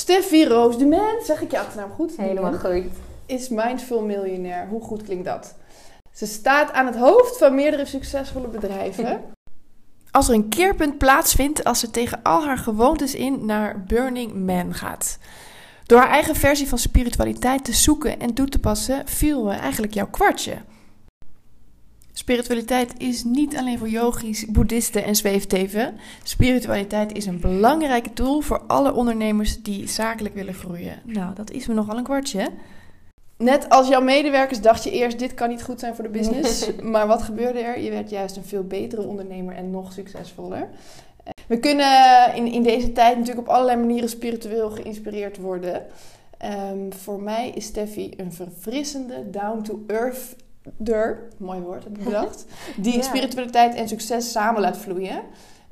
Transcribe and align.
Steffi 0.00 0.44
Roos 0.44 0.78
de 0.78 0.86
Man, 0.86 1.14
zeg 1.24 1.40
ik 1.40 1.50
je 1.50 1.58
achternaam 1.58 1.90
goed? 1.90 2.16
Helemaal 2.16 2.52
goed. 2.52 2.84
Is 3.26 3.48
mindful 3.48 4.02
miljonair. 4.02 4.66
Hoe 4.68 4.82
goed 4.82 5.02
klinkt 5.02 5.24
dat? 5.24 5.54
Ze 6.12 6.26
staat 6.26 6.72
aan 6.72 6.86
het 6.86 6.96
hoofd 6.96 7.36
van 7.36 7.54
meerdere 7.54 7.84
succesvolle 7.84 8.48
bedrijven. 8.48 9.20
Als 10.10 10.28
er 10.28 10.34
een 10.34 10.48
keerpunt 10.48 10.98
plaatsvindt 10.98 11.64
als 11.64 11.80
ze 11.80 11.90
tegen 11.90 12.22
al 12.22 12.44
haar 12.44 12.58
gewoontes 12.58 13.14
in 13.14 13.46
naar 13.46 13.84
Burning 13.84 14.34
Man 14.34 14.74
gaat. 14.74 15.18
Door 15.86 15.98
haar 15.98 16.10
eigen 16.10 16.34
versie 16.34 16.68
van 16.68 16.78
spiritualiteit 16.78 17.64
te 17.64 17.72
zoeken 17.72 18.20
en 18.20 18.34
toe 18.34 18.48
te 18.48 18.58
passen, 18.58 19.08
viel 19.08 19.44
we 19.44 19.52
eigenlijk 19.52 19.94
jouw 19.94 20.08
kwartje. 20.10 20.56
Spiritualiteit 22.20 22.92
is 22.98 23.24
niet 23.24 23.56
alleen 23.56 23.78
voor 23.78 23.88
yogis, 23.88 24.46
boeddhisten 24.46 25.04
en 25.04 25.16
zweefteven. 25.16 25.96
Spiritualiteit 26.22 27.12
is 27.16 27.26
een 27.26 27.40
belangrijke 27.40 28.12
tool 28.12 28.40
voor 28.40 28.62
alle 28.66 28.94
ondernemers 28.94 29.62
die 29.62 29.88
zakelijk 29.88 30.34
willen 30.34 30.54
groeien. 30.54 30.98
Nou, 31.04 31.34
dat 31.34 31.50
is 31.50 31.66
me 31.66 31.74
nogal 31.74 31.96
een 31.96 32.04
kwartje. 32.04 32.48
Net 33.36 33.68
als 33.68 33.88
jouw 33.88 34.00
medewerkers 34.00 34.60
dacht 34.60 34.84
je 34.84 34.90
eerst, 34.90 35.18
dit 35.18 35.34
kan 35.34 35.48
niet 35.48 35.62
goed 35.62 35.80
zijn 35.80 35.94
voor 35.94 36.04
de 36.04 36.10
business. 36.10 36.70
maar 36.92 37.06
wat 37.06 37.22
gebeurde 37.22 37.58
er? 37.58 37.80
Je 37.80 37.90
werd 37.90 38.10
juist 38.10 38.36
een 38.36 38.44
veel 38.44 38.64
betere 38.64 39.02
ondernemer 39.02 39.54
en 39.54 39.70
nog 39.70 39.92
succesvoller. 39.92 40.68
We 41.46 41.58
kunnen 41.58 42.34
in, 42.34 42.46
in 42.52 42.62
deze 42.62 42.92
tijd 42.92 43.18
natuurlijk 43.18 43.48
op 43.48 43.54
allerlei 43.54 43.78
manieren 43.78 44.08
spiritueel 44.08 44.70
geïnspireerd 44.70 45.36
worden. 45.36 45.86
Ehm, 46.38 46.90
voor 46.90 47.22
mij 47.22 47.50
is 47.54 47.64
Steffi 47.64 48.12
een 48.16 48.32
verfrissende, 48.32 49.30
down-to-earth 49.30 50.36
mooi 51.36 51.60
woord 51.60 51.84
heb 51.84 51.98
ik 51.98 52.04
bedacht, 52.04 52.44
die 52.76 52.96
Ja. 52.96 53.02
spiritualiteit 53.02 53.74
en 53.74 53.88
succes 53.88 54.30
samen 54.32 54.60
laat 54.60 54.78
vloeien. 54.78 55.22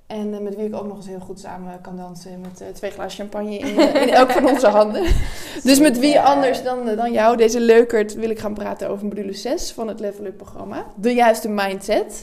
En 0.09 0.34
eh, 0.34 0.41
met 0.41 0.56
wie 0.56 0.65
ik 0.66 0.75
ook 0.75 0.87
nog 0.87 0.97
eens 0.97 1.06
heel 1.06 1.20
goed 1.20 1.41
samen 1.41 1.80
kan 1.80 1.97
dansen 1.97 2.41
met 2.41 2.61
eh, 2.61 2.69
twee 2.69 2.91
glazen 2.91 3.19
champagne 3.19 3.59
in, 3.59 3.79
eh, 3.79 4.03
in 4.03 4.09
elk 4.09 4.30
van 4.30 4.48
onze 4.48 4.66
handen. 4.69 5.03
Dus 5.62 5.79
met 5.79 5.98
wie 5.98 6.20
anders 6.20 6.62
dan, 6.62 6.97
dan 6.97 7.12
jou, 7.12 7.37
deze 7.37 7.61
leukert, 7.61 8.14
wil 8.14 8.31
ik 8.31 8.39
gaan 8.39 8.55
praten 8.55 8.89
over 8.89 9.06
module 9.06 9.33
6 9.33 9.73
van 9.73 9.89
het 9.89 10.00
Level 10.00 10.25
Up 10.25 10.36
programma. 10.36 10.86
De 10.97 11.14
juiste 11.14 11.48
mindset. 11.48 12.20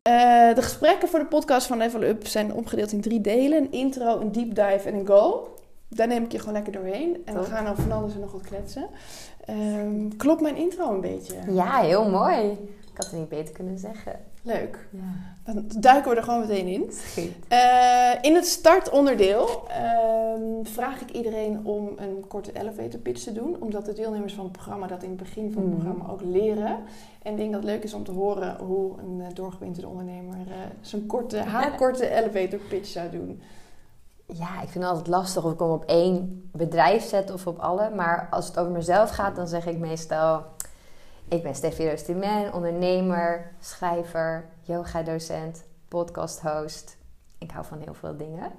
De 0.56 0.62
gesprekken 0.62 1.08
voor 1.08 1.20
de 1.20 1.26
podcast 1.26 1.68
van 1.68 1.78
Level 1.78 2.04
Up 2.04 2.28
zijn 2.28 2.54
opgedeeld 2.54 2.92
in 2.92 3.02
drie 3.02 3.22
delen. 3.22 3.58
Een 3.58 3.72
intro, 3.72 4.20
een 4.20 4.32
deep 4.32 4.56
dive 4.56 4.90
en 4.90 4.94
een 4.94 5.08
goal. 5.08 5.54
Daar 5.90 6.08
neem 6.08 6.24
ik 6.24 6.32
je 6.32 6.40
gewoon 6.40 6.54
lekker 6.54 6.74
doorheen. 6.74 7.22
En 7.26 7.34
we 7.34 7.44
gaan 7.44 7.68
over 7.68 7.84
van 7.84 7.92
alles 7.92 8.14
en 8.14 8.20
nog 8.20 8.32
wat 8.32 8.42
kletsen. 8.42 8.88
Ehm, 9.46 10.08
klopt 10.18 10.42
mijn 10.42 10.56
intro 10.56 10.94
een 10.94 11.02
beetje? 11.02 11.36
Ja, 11.50 11.82
heel 11.82 12.10
mooi. 12.10 12.52
Ik 12.92 13.02
had 13.02 13.06
het 13.06 13.20
niet 13.20 13.30
beter 13.30 13.54
kunnen 13.54 13.78
zeggen. 13.80 14.20
Leuk. 14.42 14.88
Ja. 14.92 15.54
Dan 15.54 15.66
duiken 15.80 16.12
we 16.12 16.18
er 16.18 16.24
gewoon 16.24 16.40
meteen 16.40 16.68
in. 16.68 16.92
Eh, 17.48 18.12
in 18.22 18.36
het 18.36 18.46
startonderdeel 18.46 19.68
ehm, 19.68 20.42
vraag 20.64 21.02
ik 21.02 21.10
iedereen 21.12 21.60
om 21.66 21.90
een 21.98 22.26
korte 22.28 22.52
elevator 22.60 23.00
pitch 23.00 23.24
te 23.24 23.32
doen. 23.34 23.56
Omdat 23.62 23.86
de 23.86 23.94
deelnemers 23.94 24.34
van 24.34 24.44
het 24.44 24.54
programma 24.54 24.88
dat 24.88 25.04
in 25.04 25.10
het 25.10 25.18
begin 25.18 25.52
van 25.52 25.62
het 25.64 25.72
Mhm. 25.72 25.82
programma 25.82 26.12
ook 26.14 26.22
leren. 26.22 26.78
En 27.22 27.32
ik 27.32 27.38
denk 27.38 27.52
dat 27.52 27.62
het 27.62 27.70
leuk 27.72 27.84
is 27.84 27.94
om 27.94 28.04
te 28.04 28.12
horen 28.12 28.58
hoe 28.58 29.00
een 29.00 29.18
uh, 29.20 29.26
doorgewinterde 29.34 29.88
ondernemer 29.90 30.36
eh, 30.36 30.56
zijn 30.82 31.06
korte, 31.06 31.38
haar 31.38 31.76
korte 31.82 32.10
elevator 32.10 32.60
pitch 32.70 32.88
zou 32.88 33.10
doen. 33.10 33.42
Ja, 34.26 34.62
ik 34.62 34.70
vind 34.70 34.84
het 34.84 34.94
altijd 34.94 35.08
lastig 35.08 35.44
of 35.44 35.52
ik 35.52 35.60
hem 35.60 35.70
op 35.70 35.86
één 35.86 36.50
bedrijf 36.52 37.04
zet 37.04 37.32
of 37.32 37.48
op 37.48 37.60
alle. 37.60 37.90
Maar 37.90 38.28
als 38.32 38.48
het 38.48 38.60
over 38.60 38.72
mezelf 38.72 39.10
gaat, 39.10 39.36
dan 39.36 39.48
zeg 39.48 39.66
ik 39.66 39.78
meestal... 39.78 40.44
Ik 41.28 41.44
ben 41.44 41.56
Steffi 41.56 41.90
Roosterman, 41.90 42.54
ondernemer, 42.54 43.52
schrijver, 43.60 44.46
yoga-docent, 44.62 45.64
podcast-host. 45.88 46.98
Ik 47.38 47.52
hou 47.52 47.66
van 47.66 47.80
heel 47.80 47.94
veel 47.94 48.18
dingen. 48.18 48.52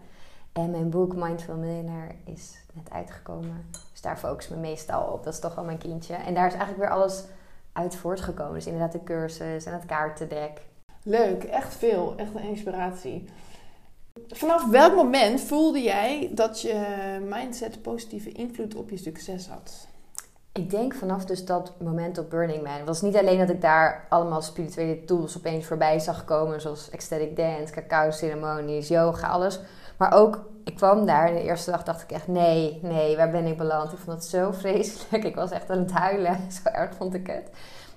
En 0.52 0.70
mijn 0.70 0.90
boek 0.90 1.14
Mindful 1.14 1.56
Millionaire 1.56 2.14
is 2.24 2.58
net 2.72 2.90
uitgekomen. 2.90 3.66
Dus 3.92 4.00
daar 4.00 4.18
focus 4.18 4.48
me 4.48 4.56
meestal 4.56 5.02
op. 5.12 5.24
Dat 5.24 5.32
is 5.32 5.40
toch 5.40 5.54
wel 5.54 5.64
mijn 5.64 5.78
kindje. 5.78 6.14
En 6.14 6.34
daar 6.34 6.46
is 6.46 6.54
eigenlijk 6.54 6.82
weer 6.82 6.98
alles 6.98 7.24
uit 7.72 7.96
voortgekomen. 7.96 8.54
Dus 8.54 8.66
inderdaad 8.66 8.92
de 8.92 9.04
cursus 9.04 9.64
en 9.64 9.72
het 9.72 9.86
kaartendek. 9.86 10.60
Leuk, 11.02 11.44
echt 11.44 11.74
veel. 11.74 12.14
Echt 12.16 12.34
een 12.34 12.48
inspiratie. 12.48 13.28
Vanaf 14.28 14.68
welk 14.68 14.94
moment 14.94 15.40
voelde 15.40 15.82
jij 15.82 16.30
dat 16.32 16.60
je 16.60 16.86
mindset 17.28 17.82
positieve 17.82 18.32
invloed 18.32 18.74
op 18.74 18.90
je 18.90 18.96
succes 18.96 19.48
had? 19.48 19.86
Ik 20.52 20.70
denk 20.70 20.94
vanaf 20.94 21.24
dus 21.24 21.44
dat 21.44 21.72
moment 21.80 22.18
op 22.18 22.30
Burning 22.30 22.62
Man. 22.62 22.72
Het 22.72 22.86
was 22.86 23.02
niet 23.02 23.16
alleen 23.16 23.38
dat 23.38 23.50
ik 23.50 23.60
daar 23.60 24.06
allemaal 24.08 24.42
spirituele 24.42 25.04
tools 25.04 25.36
opeens 25.36 25.66
voorbij 25.66 25.98
zag 25.98 26.24
komen. 26.24 26.60
Zoals 26.60 26.90
ecstatic 26.90 27.36
dance, 27.36 27.72
cacao 27.72 28.10
ceremonies, 28.10 28.88
yoga, 28.88 29.28
alles. 29.28 29.60
Maar 29.96 30.12
ook, 30.12 30.44
ik 30.64 30.76
kwam 30.76 31.06
daar 31.06 31.28
en 31.28 31.34
de 31.34 31.42
eerste 31.42 31.70
dag 31.70 31.82
dacht 31.84 32.02
ik 32.02 32.10
echt... 32.10 32.28
Nee, 32.28 32.78
nee, 32.82 33.16
waar 33.16 33.30
ben 33.30 33.46
ik 33.46 33.56
beland? 33.56 33.92
Ik 33.92 33.98
vond 33.98 34.16
het 34.16 34.26
zo 34.26 34.52
vreselijk. 34.52 35.24
Ik 35.24 35.34
was 35.34 35.50
echt 35.50 35.70
aan 35.70 35.78
het 35.78 35.92
huilen. 35.92 36.38
Zo 36.62 36.68
erg 36.68 36.94
vond 36.94 37.14
ik 37.14 37.26
het. 37.26 37.50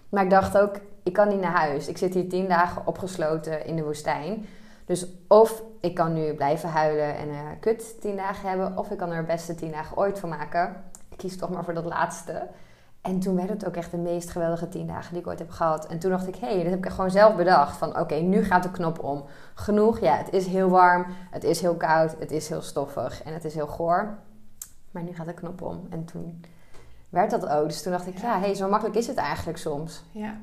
Maar 0.09 0.23
ik 0.23 0.29
dacht 0.29 0.57
ook, 0.57 0.75
ik 1.03 1.13
kan 1.13 1.27
niet 1.27 1.41
naar 1.41 1.57
huis. 1.57 1.87
Ik 1.87 1.97
zit 1.97 2.13
hier 2.13 2.29
tien 2.29 2.47
dagen 2.47 2.87
opgesloten 2.87 3.65
in 3.65 3.75
de 3.75 3.83
woestijn. 3.83 4.47
Dus 4.89 5.07
of 5.27 5.63
ik 5.79 5.95
kan 5.95 6.13
nu 6.13 6.33
blijven 6.33 6.69
huilen 6.69 7.15
en 7.15 7.29
eh, 7.29 7.37
kut 7.59 8.01
tien 8.01 8.15
dagen 8.15 8.49
hebben... 8.49 8.77
of 8.77 8.91
ik 8.91 8.97
kan 8.97 9.11
er 9.11 9.25
beste 9.25 9.55
tien 9.55 9.71
dagen 9.71 9.97
ooit 9.97 10.19
van 10.19 10.29
maken. 10.29 10.83
Ik 11.09 11.17
kies 11.17 11.37
toch 11.37 11.49
maar 11.49 11.63
voor 11.63 11.73
dat 11.73 11.85
laatste. 11.85 12.47
En 13.01 13.19
toen 13.19 13.35
werd 13.35 13.49
het 13.49 13.67
ook 13.67 13.75
echt 13.75 13.91
de 13.91 13.97
meest 13.97 14.29
geweldige 14.29 14.69
tien 14.69 14.87
dagen 14.87 15.13
die 15.13 15.21
ik 15.21 15.27
ooit 15.27 15.39
heb 15.39 15.49
gehad. 15.49 15.87
En 15.87 15.99
toen 15.99 16.11
dacht 16.11 16.27
ik, 16.27 16.35
hé, 16.35 16.47
hey, 16.47 16.63
dat 16.63 16.71
heb 16.71 16.85
ik 16.85 16.91
gewoon 16.91 17.11
zelf 17.11 17.35
bedacht. 17.35 17.77
Van 17.77 17.99
oké, 17.99 18.15
nu 18.15 18.43
gaat 18.43 18.63
de 18.63 18.71
knop 18.71 19.03
om. 19.03 19.25
Genoeg, 19.53 19.99
ja, 19.99 20.17
het 20.17 20.33
is 20.33 20.45
heel 20.45 20.69
warm, 20.69 21.05
het 21.31 21.43
is 21.43 21.61
heel 21.61 21.75
koud, 21.75 22.15
het 22.19 22.31
is 22.31 22.49
heel 22.49 22.61
stoffig 22.61 23.23
en 23.23 23.33
het 23.33 23.45
is 23.45 23.53
heel 23.53 23.67
goor. 23.67 24.17
Maar 24.91 25.03
nu 25.03 25.13
gaat 25.13 25.25
de 25.25 25.33
knop 25.33 25.61
om. 25.61 25.87
En 25.89 26.05
toen 26.05 26.45
werd 27.09 27.31
dat 27.31 27.47
ook. 27.47 27.67
Dus 27.67 27.81
toen 27.81 27.91
dacht 27.91 28.07
ik, 28.07 28.17
ja, 28.17 28.33
hé, 28.33 28.45
hey, 28.45 28.55
zo 28.55 28.69
makkelijk 28.69 28.97
is 28.97 29.07
het 29.07 29.17
eigenlijk 29.17 29.57
soms. 29.57 30.03
Ja, 30.11 30.37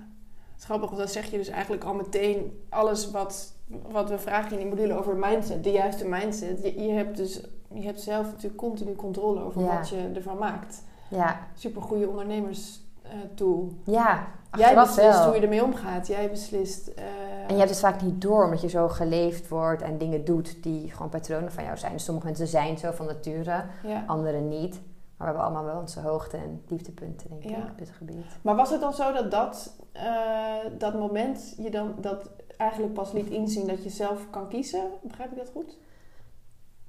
het 0.57 0.65
is 0.65 0.65
grappig, 0.65 0.89
want 0.91 1.01
dan 1.03 1.11
zeg 1.11 1.31
je 1.31 1.37
dus 1.37 1.49
eigenlijk 1.49 1.85
al 1.85 1.95
meteen 1.95 2.61
alles 2.69 3.11
wat, 3.11 3.53
wat 3.91 4.09
we 4.11 4.19
vragen 4.19 4.51
in 4.53 4.59
die 4.59 4.67
module 4.77 4.99
over 4.99 5.17
mindset, 5.17 5.65
de 5.65 5.71
juiste 5.73 6.05
mindset. 6.09 6.63
Je, 6.63 6.83
je 6.83 6.93
hebt 6.93 7.17
dus 7.17 7.41
je 7.75 7.83
hebt 7.83 8.01
zelf 8.01 8.27
natuurlijk 8.27 8.57
continu 8.57 8.95
controle 8.95 9.43
over 9.43 9.63
Ja. 9.63 9.77
wat 9.79 9.89
je 9.89 10.11
ervan 10.15 10.39
maakt. 10.39 10.83
Ja, 11.11 11.41
Super 11.55 11.83
goede 11.83 12.09
ondernemers 12.09 12.81
eh, 13.03 13.11
tool. 13.35 13.73
ja 13.85 14.27
Jij 14.57 14.75
beslist 14.75 14.97
wel. 15.19 15.25
hoe 15.27 15.35
je 15.35 15.41
ermee 15.41 15.65
omgaat. 15.65 16.07
Jij 16.07 16.31
beslist. 16.31 16.89
eh, 16.89 17.05
En 17.47 17.53
je 17.53 17.59
hebt 17.59 17.71
het 17.71 17.79
vaak 17.79 18.03
niet 18.03 18.21
door, 18.21 18.45
omdat 18.45 18.61
je 18.61 18.69
zo 18.69 18.89
geleefd 18.89 19.49
wordt 19.49 19.83
en 19.83 19.99
dingen 19.99 20.25
doet 20.25 20.63
die 20.63 20.91
gewoon 20.91 21.09
patronen 21.09 21.53
van 21.53 21.65
jou 21.65 21.77
zijn. 21.77 21.93
Dus 21.93 22.05
sommige 22.05 22.27
mensen 22.27 22.47
zijn 22.47 22.79
zo 22.79 22.91
van 22.93 23.07
nature, 23.07 23.65
ja. 23.83 24.05
anderen 24.07 24.49
niet. 24.49 24.81
Maar 25.17 25.27
we 25.27 25.35
hebben 25.35 25.43
allemaal 25.43 25.73
wel 25.75 25.81
onze 25.81 26.01
hoogte- 26.01 26.37
en 26.37 26.63
dieptepunten, 26.67 27.29
denk 27.31 27.43
Ja. 27.43 27.57
ik, 27.57 27.71
op 27.71 27.79
dit 27.79 27.91
gebied. 27.91 28.25
Maar 28.43 28.57
was 28.57 28.71
het 28.71 28.81
dan 28.81 28.95
zo 28.95 29.13
dat 29.13 29.31
dat, 29.31 29.77
eh, 29.93 30.55
dat 30.79 30.95
moment 30.95 31.55
je 31.59 31.71
dan 31.71 31.95
dat 32.01 32.31
eigenlijk 32.57 32.93
pas 32.93 33.13
liet 33.13 33.29
inzien 33.29 33.67
dat 33.67 33.83
je 33.83 33.91
zelf 33.91 34.31
kan 34.31 34.49
kiezen? 34.49 34.83
Begrijp 35.03 35.31
ik 35.31 35.37
dat 35.37 35.51
goed? 35.53 35.77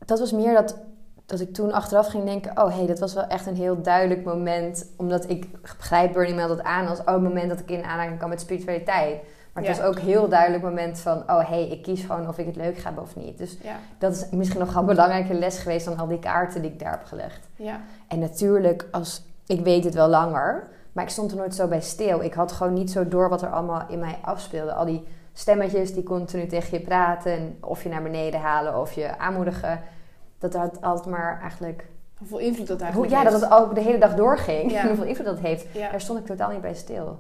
Dat 0.06 0.20
was 0.20 0.32
meer 0.32 0.54
dat, 0.54 0.78
dat 1.26 1.40
ik 1.40 1.54
toen 1.54 1.72
achteraf 1.72 2.08
ging 2.08 2.24
denken... 2.24 2.52
oh, 2.64 2.70
hé, 2.70 2.76
hey, 2.78 2.86
dat 2.88 3.00
was 3.00 3.14
wel 3.14 3.24
echt 3.28 3.46
een 3.46 3.56
heel 3.56 3.82
duidelijk 3.82 4.24
moment. 4.24 4.92
Omdat 4.98 5.30
ik 5.30 5.62
begrijp 5.62 6.14
Burning 6.14 6.38
Man 6.38 6.48
dat 6.48 6.64
aan 6.64 6.88
als... 6.88 7.00
oh, 7.00 7.06
het 7.06 7.22
moment 7.22 7.50
dat 7.50 7.60
ik 7.60 7.70
in 7.72 7.84
aanraking 7.84 8.18
kwam 8.18 8.30
met 8.30 8.42
spiritualiteit. 8.42 9.22
Maar 9.58 9.66
het 9.68 9.76
Ja. 9.76 9.82
was 9.82 9.92
ook 9.92 10.00
een 10.00 10.08
heel 10.08 10.28
duidelijk 10.30 10.64
moment 10.64 11.00
van... 11.00 11.18
oh, 11.18 11.38
hé, 11.40 11.44
hey, 11.46 11.68
ik 11.68 11.82
kies 11.84 12.04
gewoon 12.04 12.28
of 12.28 12.38
ik 12.38 12.46
het 12.46 12.56
leuk 12.56 12.78
ga 12.78 12.84
hebben 12.86 13.04
of 13.04 13.16
niet. 13.16 13.38
Dus 13.38 13.58
Ja. 13.64 13.76
dat 13.98 14.12
is 14.14 14.30
misschien 14.30 14.60
nog 14.60 14.70
wel 14.74 14.82
een 14.82 14.88
belangrijke 14.88 15.34
les 15.34 15.60
geweest... 15.60 15.86
dan 15.86 15.98
al 15.98 16.08
die 16.08 16.20
kaarten 16.20 16.62
die 16.62 16.72
ik 16.72 16.80
daar 16.80 16.92
heb 16.92 17.04
gelegd. 17.04 17.48
Ja. 17.56 17.80
En 18.08 18.20
natuurlijk, 18.20 18.88
als, 18.92 19.24
ik 19.48 19.60
weet 19.64 19.84
het 19.84 19.94
wel 19.94 20.08
langer, 20.08 20.68
maar 20.92 21.04
ik 21.04 21.10
stond 21.10 21.32
er 21.32 21.38
nooit 21.38 21.56
zo 21.56 21.68
bij 21.68 21.82
stil. 21.82 22.22
Ik 22.24 22.34
had 22.34 22.52
gewoon 22.52 22.74
niet 22.74 22.92
zo 22.92 23.08
door 23.08 23.30
wat 23.30 23.42
er 23.42 23.50
allemaal 23.50 23.82
in 23.88 24.00
mij 24.00 24.18
afspeelde. 24.22 24.74
Al 24.74 24.86
die 24.86 25.08
stemmetjes 25.34 25.94
die 25.94 26.04
continu 26.04 26.46
tegen 26.48 26.78
je 26.80 26.86
praten, 26.86 27.32
en 27.32 27.58
of 27.62 27.84
je 27.84 27.90
naar 27.90 28.04
beneden 28.04 28.40
halen 28.40 28.80
of 28.80 28.92
je 28.94 29.18
aanmoedigen. 29.18 29.82
Dat 30.40 30.54
had 30.54 30.82
altijd 30.82 31.10
maar 31.16 31.40
eigenlijk. 31.42 31.86
Hoeveel 32.18 32.40
invloed 32.40 32.68
dat 32.68 32.78
Hoe, 32.78 32.86
eigenlijk 32.86 33.14
ja, 33.14 33.24
dat 33.30 33.42
het 33.42 33.52
ook 33.52 33.76
de 33.76 33.82
hele 33.82 33.98
dag 33.98 34.16
doorging. 34.16 34.72
Ja. 34.72 34.86
Hoeveel 34.88 35.06
invloed 35.06 35.26
dat 35.26 35.40
heeft. 35.40 35.66
Ja. 35.74 35.92
Daar 35.92 36.02
stond 36.02 36.20
ik 36.20 36.26
totaal 36.26 36.52
niet 36.52 36.62
bij 36.62 36.74
stil. 36.74 37.20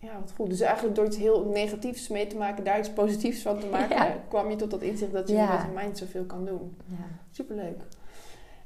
Ja, 0.00 0.10
wat 0.20 0.32
goed. 0.36 0.50
Dus 0.50 0.60
eigenlijk 0.60 0.96
door 0.96 1.06
iets 1.06 1.16
heel 1.16 1.44
negatiefs 1.44 2.08
mee 2.08 2.26
te 2.26 2.36
maken, 2.36 2.64
daar 2.64 2.78
iets 2.78 2.90
positiefs 2.92 3.42
van 3.42 3.58
te 3.58 3.66
maken, 3.76 3.96
Ja. 3.96 4.14
kwam 4.28 4.50
je 4.50 4.56
tot 4.56 4.70
dat 4.70 4.82
inzicht 4.82 5.12
dat 5.12 5.28
je 5.28 5.34
Ja. 5.34 5.52
met 5.52 5.62
je 5.62 5.80
mind 5.84 5.98
zoveel 5.98 6.24
kan 6.24 6.44
doen. 6.44 6.76
Ja. 6.84 6.96
Superleuk. 7.30 7.80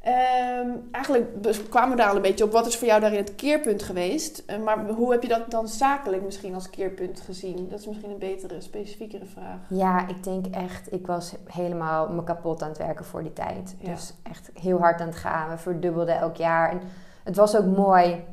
Ehm, 0.01 0.69
eigenlijk 0.91 1.43
dus 1.43 1.69
kwamen 1.69 1.91
we 1.91 1.97
daar 1.97 2.09
al 2.11 2.17
een 2.17 2.23
beetje 2.23 2.45
op. 2.45 2.53
Wat 2.53 2.67
is 2.67 2.77
voor 2.77 2.87
jou 2.89 3.01
daarin 3.01 3.19
het 3.19 3.35
keerpunt 3.35 3.83
geweest? 3.83 4.43
Eh, 4.47 4.59
maar 4.59 4.89
hoe 4.89 5.13
heb 5.13 5.23
je 5.23 5.29
dat 5.29 5.51
dan 5.51 5.69
zakelijk 5.69 6.23
misschien 6.23 6.55
als 6.55 6.71
keerpunt 6.71 7.21
gezien? 7.21 7.69
Dat 7.71 7.79
is 7.81 7.87
misschien 7.87 8.11
een 8.11 8.19
betere, 8.19 8.61
specifiekere 8.61 9.25
vraag. 9.25 9.59
Ja, 9.69 10.09
ik 10.09 10.25
denk 10.25 10.47
echt, 10.47 10.93
ik 10.93 11.07
was 11.07 11.35
helemaal 11.47 12.09
me 12.09 12.25
kapot 12.25 12.63
aan 12.63 12.69
het 12.69 12.79
werken 12.79 13.05
voor 13.05 13.23
die 13.23 13.33
tijd. 13.33 13.75
Ja. 13.79 13.91
Dus 13.91 14.15
echt 14.23 14.51
heel 14.61 14.79
hard 14.79 15.01
aan 15.01 15.07
het 15.07 15.17
gaan. 15.17 15.51
We 15.51 15.57
verdubbelden 15.59 16.17
elk 16.19 16.37
jaar. 16.37 16.71
En 16.71 16.81
het 17.25 17.37
was 17.37 17.57
ook 17.57 17.67
mooi. 17.77 18.25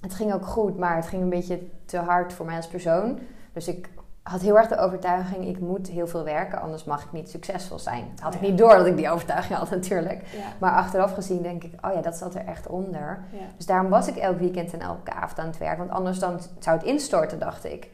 Het 0.00 0.14
ging 0.14 0.32
ook 0.32 0.46
goed, 0.46 0.78
maar 0.78 0.96
het 0.96 1.06
ging 1.06 1.22
een 1.22 1.28
beetje 1.28 1.60
te 1.84 1.98
hard 1.98 2.32
voor 2.32 2.46
mij 2.46 2.56
als 2.56 2.68
persoon. 2.68 3.18
Dus 3.52 3.68
ik 3.68 3.88
had 4.22 4.40
heel 4.40 4.56
erg 4.56 4.68
de 4.68 4.78
overtuiging, 4.78 5.46
ik 5.46 5.60
moet 5.60 5.88
heel 5.88 6.06
veel 6.06 6.24
werken, 6.24 6.60
anders 6.60 6.84
mag 6.84 7.04
ik 7.04 7.12
niet 7.12 7.30
succesvol 7.30 7.78
zijn. 7.78 8.04
Had 8.20 8.34
ik 8.34 8.40
niet 8.40 8.58
door 8.58 8.76
dat 8.76 8.86
ik 8.86 8.96
die 8.96 9.10
overtuiging 9.10 9.58
had 9.58 9.70
natuurlijk. 9.70 10.22
Ja. 10.26 10.44
Maar 10.58 10.72
achteraf 10.72 11.14
gezien 11.14 11.42
denk 11.42 11.64
ik, 11.64 11.86
oh 11.86 11.92
ja, 11.92 12.00
dat 12.00 12.16
zat 12.16 12.34
er 12.34 12.46
echt 12.46 12.66
onder. 12.66 13.24
Ja. 13.32 13.38
Dus 13.56 13.66
daarom 13.66 13.90
was 13.90 14.08
ik 14.08 14.16
elk 14.16 14.38
weekend 14.38 14.72
en 14.72 14.80
elke 14.80 15.12
avond 15.12 15.38
aan 15.38 15.46
het 15.46 15.58
werk. 15.58 15.78
Want 15.78 15.90
anders 15.90 16.18
dan 16.18 16.40
zou 16.58 16.76
het 16.78 16.86
instorten, 16.86 17.38
dacht 17.38 17.64
ik. 17.64 17.90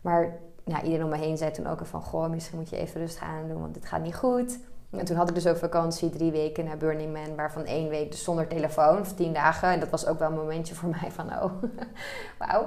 Maar 0.00 0.36
ja, 0.64 0.82
iedereen 0.82 1.04
om 1.04 1.10
me 1.10 1.16
heen 1.16 1.36
zei 1.36 1.50
toen 1.50 1.66
ook 1.66 1.86
van... 1.86 2.02
Goh, 2.02 2.30
misschien 2.30 2.58
moet 2.58 2.70
je 2.70 2.76
even 2.76 3.00
rustig 3.00 3.22
aan 3.22 3.48
doen, 3.48 3.60
want 3.60 3.74
dit 3.74 3.86
gaat 3.86 4.02
niet 4.02 4.16
goed. 4.16 4.58
En 4.98 5.04
toen 5.04 5.16
had 5.16 5.28
ik 5.28 5.34
dus 5.34 5.46
ook 5.46 5.56
vakantie, 5.56 6.10
drie 6.10 6.30
weken 6.30 6.64
naar 6.64 6.76
Burning 6.76 7.12
Man... 7.12 7.36
waarvan 7.36 7.64
één 7.64 7.88
week 7.88 8.10
dus 8.10 8.24
zonder 8.24 8.46
telefoon, 8.46 9.00
of 9.00 9.12
tien 9.12 9.32
dagen. 9.32 9.68
En 9.68 9.80
dat 9.80 9.90
was 9.90 10.06
ook 10.06 10.18
wel 10.18 10.28
een 10.28 10.36
momentje 10.36 10.74
voor 10.74 10.88
mij 11.00 11.10
van, 11.10 11.26
oh, 11.26 11.52
wauw. 12.38 12.66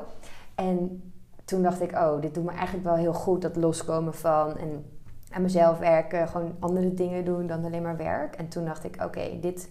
En 0.55 1.03
toen 1.45 1.61
dacht 1.61 1.81
ik, 1.81 1.91
oh, 1.91 2.21
dit 2.21 2.33
doet 2.33 2.43
me 2.43 2.51
eigenlijk 2.51 2.83
wel 2.83 2.95
heel 2.95 3.13
goed. 3.13 3.41
Dat 3.41 3.55
loskomen 3.55 4.13
van 4.13 4.57
en 4.57 4.85
aan 5.31 5.41
mezelf 5.41 5.77
werken. 5.77 6.27
Gewoon 6.27 6.55
andere 6.59 6.93
dingen 6.93 7.25
doen 7.25 7.47
dan 7.47 7.65
alleen 7.65 7.81
maar 7.81 7.97
werk. 7.97 8.35
En 8.35 8.47
toen 8.47 8.65
dacht 8.65 8.83
ik, 8.83 9.03
oké, 9.03 9.39
dit, 9.41 9.69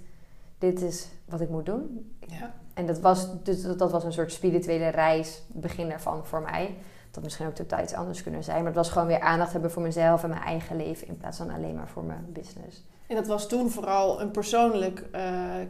dit 0.58 0.82
is 0.82 1.08
wat 1.24 1.40
ik 1.40 1.48
moet 1.48 1.66
doen. 1.66 2.14
Ja. 2.26 2.54
En 2.74 2.86
dat 2.86 3.00
was, 3.00 3.42
dus 3.42 3.62
dat, 3.62 3.78
dat 3.78 3.90
was 3.90 4.04
een 4.04 4.12
soort 4.12 4.32
spirituele 4.32 4.88
reis, 4.88 5.42
begin 5.48 5.88
daarvan 5.88 6.26
voor 6.26 6.42
mij. 6.42 6.76
Had 7.18 7.26
misschien 7.26 7.46
ook 7.46 7.54
totaal 7.54 7.82
iets 7.82 7.94
anders 7.94 8.22
kunnen 8.22 8.44
zijn. 8.44 8.56
Maar 8.56 8.66
het 8.66 8.74
was 8.74 8.90
gewoon 8.90 9.06
weer 9.06 9.20
aandacht 9.20 9.52
hebben 9.52 9.70
voor 9.70 9.82
mezelf 9.82 10.22
en 10.22 10.28
mijn 10.28 10.42
eigen 10.42 10.76
leven... 10.76 11.06
in 11.08 11.16
plaats 11.16 11.36
van 11.38 11.50
alleen 11.50 11.74
maar 11.74 11.88
voor 11.88 12.04
mijn 12.04 12.26
business. 12.32 12.84
En 13.06 13.16
dat 13.16 13.26
was 13.26 13.48
toen 13.48 13.70
vooral 13.70 14.20
een 14.20 14.30
persoonlijk 14.30 15.04
eh, 15.12 15.22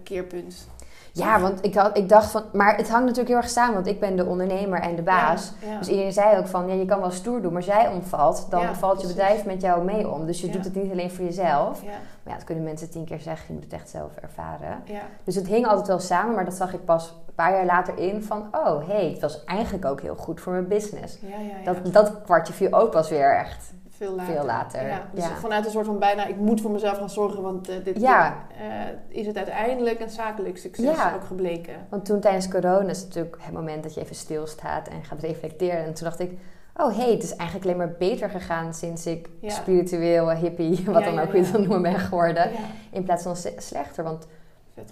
keerpunt. 0.02 0.68
Ja, 1.12 1.40
want 1.40 1.64
ik, 1.64 1.74
had, 1.74 1.96
ik 1.96 2.08
dacht 2.08 2.30
van... 2.30 2.42
Maar 2.52 2.76
het 2.76 2.88
hangt 2.88 3.02
natuurlijk 3.04 3.28
heel 3.28 3.36
erg 3.36 3.48
samen, 3.48 3.74
want 3.74 3.86
ik 3.86 4.00
ben 4.00 4.16
de 4.16 4.24
ondernemer 4.24 4.80
en 4.80 4.96
de 4.96 5.02
baas. 5.02 5.52
Ja, 5.60 5.70
ja. 5.70 5.78
Dus 5.78 5.88
iedereen 5.88 6.12
zei 6.12 6.38
ook 6.38 6.46
van, 6.46 6.68
ja, 6.68 6.74
je 6.74 6.84
kan 6.84 7.00
wel 7.00 7.10
stoer 7.10 7.42
doen, 7.42 7.52
maar 7.52 7.62
jij 7.62 7.88
omvalt, 7.88 8.46
dan 8.50 8.60
Ja, 8.60 8.74
valt 8.74 9.00
je 9.00 9.06
bedrijf 9.06 9.44
met 9.44 9.60
jou 9.60 9.84
mee 9.84 10.08
om. 10.10 10.26
Dus 10.26 10.40
je 10.40 10.50
doet 10.50 10.64
het 10.64 10.74
niet 10.74 10.92
alleen 10.92 11.10
voor 11.10 11.24
jezelf. 11.24 11.82
Ja, 11.82 11.88
Maar 11.88 11.98
ja, 12.32 12.34
dat 12.34 12.44
kunnen 12.44 12.64
mensen 12.64 12.90
tien 12.90 13.04
keer 13.04 13.20
zeggen, 13.20 13.44
je 13.46 13.52
moet 13.52 13.64
het 13.64 13.72
echt 13.72 13.88
zelf 13.88 14.16
ervaren. 14.16 14.82
ja, 14.84 15.00
Dus 15.24 15.34
het 15.34 15.46
hing 15.46 15.66
altijd 15.66 15.86
wel 15.86 16.00
samen, 16.00 16.34
maar 16.34 16.44
dat 16.44 16.54
zag 16.54 16.74
ik 16.74 16.84
pas 16.84 17.14
paar 17.44 17.52
jaar 17.52 17.66
later 17.66 17.98
in 17.98 18.22
van, 18.22 18.48
oh, 18.52 18.86
hé, 18.86 18.94
hey, 18.94 19.10
het 19.10 19.20
was 19.20 19.44
eigenlijk 19.44 19.84
ook 19.84 20.00
heel 20.00 20.14
goed 20.14 20.40
voor 20.40 20.52
mijn 20.52 20.68
business. 20.68 21.18
ja, 21.20 21.28
ja, 21.28 21.58
ja. 21.64 21.72
Dat, 21.72 21.92
dat 21.92 22.22
kwartje 22.22 22.52
viel 22.52 22.72
ook 22.72 22.90
pas 22.90 23.08
weer 23.08 23.36
echt. 23.36 23.72
veel 23.88 24.14
later. 24.14 24.34
veel 24.34 24.44
later, 24.44 24.86
Ja, 24.86 25.08
dus 25.12 25.24
ja. 25.24 25.34
vanuit 25.34 25.64
een 25.64 25.70
soort 25.70 25.86
van 25.86 25.98
bijna, 25.98 26.26
ik 26.26 26.36
moet 26.36 26.60
voor 26.60 26.70
mezelf 26.70 26.98
gaan 26.98 27.10
zorgen, 27.10 27.42
want 27.42 27.68
eh, 27.68 27.76
dit, 27.84 28.00
Ja. 28.00 28.46
dit, 28.48 28.58
eh, 28.58 29.18
is 29.20 29.26
het 29.26 29.36
uiteindelijk 29.36 30.00
een 30.00 30.10
zakelijk 30.10 30.58
succes 30.58 30.96
ook 31.14 31.24
gebleken. 31.24 31.74
Want 31.90 32.04
toen 32.04 32.20
tijdens 32.20 32.48
corona 32.48 32.88
is 32.88 32.98
het 32.98 33.06
natuurlijk 33.06 33.36
het 33.40 33.54
moment 33.54 33.82
dat 33.82 33.94
je 33.94 34.00
even 34.00 34.16
stilstaat 34.16 34.88
en 34.88 35.04
gaat 35.04 35.22
reflecteren. 35.22 35.84
En 35.84 35.94
toen 35.94 36.04
dacht 36.04 36.20
ik, 36.20 36.30
oh 36.76 36.96
hé, 36.96 37.02
hey, 37.02 37.12
het 37.12 37.22
is 37.22 37.36
eigenlijk 37.36 37.64
alleen 37.64 37.86
maar 37.86 37.96
beter 37.98 38.30
gegaan 38.30 38.74
sinds 38.74 39.06
ik 39.06 39.28
spiritueel, 39.42 40.30
hippie, 40.30 40.84
wat 40.92 41.04
dan 41.04 41.18
ook 41.18 41.32
weer 41.32 41.44
ja. 41.44 41.50
te 41.50 41.58
noemen 41.58 41.82
ben 41.82 41.98
geworden. 41.98 42.50
In 42.90 43.02
plaats 43.02 43.22
van 43.22 43.36
slechter. 43.56 44.04
Want 44.04 44.26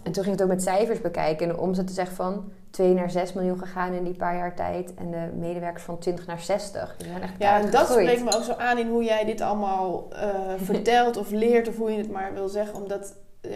En 0.03 0.13
toen 0.13 0.23
ging 0.25 0.35
het 0.35 0.43
ook 0.43 0.51
met 0.53 0.63
cijfers 0.63 1.01
bekijken. 1.01 1.49
En 1.49 1.55
de 1.55 1.61
omzet 1.61 1.91
is 1.91 1.97
echt 1.99 2.13
van 2.13 2.53
2 2.71 2.95
naar 2.95 3.11
6 3.11 3.33
miljoen 3.33 3.59
gegaan 3.59 3.93
in 3.93 4.05
die 4.05 4.15
paar 4.15 4.37
jaar 4.37 4.55
tijd. 4.55 4.95
En 4.95 5.11
de 5.11 5.31
medewerkers 5.39 5.83
van 5.85 5.99
20 5.99 6.27
naar 6.27 6.41
60. 6.41 6.95
Die 6.99 7.09
zijn 7.09 7.23
echt 7.23 7.33
Ja, 7.39 7.61
en 7.61 7.71
dat 7.71 7.89
spreekt 7.89 8.25
me 8.25 8.35
ook 8.35 8.43
zo 8.43 8.53
aan 8.53 8.79
in 8.79 8.89
hoe 8.89 9.05
jij 9.05 9.25
dit 9.25 9.41
allemaal 9.41 10.09
eh, 10.13 10.31
vertelt 10.71 11.17
of 11.17 11.31
leert, 11.31 11.69
of 11.69 11.77
hoe 11.77 11.91
je 11.91 11.99
het 11.99 12.11
maar 12.11 12.35
wil 12.35 12.49
zeggen. 12.49 12.83
Omdat 12.83 13.17
eh, 13.41 13.51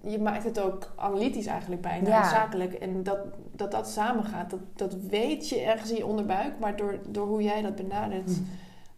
je 0.00 0.18
maakt 0.18 0.44
het 0.44 0.60
ook 0.60 0.92
analytisch 0.96 1.46
eigenlijk 1.46 1.82
bijna, 1.82 2.08
Ja. 2.08 2.22
en 2.22 2.28
zakelijk. 2.28 2.72
En 2.72 3.02
dat 3.02 3.18
dat, 3.52 3.70
dat 3.70 3.88
samengaat, 3.88 4.50
dat, 4.50 4.60
dat 4.74 4.94
weet 4.94 5.48
je 5.48 5.60
ergens 5.60 5.90
in 5.90 5.96
je 5.96 6.06
onderbuik. 6.06 6.58
Maar 6.60 6.76
door, 6.76 6.98
door 7.08 7.26
hoe 7.26 7.42
jij 7.42 7.62
dat 7.62 7.74
benadert, 7.74 8.30
Hm. 8.36 8.42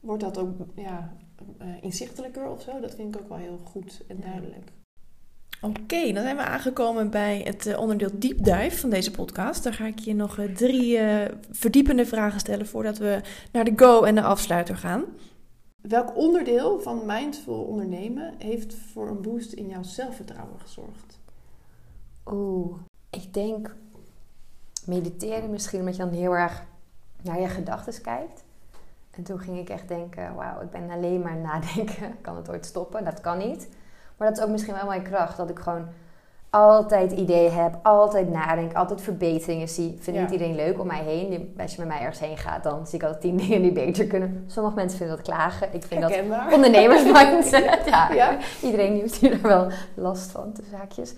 wordt 0.01 0.23
dat 0.23 0.39
ook 0.39 0.51
ja, 0.75 1.13
eh, 1.59 1.67
inzichtelijker 1.81 2.49
of 2.49 2.63
zo. 2.63 2.81
Dat 2.81 2.95
vind 2.95 3.15
ik 3.15 3.21
ook 3.21 3.29
wel 3.29 3.39
heel 3.39 3.59
goed 3.65 4.05
en 4.09 4.17
duidelijk. 4.21 4.73
Oké, 5.61 6.13
dan 6.13 6.23
zijn 6.23 6.37
we 6.37 6.43
aangekomen 6.43 7.11
bij 7.11 7.41
het 7.45 7.67
eh, 7.67 7.79
onderdeel 7.79 8.11
deep 8.13 8.45
dive 8.45 8.77
van 8.77 8.91
deze 8.91 9.11
podcast. 9.11 9.65
Daar 9.65 9.73
ga 9.73 9.87
ik 9.87 9.99
je 9.99 10.15
nog 10.15 10.39
eh, 10.39 10.55
drie 10.55 10.99
eh, 10.99 11.35
verdiepende 11.51 12.07
vragen 12.07 12.41
stellen 12.41 12.67
voordat 12.67 12.99
we 12.99 13.21
naar 13.53 13.65
de 13.65 13.73
go 13.77 14.03
en 14.03 14.15
de 14.15 14.23
afsluiter 14.23 14.77
gaan. 14.77 15.05
Welk 15.81 16.17
onderdeel 16.17 16.81
van 16.81 17.03
mindful 17.07 17.63
ondernemen 17.63 18.35
heeft 18.39 18.75
voor 18.93 19.09
een 19.09 19.23
boost 19.23 19.53
in 19.53 19.69
jouw 19.69 19.83
zelfvertrouwen 19.83 20.61
gezorgd? 20.61 21.21
Oeh, 22.27 22.77
ik 23.11 23.35
denk 23.35 23.77
mediteren 24.87 25.51
misschien 25.51 25.81
omdat 25.81 25.97
je 25.97 26.03
dan 26.03 26.13
heel 26.13 26.37
erg 26.37 26.65
naar 27.23 27.41
je 27.41 27.49
gedachten 27.49 28.03
kijkt. 28.03 28.45
En 29.11 29.23
toen 29.23 29.39
ging 29.39 29.59
ik 29.59 29.69
echt 29.69 29.89
denken, 29.89 30.35
wauw, 30.35 30.61
ik 30.61 30.71
ben 30.71 30.91
alleen 30.91 31.21
maar 31.21 31.37
nadenken. 31.37 32.17
Kan 32.21 32.37
het 32.37 32.51
ooit 32.51 32.67
stoppen? 32.67 33.05
Dat 33.05 33.21
kan 33.21 33.39
niet. 33.39 33.69
Maar 34.19 34.29
dat 34.29 34.37
is 34.39 34.45
ook 34.45 34.51
misschien 34.51 34.75
wel 34.75 34.87
mijn 34.87 35.03
kracht, 35.03 35.37
dat 35.37 35.51
ik 35.51 35.59
gewoon 35.59 35.87
altijd 36.51 37.13
ideeën 37.13 37.53
heb, 37.53 37.79
altijd 37.83 38.31
nadenk, 38.31 38.75
altijd 38.75 39.01
verbeteringen 39.01 39.69
zie. 39.69 39.97
Vind 40.01 40.17
Ja. 40.17 40.23
niet 40.23 40.33
iedereen 40.33 40.55
leuk 40.55 40.81
om 40.81 40.87
mij 40.87 41.03
heen. 41.03 41.55
Als 41.61 41.73
je 41.75 41.79
met 41.79 41.89
mij 41.89 41.99
ergens 42.01 42.21
heen 42.21 42.37
gaat, 42.37 42.63
dan 42.63 42.87
zie 42.87 42.99
ik 42.99 43.05
altijd 43.05 43.21
tien 43.23 43.37
dingen 43.47 43.63
die 43.63 43.73
beter 43.73 44.07
kunnen. 44.07 44.45
Sommige 44.47 44.75
mensen 44.75 44.99
vinden 44.99 45.17
dat 45.17 45.27
klagen. 45.27 45.69
Ik 45.75 45.83
vind 45.85 46.01
dat 46.01 46.19
ondernemersmindset. 46.55 47.81
ja. 47.91 48.13
Ja. 48.13 48.37
Iedereen 48.63 48.95
heeft 48.95 49.15
hier 49.15 49.31
daar 49.31 49.51
wel 49.51 49.67
last 49.95 50.31
van, 50.31 50.51
de 50.55 50.63
zaakjes. 50.71 51.15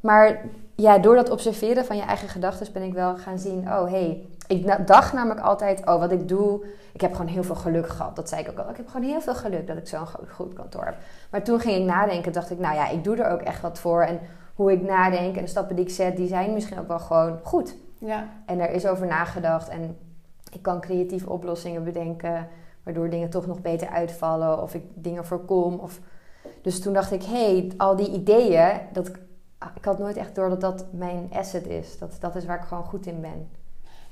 Maar 0.00 0.40
ja, 0.74 0.98
door 0.98 1.14
dat 1.14 1.30
observeren 1.30 1.84
van 1.84 1.96
je 1.96 2.02
eigen 2.02 2.28
gedachten 2.28 2.72
ben 2.72 2.82
ik 2.82 2.92
wel 2.92 3.16
gaan 3.16 3.38
zien... 3.38 3.58
oh, 3.68 3.90
hey, 3.90 4.26
ik 4.46 4.86
dacht 4.86 5.12
namelijk 5.12 5.40
altijd... 5.40 5.80
oh, 5.86 5.98
wat 5.98 6.12
ik 6.12 6.28
doe... 6.28 6.64
ik 6.92 7.00
heb 7.00 7.12
gewoon 7.12 7.26
heel 7.30 7.42
veel 7.44 7.54
geluk 7.54 7.88
gehad. 7.88 8.16
Dat 8.16 8.28
zei 8.28 8.42
ik 8.42 8.50
ook 8.50 8.58
al. 8.58 8.70
Ik 8.70 8.76
heb 8.76 8.88
gewoon 8.88 9.06
heel 9.06 9.20
veel 9.20 9.34
geluk 9.34 9.66
dat 9.66 9.76
ik 9.76 9.88
zo'n 9.88 10.06
go- 10.06 10.24
goed 10.32 10.52
kantoor 10.52 10.84
heb. 10.84 10.96
Maar 11.30 11.42
toen 11.42 11.60
ging 11.60 11.76
ik 11.76 11.84
nadenken, 11.84 12.32
dacht 12.32 12.50
ik... 12.50 12.58
nou 12.58 12.74
ja, 12.74 12.88
ik 12.88 13.04
doe 13.04 13.16
er 13.16 13.32
ook 13.32 13.40
echt 13.40 13.60
wat 13.60 13.78
voor. 13.78 14.02
En 14.02 14.20
hoe 14.54 14.72
ik 14.72 14.82
nadenk 14.82 15.36
en 15.36 15.42
de 15.42 15.50
stappen 15.50 15.76
die 15.76 15.84
ik 15.84 15.90
zet... 15.90 16.16
die 16.16 16.28
zijn 16.28 16.52
misschien 16.52 16.78
ook 16.78 16.88
wel 16.88 16.98
gewoon 16.98 17.38
goed. 17.42 17.76
Ja, 17.98 18.28
En 18.46 18.60
er 18.60 18.70
is 18.70 18.86
over 18.86 19.06
nagedacht 19.06 19.68
en 19.68 19.96
ik 20.52 20.62
kan 20.62 20.80
creatieve 20.80 21.30
oplossingen 21.30 21.84
bedenken, 21.84 22.48
waardoor 22.82 23.10
dingen 23.10 23.30
toch 23.30 23.46
nog 23.46 23.60
beter 23.60 23.88
uitvallen 23.88 24.62
of 24.62 24.74
ik 24.74 24.84
dingen 24.94 25.24
voorkom. 25.24 25.74
Of... 25.74 26.00
Dus 26.62 26.80
toen 26.80 26.92
dacht 26.92 27.12
ik, 27.12 27.22
hé, 27.22 27.56
hey, 27.56 27.72
al 27.76 27.96
die 27.96 28.10
ideeën, 28.10 28.70
dat, 28.92 29.08
ik 29.74 29.84
had 29.84 29.98
nooit 29.98 30.16
echt 30.16 30.34
door 30.34 30.48
dat 30.48 30.60
dat 30.60 30.84
mijn 30.90 31.28
asset 31.32 31.66
is. 31.66 31.98
Dat, 31.98 32.16
dat 32.20 32.36
is 32.36 32.44
waar 32.44 32.58
ik 32.58 32.68
gewoon 32.68 32.84
goed 32.84 33.06
in 33.06 33.20
ben. 33.20 33.48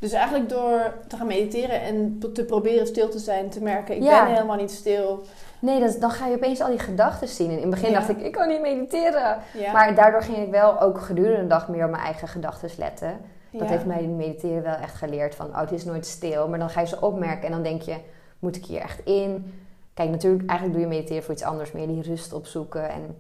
Dus 0.02 0.12
eigenlijk 0.12 0.48
door 0.48 0.94
te 1.08 1.16
gaan 1.16 1.26
mediteren 1.26 1.80
en 1.80 2.18
te 2.32 2.44
proberen 2.44 2.86
stil 2.86 3.08
te 3.08 3.18
zijn, 3.18 3.48
te 3.50 3.62
merken, 3.62 3.96
ik 3.96 4.02
Ja. 4.02 4.24
ben 4.24 4.32
helemaal 4.34 4.56
niet 4.56 4.70
stil. 4.70 5.22
Nee, 5.58 5.80
dat, 5.80 5.96
dan 6.00 6.10
ga 6.10 6.26
je 6.26 6.34
opeens 6.36 6.60
al 6.60 6.68
die 6.68 6.78
gedachten 6.78 7.28
zien. 7.28 7.46
En 7.50 7.54
in 7.56 7.60
het 7.60 7.70
begin 7.70 7.90
Ja. 7.90 7.94
dacht 7.98 8.08
ik, 8.08 8.20
ik 8.20 8.32
kan 8.32 8.48
niet 8.48 8.60
mediteren. 8.60 9.36
Ja. 9.58 9.72
Maar 9.72 9.94
daardoor 9.94 10.22
ging 10.22 10.36
ik 10.38 10.50
wel 10.50 10.80
ook 10.80 11.00
gedurende 11.00 11.40
de 11.40 11.46
dag 11.46 11.68
meer 11.68 11.84
op 11.84 11.90
mijn 11.90 12.02
eigen 12.02 12.28
gedachten 12.28 12.70
letten. 12.78 13.20
Dat 13.50 13.68
heeft 13.68 13.86
mij 13.86 14.02
in 14.02 14.16
mediteren 14.16 14.62
wel 14.62 14.74
echt 14.74 14.94
geleerd 14.94 15.34
van, 15.34 15.46
oh, 15.46 15.60
het 15.60 15.72
is 15.72 15.84
nooit 15.84 16.06
stil. 16.06 16.48
Maar 16.48 16.58
dan 16.58 16.70
ga 16.70 16.80
je 16.80 16.86
ze 16.86 17.00
opmerken 17.00 17.46
en 17.46 17.52
dan 17.52 17.62
denk 17.62 17.82
je, 17.82 17.96
moet 18.38 18.56
ik 18.56 18.64
hier 18.64 18.80
echt 18.80 19.00
in? 19.04 19.54
Kijk, 19.94 20.10
natuurlijk, 20.10 20.48
eigenlijk 20.48 20.78
doe 20.78 20.88
je 20.88 20.94
mediteren 20.96 21.22
voor 21.22 21.34
iets 21.34 21.42
anders, 21.42 21.72
meer 21.72 21.86
die 21.86 22.02
rust 22.02 22.32
opzoeken. 22.32 22.88
En, 22.90 23.16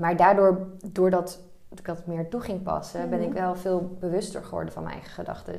maar 0.00 0.16
daardoor, 0.16 0.66
doordat 0.86 1.40
ik 1.76 1.84
dat 1.84 2.06
meer 2.06 2.28
toe 2.28 2.40
ging 2.40 2.62
passen, 2.62 3.10
ben 3.10 3.18
Mhm. 3.18 3.28
ik 3.28 3.34
wel 3.34 3.56
veel 3.56 3.96
bewuster 4.00 4.42
geworden 4.44 4.72
van 4.72 4.82
mijn 4.82 4.94
eigen 4.94 5.12
gedachten. 5.12 5.54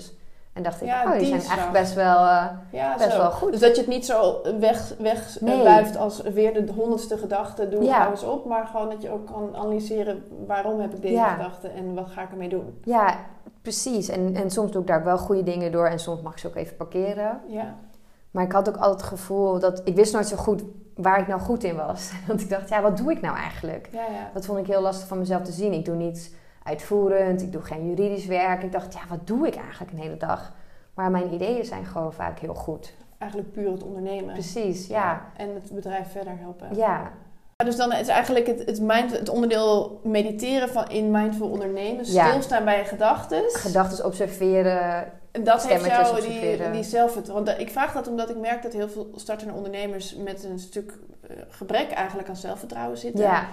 En 0.53 0.63
dacht 0.63 0.81
ik, 0.81 0.87
Ja, 0.87 1.03
oh, 1.03 1.09
die 1.09 1.17
die 1.19 1.27
zijn 1.27 1.41
slag. 1.41 1.53
eigenlijk 1.57 1.83
best 1.83 1.95
wel, 1.95 2.17
eh, 2.17 2.45
Ja, 2.71 2.95
best 2.97 3.11
zo. 3.11 3.17
wel 3.17 3.31
goed. 3.31 3.51
Dus 3.51 3.59
dat 3.61 3.75
je 3.75 3.81
het 3.81 3.89
niet 3.89 4.05
zo 4.05 4.41
weg, 4.59 4.93
weg 4.99 5.37
Nee. 5.41 5.63
wuift 5.63 5.97
als 5.97 6.21
weer 6.21 6.65
de 6.65 6.71
honderdste 6.73 7.17
gedachte, 7.17 7.69
doe 7.69 7.83
Ja. 7.83 8.09
eens 8.09 8.23
op. 8.23 8.45
Maar 8.45 8.67
gewoon 8.67 8.89
dat 8.89 9.01
je 9.01 9.09
ook 9.09 9.25
kan 9.25 9.55
analyseren 9.55 10.23
waarom 10.47 10.79
heb 10.79 10.93
ik 10.93 11.01
deze 11.01 11.13
Ja. 11.13 11.27
gedachte 11.33 11.67
en 11.67 11.93
wat 11.93 12.09
ga 12.09 12.21
ik 12.21 12.31
ermee 12.31 12.49
doen. 12.49 12.79
ja, 12.83 13.15
precies. 13.61 14.09
En, 14.09 14.35
en 14.35 14.49
soms 14.51 14.71
doe 14.71 14.81
ik 14.81 14.87
daar 14.87 15.03
wel 15.03 15.17
goede 15.17 15.43
dingen 15.43 15.71
door 15.71 15.85
en 15.87 15.99
soms 15.99 16.21
mag 16.21 16.31
ik 16.31 16.37
ze 16.39 16.47
ook 16.47 16.55
even 16.55 16.75
parkeren. 16.75 17.39
Ja, 17.47 17.75
Maar 18.31 18.43
ik 18.43 18.51
had 18.51 18.69
ook 18.69 18.75
altijd 18.77 18.99
het 19.01 19.09
gevoel 19.09 19.59
dat 19.59 19.81
ik 19.83 19.95
wist 19.95 20.13
nooit 20.13 20.27
zo 20.27 20.35
goed 20.37 20.63
waar 20.95 21.19
ik 21.19 21.27
nou 21.27 21.39
goed 21.41 21.63
in 21.63 21.75
was. 21.75 22.11
Want 22.27 22.41
ik 22.41 22.49
dacht, 22.49 22.69
ja, 22.69 22.81
wat 22.81 22.97
doe 22.97 23.11
ik 23.11 23.21
nou 23.21 23.35
eigenlijk? 23.37 23.89
ja, 23.91 24.01
ja. 24.01 24.29
Dat 24.33 24.45
vond 24.45 24.59
ik 24.59 24.67
heel 24.67 24.81
lastig 24.81 25.07
van 25.07 25.17
mezelf 25.17 25.41
te 25.41 25.51
zien. 25.51 25.73
Ik 25.73 25.85
doe 25.85 25.95
niets 25.95 26.29
uitvoerend, 26.63 27.41
ik 27.41 27.51
doe 27.51 27.61
geen 27.61 27.89
juridisch 27.89 28.25
werk. 28.25 28.63
Ik 28.63 28.71
dacht, 28.71 28.93
ja, 28.93 28.99
wat 29.09 29.27
doe 29.27 29.47
ik 29.47 29.55
eigenlijk 29.55 29.91
een 29.91 29.99
hele 29.99 30.17
dag? 30.17 30.51
Maar 30.93 31.11
mijn 31.11 31.33
ideeën 31.33 31.65
zijn 31.65 31.85
gewoon 31.85 32.13
vaak 32.13 32.39
heel 32.39 32.53
goed. 32.53 32.93
Eigenlijk 33.17 33.51
puur 33.51 33.71
het 33.71 33.83
ondernemen. 33.83 34.33
Precies, 34.33 34.87
ja. 34.87 35.25
En 35.37 35.53
het 35.53 35.71
bedrijf 35.71 36.11
verder 36.11 36.33
helpen. 36.39 36.67
Ja, 36.75 37.11
Ja, 37.57 37.65
Dus 37.65 37.75
dan 37.75 37.93
is 37.93 38.07
eigenlijk 38.07 38.47
het, 38.47 38.65
het, 38.65 38.81
mind, 38.81 39.11
het 39.11 39.29
onderdeel 39.29 39.99
mediteren 40.03 40.69
van 40.69 40.89
in 40.89 41.11
mindful 41.11 41.49
ondernemen, 41.49 42.11
Ja. 42.11 42.27
stilstaan 42.29 42.65
bij 42.65 42.77
je 42.77 42.83
gedachten. 42.85 43.43
gedachten 43.47 44.05
observeren. 44.05 45.11
En 45.31 45.43
dat 45.43 45.67
heeft 45.67 45.85
jou 45.85 46.21
die, 46.21 46.71
die 46.71 46.83
zelfvertrouwen. 46.83 47.45
Want 47.45 47.59
ik 47.59 47.69
vraag 47.69 47.93
dat 47.93 48.07
omdat 48.07 48.29
ik 48.29 48.37
merk 48.37 48.61
dat 48.63 48.73
heel 48.73 48.89
veel 48.89 49.09
startende 49.15 49.53
ondernemers 49.53 50.15
met 50.15 50.43
een 50.43 50.59
stuk 50.59 50.93
eh, 51.21 51.37
gebrek 51.49 51.91
eigenlijk 51.91 52.29
aan 52.29 52.35
zelfvertrouwen 52.35 52.97
zitten. 52.97 53.23
Ja, 53.23 53.45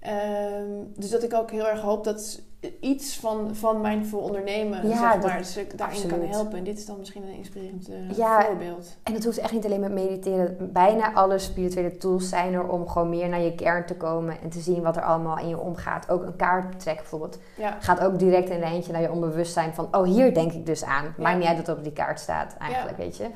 Ehm, 0.00 0.66
dus 0.96 1.10
dat 1.10 1.22
ik 1.22 1.34
ook 1.34 1.50
heel 1.50 1.68
erg 1.68 1.80
hoop 1.80 2.04
dat 2.04 2.40
iets 2.80 3.16
van, 3.18 3.54
van 3.54 3.80
mindful 3.80 4.18
ondernemen, 4.20 4.88
Ja, 4.88 4.96
zeg 4.98 5.12
dat- 5.12 5.22
maar, 5.30 5.38
dus 5.38 5.56
ik 5.56 5.78
daarin 5.78 6.06
kan 6.08 6.20
helpen. 6.20 6.58
En 6.58 6.64
dit 6.64 6.78
is 6.78 6.86
dan 6.86 6.98
misschien 6.98 7.22
een 7.22 7.34
inspirerend 7.34 7.88
eh, 7.88 8.16
Ja. 8.16 8.42
voorbeeld. 8.44 8.96
En 9.02 9.14
het 9.14 9.24
hoeft 9.24 9.38
echt 9.38 9.52
niet 9.52 9.64
alleen 9.64 9.80
met 9.80 9.92
mediteren. 9.92 10.72
Bijna 10.72 11.12
alle 11.12 11.38
spirituele 11.38 11.96
tools 11.96 12.28
zijn 12.28 12.52
er 12.54 12.68
om 12.68 12.88
gewoon 12.88 13.08
meer 13.08 13.28
naar 13.28 13.40
je 13.40 13.54
kern 13.54 13.86
te 13.86 13.96
komen 13.96 14.40
en 14.42 14.48
te 14.50 14.60
zien 14.60 14.82
wat 14.82 14.96
er 14.96 15.02
allemaal 15.02 15.38
in 15.38 15.48
je 15.48 15.58
omgaat. 15.58 16.10
Ook 16.10 16.22
een 16.22 16.36
kaart 16.36 16.80
trekken 16.80 17.02
bijvoorbeeld. 17.02 17.38
Ja, 17.56 17.76
Gaat 17.80 18.00
ook 18.00 18.18
direct 18.18 18.50
een 18.50 18.58
lijntje 18.58 18.92
naar 18.92 19.02
je 19.02 19.10
onbewustzijn 19.12 19.74
van, 19.74 19.88
oh 19.90 20.04
hier 20.04 20.34
denk 20.34 20.52
ik 20.52 20.66
dus 20.66 20.84
aan. 20.84 21.14
Maakt 21.18 21.38
niet 21.38 21.46
uit 21.46 21.56
wat 21.56 21.68
er 21.68 21.76
op 21.76 21.82
die 21.82 21.92
kaart 21.92 22.20
staat 22.20 22.56
eigenlijk, 22.58 22.96
weet 22.96 23.16
je. 23.16 23.26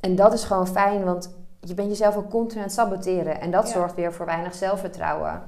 En 0.00 0.14
dat 0.16 0.32
is 0.32 0.44
gewoon 0.44 0.66
fijn, 0.66 1.04
want 1.04 1.34
je 1.60 1.74
bent 1.74 1.88
jezelf 1.88 2.16
ook 2.16 2.30
continu 2.30 2.58
aan 2.60 2.66
het 2.66 2.74
saboteren. 2.74 3.40
En 3.40 3.50
dat 3.50 3.68
zorgt 3.68 3.94
weer 3.94 4.12
voor 4.12 4.26
weinig 4.26 4.54
zelfvertrouwen. 4.54 5.42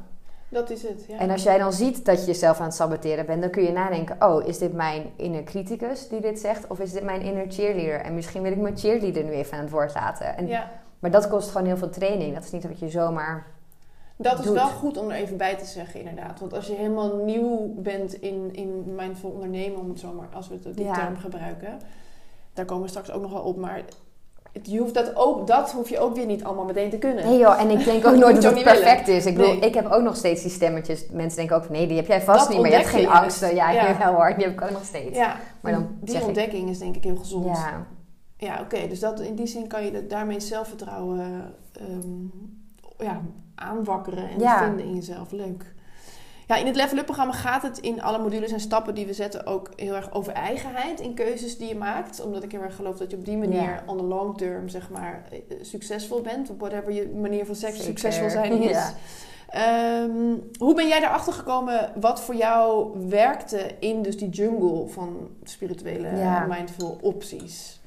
Dat 0.48 0.70
is 0.70 0.82
het. 0.82 1.04
Ja. 1.08 1.18
En 1.18 1.30
als 1.30 1.42
jij 1.42 1.58
dan 1.58 1.72
ziet 1.72 2.04
dat 2.04 2.20
je 2.20 2.26
jezelf 2.26 2.58
aan 2.58 2.64
het 2.66 2.74
saboteren 2.74 3.26
bent, 3.26 3.40
dan 3.42 3.50
kun 3.50 3.62
je 3.62 3.72
nadenken: 3.72 4.16
oh, 4.20 4.46
is 4.46 4.58
dit 4.58 4.72
mijn 4.72 5.12
inner 5.16 5.42
criticus 5.42 6.08
die 6.08 6.20
dit 6.20 6.38
zegt? 6.38 6.66
Of 6.66 6.80
is 6.80 6.92
dit 6.92 7.02
mijn 7.02 7.20
inner 7.20 7.46
cheerleader? 7.48 8.00
En 8.00 8.14
misschien 8.14 8.42
wil 8.42 8.52
ik 8.52 8.58
mijn 8.58 8.78
cheerleader 8.78 9.24
nu 9.24 9.30
even 9.30 9.56
aan 9.56 9.62
het 9.62 9.70
woord 9.72 9.94
laten. 9.94 10.36
En, 10.36 10.46
ja, 10.46 10.70
Maar 10.98 11.10
dat 11.10 11.28
kost 11.28 11.50
gewoon 11.50 11.66
heel 11.66 11.76
veel 11.76 11.90
training. 11.90 12.34
Dat 12.34 12.44
is 12.44 12.50
niet 12.50 12.66
wat 12.66 12.78
je 12.78 12.88
zomaar. 12.88 13.46
dat 14.16 14.38
is 14.38 14.50
wel 14.50 14.68
goed 14.68 14.96
om 14.96 15.10
er 15.10 15.16
even 15.16 15.36
bij 15.36 15.56
te 15.56 15.64
zeggen, 15.64 16.00
inderdaad. 16.00 16.40
Want 16.40 16.54
als 16.54 16.66
je 16.66 16.74
helemaal 16.74 17.16
nieuw 17.16 17.74
bent 17.76 18.12
in, 18.14 18.54
in 18.54 18.94
mindful 18.94 19.30
ondernemen, 19.30 19.80
om 19.80 19.88
het 19.88 19.98
zo 19.98 20.12
maar, 20.12 20.28
als 20.32 20.48
we 20.48 20.60
die 20.74 20.84
Ja. 20.84 20.94
term 20.94 21.16
gebruiken, 21.16 21.78
daar 22.52 22.64
komen 22.64 22.82
we 22.82 22.88
straks 22.88 23.10
ook 23.10 23.22
nog 23.22 23.32
wel 23.32 23.42
op. 23.42 23.56
Maar 23.56 23.82
je 24.62 24.78
hoeft 24.78 24.94
dat, 24.94 25.16
ook, 25.16 25.46
dat 25.46 25.72
hoef 25.72 25.88
je 25.88 25.98
ook 25.98 26.14
weer 26.16 26.26
niet 26.26 26.44
allemaal 26.44 26.64
meteen 26.64 26.90
te 26.90 26.98
kunnen. 26.98 27.24
Nee 27.24 27.38
joh, 27.38 27.60
en 27.60 27.70
ik 27.70 27.84
denk 27.84 28.06
ook 28.06 28.16
nooit 28.24 28.42
dat 28.42 28.54
het 28.54 28.62
perfect 28.64 29.08
is. 29.08 29.26
Ik 29.26 29.34
bedoel, 29.36 29.52
Nee. 29.52 29.60
ik 29.60 29.74
heb 29.74 29.86
ook 29.90 30.02
nog 30.02 30.16
steeds 30.16 30.42
die 30.42 30.50
stemmetjes. 30.50 31.06
Mensen 31.12 31.38
denken 31.38 31.56
ook: 31.56 31.68
nee, 31.68 31.86
die 31.86 31.96
heb 31.96 32.06
jij 32.06 32.22
vast 32.22 32.38
Dat 32.40 32.48
niet 32.48 32.60
meer. 32.60 32.70
Je 32.70 32.76
hebt 32.76 32.88
geen 32.88 33.08
angsten. 33.08 33.54
Ja, 33.54 33.70
Ja. 33.70 33.86
jawel 33.86 34.14
hoor, 34.14 34.34
die 34.36 34.44
heb 34.44 34.52
ik 34.52 34.62
ook 34.62 34.70
nog 34.70 34.84
steeds. 34.84 35.16
Ja, 35.16 35.36
Maar 35.60 35.72
dan 35.72 35.88
die 36.00 36.16
ik- 36.16 36.24
ontdekking 36.24 36.68
is 36.68 36.78
denk 36.78 36.96
ik 36.96 37.04
heel 37.04 37.16
gezond. 37.16 37.46
Ja. 37.56 37.86
Ja, 38.36 38.60
oké. 38.60 38.88
Dus 38.88 39.00
dat, 39.00 39.20
in 39.20 39.34
die 39.34 39.46
zin 39.46 39.66
kan 39.66 39.84
je 39.84 39.90
dat, 39.92 40.10
daarmee 40.10 40.40
zelfvertrouwen 40.40 41.54
ehm, 41.72 43.06
ja, 43.08 43.20
aanwakkeren 43.54 44.28
en 44.30 44.38
Ja. 44.40 44.64
vinden 44.64 44.84
in 44.86 44.94
jezelf. 44.94 45.30
Leuk. 45.30 45.74
Ja, 46.48 46.56
in 46.56 46.66
het 46.66 46.76
Level 46.76 46.98
Up 46.98 47.04
programma 47.04 47.32
gaat 47.32 47.62
het 47.62 47.78
in 47.78 48.02
alle 48.02 48.18
modules 48.18 48.52
en 48.52 48.60
stappen 48.60 48.94
die 48.94 49.06
we 49.06 49.12
zetten 49.12 49.46
ook 49.46 49.70
heel 49.76 49.94
erg 49.94 50.12
over 50.12 50.32
eigenheid 50.32 51.00
in 51.00 51.14
keuzes 51.14 51.58
die 51.58 51.68
je 51.68 51.74
maakt. 51.76 52.20
Omdat 52.20 52.42
ik 52.42 52.52
heel 52.52 52.62
erg 52.62 52.76
geloof 52.76 52.96
dat 52.96 53.10
je 53.10 53.16
op 53.16 53.24
die 53.24 53.36
manier 53.36 53.62
Ja. 53.62 53.82
on 53.86 53.96
the 53.96 54.02
long 54.02 54.38
term 54.38 54.68
zeg 54.68 54.90
maar 54.90 55.24
eh, 55.30 55.38
succesvol 55.62 56.20
bent. 56.20 56.50
Op 56.50 56.60
whatever 56.60 56.92
je 56.92 57.08
manier 57.20 57.46
van 57.46 57.54
seks 57.54 57.72
Zeker. 57.76 57.84
succesvol 57.86 58.30
zijn 58.30 58.62
is. 58.62 58.70
Ja. 58.70 58.92
Ehm, 59.48 60.34
hoe 60.58 60.74
ben 60.74 60.88
jij 60.88 60.98
erachter 61.02 61.32
gekomen 61.32 61.92
wat 62.00 62.20
voor 62.20 62.34
jou 62.34 62.90
werkte 63.08 63.70
in 63.80 64.02
dus 64.02 64.16
die 64.18 64.28
jungle 64.28 64.88
van 64.88 65.28
spirituele 65.42 66.16
Ja. 66.16 66.46
mindful 66.48 66.98
opties? 67.02 67.80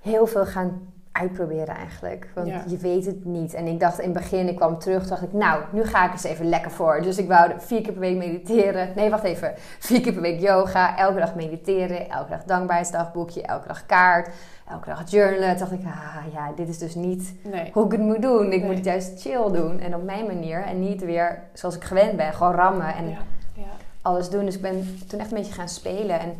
heel 0.00 0.26
veel 0.26 0.46
gaan 0.46 0.92
uitproberen 1.20 1.74
eigenlijk. 1.74 2.28
Want 2.34 2.46
Ja. 2.48 2.62
je 2.66 2.76
weet 2.76 3.06
het 3.06 3.24
niet. 3.24 3.54
En 3.54 3.66
ik 3.66 3.80
dacht 3.80 3.98
in 3.98 4.04
het 4.04 4.12
begin, 4.18 4.48
ik 4.48 4.56
kwam 4.56 4.78
terug, 4.78 5.06
dacht 5.08 5.22
ik, 5.22 5.32
nou, 5.32 5.62
nu 5.72 5.84
ga 5.84 6.04
ik 6.06 6.12
eens 6.12 6.24
even 6.24 6.48
lekker 6.48 6.70
voor. 6.70 7.02
Dus 7.02 7.18
ik 7.18 7.28
wou 7.28 7.50
vier 7.58 7.80
keer 7.82 7.92
per 7.92 8.00
week 8.00 8.16
mediteren. 8.16 8.88
Nee, 8.96 9.10
wacht 9.10 9.24
even. 9.24 9.52
Vier 9.78 10.00
keer 10.00 10.12
per 10.12 10.22
week 10.22 10.40
yoga, 10.40 10.98
elke 10.98 11.18
dag 11.18 11.34
mediteren, 11.34 12.10
elke 12.10 12.30
dag 12.30 12.44
dankbaarheidsdagboekje, 12.44 13.42
elke 13.42 13.68
dag 13.68 13.86
kaart, 13.86 14.28
elke 14.70 14.86
dag 14.88 15.10
journalen. 15.10 15.48
Toen 15.48 15.58
dacht 15.58 15.72
ik, 15.72 15.84
ah 15.86 16.32
ja, 16.32 16.52
dit 16.56 16.68
is 16.68 16.78
dus 16.78 16.94
niet 16.94 17.34
Nee. 17.44 17.70
hoe 17.72 17.84
ik 17.84 17.90
het 17.92 18.00
moet 18.00 18.22
doen. 18.22 18.44
Ik 18.44 18.50
Nee. 18.50 18.64
moet 18.64 18.74
het 18.76 18.84
juist 18.84 19.20
chill 19.20 19.50
doen 19.52 19.80
en 19.80 19.94
op 19.94 20.02
mijn 20.04 20.26
manier. 20.26 20.62
En 20.62 20.80
niet 20.80 21.04
weer 21.04 21.42
zoals 21.52 21.76
ik 21.76 21.84
gewend 21.84 22.16
ben, 22.16 22.32
gewoon 22.32 22.54
rammen 22.54 22.94
en 22.94 23.08
Ja, 23.08 23.18
ja. 23.54 23.62
alles 24.02 24.30
doen. 24.30 24.44
Dus 24.44 24.54
ik 24.54 24.62
ben 24.62 24.98
toen 25.08 25.20
echt 25.20 25.30
een 25.30 25.36
beetje 25.38 25.52
gaan 25.52 25.68
spelen. 25.68 26.20
En 26.20 26.34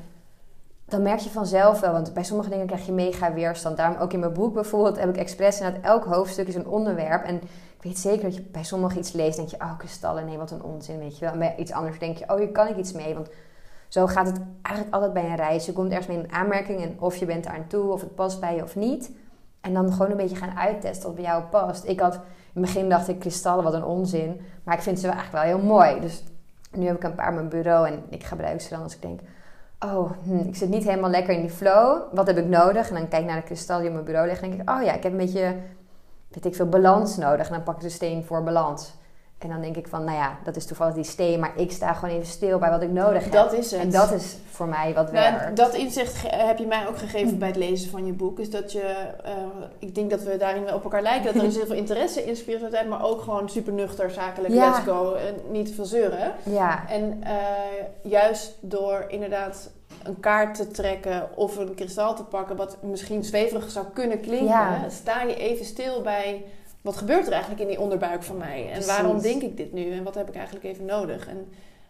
dan 0.87 1.03
merk 1.03 1.19
je 1.19 1.31
vanzelf 1.31 1.81
wel, 1.81 1.93
want 1.93 2.15
bij 2.15 2.25
sommige 2.25 2.51
dingen 2.51 2.67
krijg 2.67 2.87
je 2.87 2.93
mega 2.93 3.33
weerstand. 3.33 3.77
Daarom 3.77 4.01
ook 4.01 4.13
in 4.13 4.21
mijn 4.21 4.33
boek 4.33 4.55
bijvoorbeeld 4.55 4.99
heb 4.99 5.09
ik 5.09 5.17
expres 5.17 5.61
inderdaad 5.61 5.85
elk 5.85 6.05
hoofdstuk 6.05 6.49
is 6.49 6.55
een 6.55 6.67
onderwerp. 6.67 7.25
En 7.25 7.35
ik 7.77 7.83
weet 7.83 7.99
zeker 7.99 8.23
dat 8.23 8.35
je 8.35 8.43
bij 8.43 8.65
sommigen 8.65 8.99
iets 8.99 9.13
leest 9.13 9.37
denk 9.37 9.49
je, 9.49 9.57
oh 9.61 9.79
kristallen, 9.79 10.27
nee 10.27 10.37
wat 10.37 10.51
een 10.51 10.63
onzin, 10.63 10.99
weet 10.99 11.19
je 11.19 11.25
wel. 11.25 11.33
En 11.33 11.39
bij 11.39 11.55
iets 11.57 11.73
anders 11.73 11.99
denk 11.99 12.17
je, 12.17 12.29
oh 12.29 12.37
hier 12.37 12.53
kan 12.53 12.69
ik 12.69 12.77
iets 12.77 12.93
mee. 12.93 13.15
Want 13.15 13.29
zo 13.89 14.07
gaat 14.07 14.27
het 14.27 14.41
eigenlijk 14.63 14.95
altijd 14.95 15.13
bij 15.13 15.25
een 15.25 15.37
reis. 15.37 15.67
Je 15.67 15.73
komt 15.73 15.91
ergens 15.91 16.07
mee 16.07 16.19
in 16.19 16.33
aanmerking 16.33 16.83
en 16.83 16.97
of 16.99 17.17
je 17.17 17.27
bent 17.27 17.45
daar 17.45 17.55
aan 17.55 17.67
toe, 17.67 17.93
of 17.93 18.01
het 18.01 18.15
past 18.15 18.41
bij 18.41 18.57
je 18.57 18.63
of 18.63 18.77
niet. 18.77 19.11
En 19.61 19.75
dan 19.75 19.93
gewoon 19.93 20.11
een 20.11 20.17
beetje 20.17 20.37
gaan 20.37 20.57
uittesten 20.57 21.07
wat 21.07 21.15
bij 21.15 21.25
jou 21.25 21.43
past. 21.43 21.85
Ik 21.85 22.01
had, 22.01 22.15
in 22.15 22.21
het 22.53 22.63
begin 22.63 22.89
dacht 22.89 23.09
ik, 23.09 23.19
kristallen, 23.19 23.65
wat 23.65 23.75
een 23.75 23.85
onzin. 23.85 24.41
Maar 24.63 24.75
ik 24.75 24.83
vind 24.83 25.01
ze 25.01 25.09
eigenlijk 25.09 25.45
wel 25.45 25.57
heel 25.57 25.67
mooi. 25.67 26.01
Dus 26.01 26.25
nu 26.73 26.87
heb 26.87 26.97
ik 26.97 27.05
een 27.05 27.15
paar 27.15 27.29
op 27.29 27.35
mijn 27.35 27.49
bureau 27.49 27.87
en 27.87 28.03
ik 28.09 28.25
gebruik 28.25 28.61
ze 28.61 28.69
dan 28.69 28.83
als 28.83 28.95
ik 28.95 29.03
denk... 29.03 29.21
Oh, 29.81 30.11
hm, 30.25 30.39
ik 30.39 30.57
zit 30.57 30.69
niet 30.69 30.85
helemaal 30.85 31.11
lekker 31.11 31.35
in 31.35 31.41
die 31.41 31.51
flow. 31.51 32.03
Wat 32.13 32.27
heb 32.27 32.39
ik 32.39 32.47
nodig? 32.47 32.89
En 32.89 32.95
dan 32.95 33.09
kijk 33.09 33.23
ik 33.23 33.29
naar 33.29 33.41
de 33.41 33.47
kristal 33.47 33.79
die 33.79 33.87
op 33.87 33.93
mijn 33.93 34.05
bureau 34.05 34.29
ligt. 34.29 34.43
En 34.43 34.51
denk 34.51 34.63
ik, 34.63 34.71
oh 34.71 34.83
ja, 34.83 34.93
ik 34.93 35.03
heb 35.03 35.13
een 35.13 35.19
beetje, 35.19 35.57
weet 36.29 36.45
ik 36.45 36.55
veel, 36.55 36.69
balans 36.69 37.17
nodig. 37.17 37.47
En 37.47 37.53
dan 37.53 37.63
pak 37.63 37.75
ik 37.75 37.81
de 37.81 37.89
steen 37.89 38.25
voor 38.25 38.43
balans. 38.43 38.95
En 39.39 39.49
dan 39.49 39.61
denk 39.61 39.77
ik 39.77 39.89
van, 39.89 40.05
nou 40.05 40.17
ja, 40.17 40.39
dat 40.45 40.57
is 40.57 40.67
toevallig 40.67 40.95
die 40.95 41.05
steen. 41.05 41.41
Maar 41.41 41.53
ik 41.57 41.73
sta 41.73 41.93
gewoon 41.93 42.15
even 42.15 42.27
stil 42.27 42.59
bij 42.59 42.71
wat 42.71 42.83
ik 42.83 42.91
nodig 42.91 43.23
heb. 43.23 43.33
Dat 43.33 43.53
is 43.53 43.71
het. 43.71 43.81
En 43.81 43.91
dat 43.91 44.13
is 44.13 44.37
voor 44.51 44.67
mij 44.69 44.95
wat 44.95 45.13
Nou, 45.13 45.35
werkt. 45.37 45.57
dat 45.57 45.75
inzicht 45.75 46.23
heb 46.27 46.59
je 46.59 46.67
mij 46.67 46.87
ook 46.89 46.99
gegeven 46.99 47.39
bij 47.39 47.49
het 47.49 47.57
lezen 47.57 47.91
van 47.91 48.07
je 48.07 48.13
boek. 48.13 48.39
Is 48.39 48.51
dat 48.51 48.73
je, 48.73 48.81
eh, 49.25 49.33
ik 49.79 49.95
denk 49.95 50.11
dat 50.11 50.23
we 50.23 50.37
daarin 50.37 50.65
wel 50.65 50.75
op 50.75 50.83
elkaar 50.83 51.03
lijken. 51.03 51.25
Dat 51.33 51.43
er 51.43 51.49
is 51.49 51.57
heel 51.57 51.67
veel 51.67 51.75
interesse 51.77 52.25
in 52.25 52.37
spiritualiteit, 52.37 52.89
maar 52.89 53.05
ook 53.05 53.21
gewoon 53.21 53.49
super 53.49 53.73
nuchter, 53.73 54.11
zakelijk, 54.11 54.55
Ja. 54.55 54.71
let's 54.71 54.79
go. 54.85 55.15
En 55.15 55.35
niet 55.51 55.67
te 55.67 55.73
veel 55.75 55.85
zeuren. 55.85 56.33
Ja, 56.43 56.89
En 56.89 57.19
eh, 57.23 57.35
juist 58.03 58.55
door 58.61 59.05
inderdaad 59.09 59.71
een 60.03 60.21
kaart 60.21 60.55
te 60.55 60.69
trekken 60.71 61.29
of 61.35 61.57
een 61.57 61.75
kristal 61.75 62.15
te 62.15 62.25
pakken, 62.25 62.57
wat 62.57 62.77
misschien 62.83 63.25
zweverig 63.25 63.71
zou 63.71 63.87
kunnen 63.95 64.21
klinken, 64.21 64.47
Ja. 64.47 64.85
sta 64.89 65.23
je 65.23 65.37
even 65.37 65.65
stil 65.65 66.03
bij 66.03 66.45
wat 66.87 66.97
gebeurt 66.97 67.27
er 67.27 67.33
eigenlijk 67.33 67.63
in 67.63 67.69
die 67.69 67.81
onderbuik 67.81 68.23
van 68.23 68.37
mij? 68.37 68.61
En 68.65 68.71
Precies. 68.73 68.87
waarom 68.87 69.21
denk 69.21 69.43
ik 69.43 69.57
dit 69.57 69.73
nu? 69.73 69.93
En 69.93 70.03
wat 70.03 70.15
heb 70.15 70.29
ik 70.29 70.35
eigenlijk 70.35 70.65
even 70.65 70.85
nodig? 70.85 71.29
En 71.29 71.49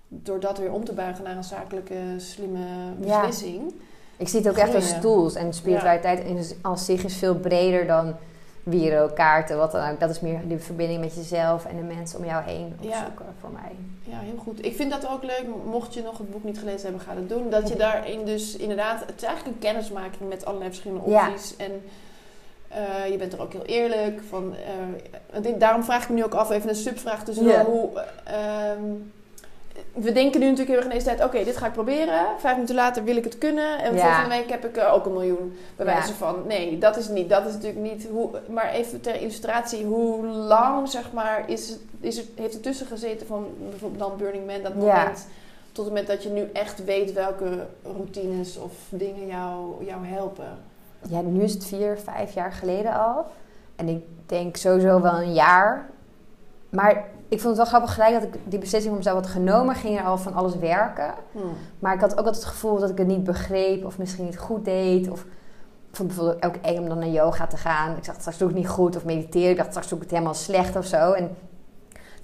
door 0.09 0.41
dat 0.41 0.59
weer 0.59 0.73
om 0.73 0.85
te 0.85 0.93
buigen 0.93 1.25
naar 1.25 1.37
een 1.37 1.45
zakelijke, 1.45 1.95
slimme 2.17 2.65
Ja. 3.00 3.21
beslissing. 3.26 3.73
ik 4.17 4.29
zie 4.29 4.38
het 4.41 4.49
ook 4.49 4.57
echt 4.57 4.75
als 4.75 5.00
tools. 5.00 5.35
En 5.35 5.53
spiritualiteit 5.53 6.55
als 6.62 6.85
zich 6.85 7.05
is 7.05 7.17
veel 7.17 7.35
breder 7.35 7.87
dan 7.87 8.15
wiro, 8.62 9.09
kaarten, 9.15 9.57
wat 9.57 9.73
dan 9.73 9.91
ook. 9.91 10.00
Dat 10.00 10.11
is 10.11 10.21
meer 10.21 10.41
de 10.49 10.59
verbinding 10.59 11.00
met 11.00 11.15
jezelf 11.15 11.65
en 11.65 11.76
de 11.76 11.83
mensen 11.83 12.19
om 12.19 12.25
jou 12.25 12.45
heen 12.45 12.76
Ja. 12.81 12.88
opzoeken 12.88 13.26
voor 13.41 13.50
mij. 13.53 13.73
Ja, 14.03 14.19
heel 14.19 14.37
goed. 14.43 14.65
Ik 14.65 14.76
vind 14.76 14.91
dat 14.91 15.09
ook 15.09 15.23
leuk. 15.23 15.45
Mocht 15.65 15.95
je 15.95 16.03
nog 16.03 16.19
het 16.19 16.31
boek 16.31 16.45
niet 16.45 16.59
gelezen 16.59 16.83
hebben, 16.83 17.00
ga 17.00 17.15
dat 17.15 17.29
doen. 17.29 17.50
Dat 17.50 17.69
je 17.69 17.76
daarin 17.76 18.25
dus 18.25 18.57
inderdaad... 18.57 19.00
Het 19.00 19.17
is 19.17 19.23
eigenlijk 19.23 19.57
een 19.57 19.62
kennismaking 19.62 20.29
met 20.29 20.45
allerlei 20.45 20.71
verschillende 20.71 21.05
opties. 21.05 21.57
En 21.57 21.71
eh, 22.76 23.11
je 23.11 23.16
bent 23.16 23.33
er 23.33 23.40
ook 23.42 23.52
heel 23.52 23.64
eerlijk 23.64 24.21
van... 24.28 24.54
eh, 25.33 25.52
daarom 25.59 25.85
vraag 25.85 26.02
ik 26.02 26.09
me 26.09 26.14
nu 26.14 26.25
ook 26.25 26.35
af, 26.35 26.50
even 26.50 26.68
een 26.68 26.75
subvraag 26.75 27.25
tussendoor. 27.25 27.52
Ja. 27.54 27.64
Hoe, 27.64 27.88
eh, 28.25 28.71
ehm, 28.71 28.83
we 29.92 30.12
denken 30.12 30.40
nu 30.40 30.47
natuurlijk 30.50 30.68
heel 30.68 30.76
erg 30.76 30.87
in 30.87 30.92
deze 30.92 31.04
tijd... 31.04 31.25
Oké, 31.25 31.45
dit 31.45 31.56
ga 31.56 31.66
ik 31.66 31.73
proberen. 31.73 32.26
Vijf 32.38 32.54
minuten 32.54 32.75
later 32.75 33.04
wil 33.04 33.16
ik 33.16 33.25
het 33.25 33.38
kunnen. 33.38 33.78
En 33.78 33.95
Ja. 33.95 34.00
volgende 34.00 34.37
week 34.37 34.50
heb 34.50 34.64
ik 34.64 34.76
eh, 34.76 34.95
ook 34.95 35.06
een 35.06 35.12
miljoen. 35.12 35.59
Bij 35.76 35.87
Ja. 35.87 35.92
wijze 35.92 36.14
van... 36.14 36.42
Nee, 36.47 36.78
dat 36.78 36.97
is 36.97 37.09
niet. 37.09 37.30
Dat 37.30 37.47
is 37.47 37.52
natuurlijk 37.52 37.80
niet... 37.80 38.06
Hoe, 38.11 38.30
maar 38.49 38.71
even 38.71 39.00
ter 39.00 39.21
illustratie. 39.21 39.85
Hoe 39.85 40.26
lang, 40.26 40.88
zeg 40.88 41.12
maar, 41.12 41.45
is, 41.50 41.68
het- 41.68 41.80
is 42.00 42.16
het, 42.16 42.26
heeft 42.35 42.54
er 42.54 42.61
tussen 42.61 42.87
gezeten 42.87 43.26
van 43.26 43.47
bijvoorbeeld 43.71 44.00
dan 44.09 44.18
Burning 44.18 44.47
Man, 44.47 44.62
dat 44.62 44.73
Ja. 44.73 44.78
moment... 44.78 45.26
Tot 45.73 45.85
het 45.85 45.95
moment 45.95 46.06
dat 46.12 46.23
je 46.23 46.28
nu 46.28 46.49
echt 46.52 46.85
weet 46.85 47.12
welke 47.12 47.66
routines 47.97 48.56
of 48.59 48.73
dingen 48.88 49.26
jou, 49.26 49.85
jou 49.85 50.06
helpen. 50.06 50.59
Ja, 51.09 51.21
nu 51.21 51.43
is 51.43 51.53
het 51.53 51.65
vier, 51.65 51.99
vijf 51.99 52.35
jaar 52.35 52.53
geleden 52.53 52.95
al. 52.95 53.25
En 53.76 53.88
ik 53.88 54.05
denk 54.26 54.57
sowieso 54.57 55.00
wel 55.00 55.23
een 55.23 55.35
jaar. 55.35 55.87
Maar 56.71 57.05
ik 57.29 57.41
vond 57.41 57.45
het 57.45 57.57
wel 57.57 57.67
grappig 57.67 57.95
gelijk 57.95 58.12
dat 58.12 58.23
ik 58.23 58.41
die 58.45 58.59
beslissing 58.59 58.95
voor 58.95 58.97
mezelf 58.97 59.17
had 59.17 59.26
genomen. 59.26 59.75
Ging 59.75 59.99
er 59.99 60.05
al 60.05 60.19
van 60.19 60.35
alles 60.35 60.57
werken. 60.57 61.15
Maar 61.79 61.95
ik 61.95 62.00
had 62.00 62.11
ook 62.12 62.17
altijd 62.17 62.37
het 62.37 62.45
gevoel 62.45 62.79
dat 62.79 62.91
ik 62.91 62.99
het 62.99 63.07
niet 63.07 63.25
begreep. 63.25 63.85
Of 63.85 63.99
misschien 63.99 64.25
niet 64.25 64.38
goed 64.38 64.65
deed. 64.65 65.11
Of 65.11 65.21
ik 65.21 65.97
vond 65.97 66.09
het 66.11 66.19
bijvoorbeeld 66.19 66.45
ook 66.45 66.65
eng 66.65 66.79
om 66.79 66.88
dan 66.88 66.99
naar 66.99 67.09
yoga 67.09 67.47
te 67.47 67.57
gaan. 67.57 67.97
Ik 67.97 68.05
dacht 68.05 68.21
straks 68.21 68.38
doe 68.38 68.49
ik 68.49 68.55
het 68.55 68.65
niet 68.65 68.73
goed. 68.73 68.97
Of 68.97 69.05
mediteren. 69.05 69.50
Ik 69.50 69.57
dacht 69.57 69.69
straks 69.69 69.88
doe 69.88 69.97
ik 69.97 70.05
het 70.05 70.12
helemaal 70.12 70.35
slecht 70.35 70.76
of 70.76 70.85
zo. 70.85 71.12
En 71.12 71.37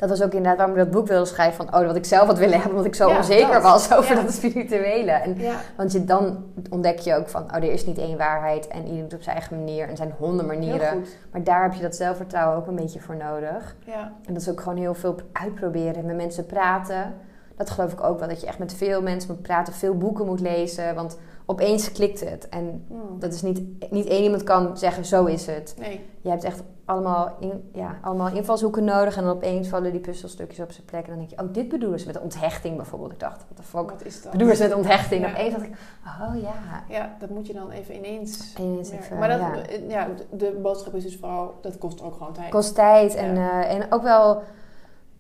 dat 0.09 0.11
was 0.11 0.23
ook 0.23 0.33
inderdaad 0.33 0.57
waarom 0.57 0.77
ik 0.77 0.83
dat 0.83 0.91
boek 0.91 1.07
wilde 1.07 1.25
schrijven. 1.27 1.67
Van, 1.67 1.81
oh, 1.81 1.87
wat 1.87 1.97
ik 1.97 2.05
zelf 2.05 2.27
had 2.27 2.39
willen 2.39 2.55
hebben. 2.55 2.71
Omdat 2.71 2.87
ik 2.87 2.95
zo 2.95 3.09
Ja, 3.09 3.17
onzeker 3.17 3.53
dat. 3.53 3.63
was 3.63 3.93
over 3.97 4.17
Ja. 4.17 4.23
dat 4.23 4.33
spirituele. 4.33 5.11
En 5.11 5.35
Ja, 5.39 5.55
want 5.77 5.93
je, 5.93 6.05
dan 6.05 6.45
ontdek 6.71 6.99
je 6.99 7.15
ook 7.17 7.29
van, 7.29 7.43
oh, 7.43 7.55
er 7.57 7.63
is 7.73 7.87
niet 7.87 7.99
één 7.99 8.19
waarheid 8.19 8.69
en 8.69 8.87
ieder 8.87 9.03
doet 9.03 9.15
op 9.15 9.23
zijn 9.23 9.37
eigen 9.37 9.57
manier 9.57 9.85
en 9.85 9.91
er 9.91 9.97
zijn 9.97 10.15
honderd 10.19 10.49
heel 10.49 10.59
manieren. 10.59 11.05
Maar 11.33 11.45
daar 11.45 11.63
heb 11.63 11.73
je 11.73 11.83
dat 11.83 11.97
zelfvertrouwen 11.97 12.57
ook 12.57 12.67
een 12.67 12.75
beetje 12.77 13.01
voor 13.01 13.17
nodig. 13.17 13.77
Ja, 13.87 14.13
En 14.27 14.33
dat 14.33 14.43
is 14.43 14.49
ook 14.51 14.61
gewoon 14.61 14.79
heel 14.79 14.95
veel 14.95 15.17
uitproberen, 15.33 16.07
met 16.07 16.17
mensen 16.17 16.47
praten. 16.47 17.15
Dat 17.57 17.71
geloof 17.71 17.93
ik 17.93 18.03
ook 18.03 18.19
wel, 18.19 18.29
dat 18.29 18.41
je 18.41 18.47
echt 18.47 18.59
met 18.59 18.75
veel 18.75 19.03
mensen 19.03 19.31
moet 19.35 19.43
praten, 19.43 19.73
veel 19.73 19.97
boeken 19.97 20.27
moet 20.27 20.41
lezen. 20.41 20.95
Want 20.95 21.19
opeens 21.53 21.93
klikt 21.93 22.21
het. 22.31 22.49
En 22.49 22.85
Hmm. 22.89 23.19
dat 23.19 23.33
is 23.33 23.43
niet, 23.43 23.91
niet 23.91 24.07
één 24.07 24.23
iemand 24.23 24.43
kan 24.43 24.79
zeggen, 24.79 25.05
zo 25.05 25.25
is 25.25 25.47
het. 25.47 25.75
Nee. 25.79 26.01
Je 26.21 26.29
hebt 26.29 26.45
echt 26.45 26.63
allemaal, 26.85 27.37
in, 27.41 27.71
ja, 27.73 27.99
allemaal 28.03 28.29
invalshoeken 28.35 28.85
nodig. 28.85 29.17
En 29.17 29.23
dan 29.25 29.33
opeens 29.33 29.69
vallen 29.69 29.91
die 29.93 30.01
puzzelstukjes 30.01 30.61
op 30.61 30.73
zijn 30.73 30.87
plek. 30.87 31.03
En 31.03 31.09
dan 31.09 31.19
denk 31.19 31.31
je, 31.31 31.39
oh, 31.39 31.53
dit 31.53 31.69
bedoelen 31.69 32.01
ze 32.01 32.07
met 32.07 32.21
onthechting 32.21 32.77
bijvoorbeeld. 32.77 33.13
Ik 33.13 33.21
dacht, 33.21 33.45
wat 33.49 33.57
de 33.57 33.63
fuck 33.63 33.91
Wat 33.91 34.05
is 34.05 34.23
dat? 34.23 34.33
bedoelen 34.33 34.57
ze 34.57 34.63
met 34.63 34.75
onthechting? 34.75 35.21
Ja. 35.21 35.27
En 35.29 35.33
opeens 35.35 35.55
dacht 35.55 35.67
ik, 35.67 35.75
oh 36.05 36.43
ja. 36.43 36.85
Ja, 36.89 37.17
dat 37.19 37.31
moet 37.31 37.47
je 37.47 37.53
dan 37.53 37.71
even 37.71 37.95
ineens... 37.97 38.55
Ineens 38.59 38.91
even, 38.91 39.19
maar 39.19 39.29
dat, 39.29 39.39
ja. 39.39 39.57
eh, 39.67 39.89
ja, 39.91 40.09
de- 40.31 40.59
boodschap 40.63 40.95
is 40.95 41.03
dus 41.03 41.17
vooral, 41.17 41.55
dat 41.61 41.79
kost 41.79 42.03
ook 42.03 42.15
gewoon 42.17 42.33
tijd. 42.33 42.51
kost 42.51 42.75
tijd 42.75 43.15
en, 43.15 43.35
Ja. 43.35 43.65
eh, 43.65 43.75
en 43.75 43.93
ook 43.93 44.03
wel 44.03 44.43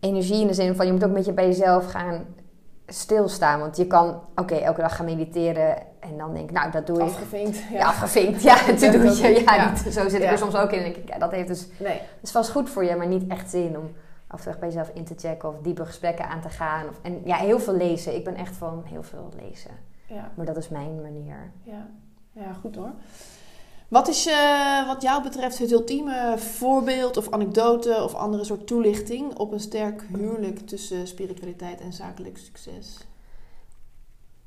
energie 0.01 0.41
in 0.41 0.47
de 0.47 0.55
zin 0.55 0.75
van 0.77 0.87
je 0.87 0.93
moet 0.93 1.03
ook 1.03 1.09
een 1.09 1.15
beetje 1.15 1.33
bij 1.33 1.47
jezelf 1.47 1.87
gaan 1.91 2.25
stilstaan. 2.87 3.61
Want 3.61 3.77
je 3.77 3.87
kan, 3.87 4.21
oké, 4.37 4.55
elke 4.55 4.81
dag 4.81 4.97
gaan 4.97 5.05
mediteren 5.05 5.77
en 6.03 6.17
dan 6.17 6.35
denk 6.35 6.51
ik, 6.51 6.57
nou, 6.57 6.71
dat 6.71 6.87
doe 6.87 6.97
ik. 6.97 7.03
Afgevinkt. 7.03 7.59
Ja. 7.59 7.79
Ja, 7.79 7.87
afgevinkt. 7.87 8.43
Ja, 8.43 8.67
dat 8.67 8.79
doe 8.79 9.17
je. 9.17 9.43
Ja, 9.45 9.55
ja. 9.55 9.71
Niet, 9.71 9.95
zo 9.95 10.09
zit 10.09 10.23
ik 10.23 10.31
er 10.31 10.39
soms 10.39 10.55
ook 10.55 10.73
in. 10.73 10.87
Ik, 10.87 11.21
dat 11.21 11.31
heeft 11.31 11.49
dus, 11.49 11.67
Nee. 11.79 12.01
is 12.21 12.31
vast 12.31 12.51
goed 12.51 12.71
voor 12.71 12.85
je, 12.85 12.97
maar 12.97 13.07
niet 13.07 13.31
echt 13.31 13.51
zin 13.51 13.79
om 13.79 13.91
af 14.27 14.39
en 14.39 14.43
toe 14.43 14.51
echt 14.53 14.59
bij 14.59 14.69
jezelf 14.69 14.91
in 14.95 15.05
te 15.05 15.15
checken 15.17 15.49
of 15.49 15.55
diepe 15.63 15.85
gesprekken 15.85 16.29
aan 16.29 16.41
te 16.41 16.49
gaan. 16.49 16.89
Of, 16.89 16.99
en 17.03 17.23
ja, 17.25 17.37
heel 17.37 17.61
veel 17.61 17.75
lezen. 17.77 18.15
Ik 18.15 18.25
ben 18.25 18.35
echt 18.35 18.57
van 18.57 18.83
heel 18.85 19.03
veel 19.03 19.29
lezen. 19.43 19.71
Ja. 20.07 20.31
Maar 20.35 20.47
dat 20.47 20.57
is 20.57 20.69
mijn 20.69 21.03
manier. 21.03 21.53
Ja. 21.63 21.89
ja, 22.33 22.53
goed 22.61 22.77
hoor. 22.77 22.93
Wat 23.89 24.09
is 24.09 24.27
eh, 24.27 24.87
wat 24.87 25.03
jou 25.03 25.23
betreft 25.23 25.59
het 25.59 25.71
ultieme 25.71 26.35
voorbeeld 26.39 27.17
of 27.17 27.31
anekdote 27.31 28.03
of 28.03 28.15
andere 28.15 28.45
soort 28.45 28.67
toelichting 28.67 29.35
op 29.35 29.53
een 29.53 29.61
sterk 29.61 30.05
huwelijk 30.17 30.59
tussen 30.67 31.07
spiritualiteit 31.07 31.81
en 31.81 31.93
zakelijk 31.93 32.39
succes? 32.39 32.99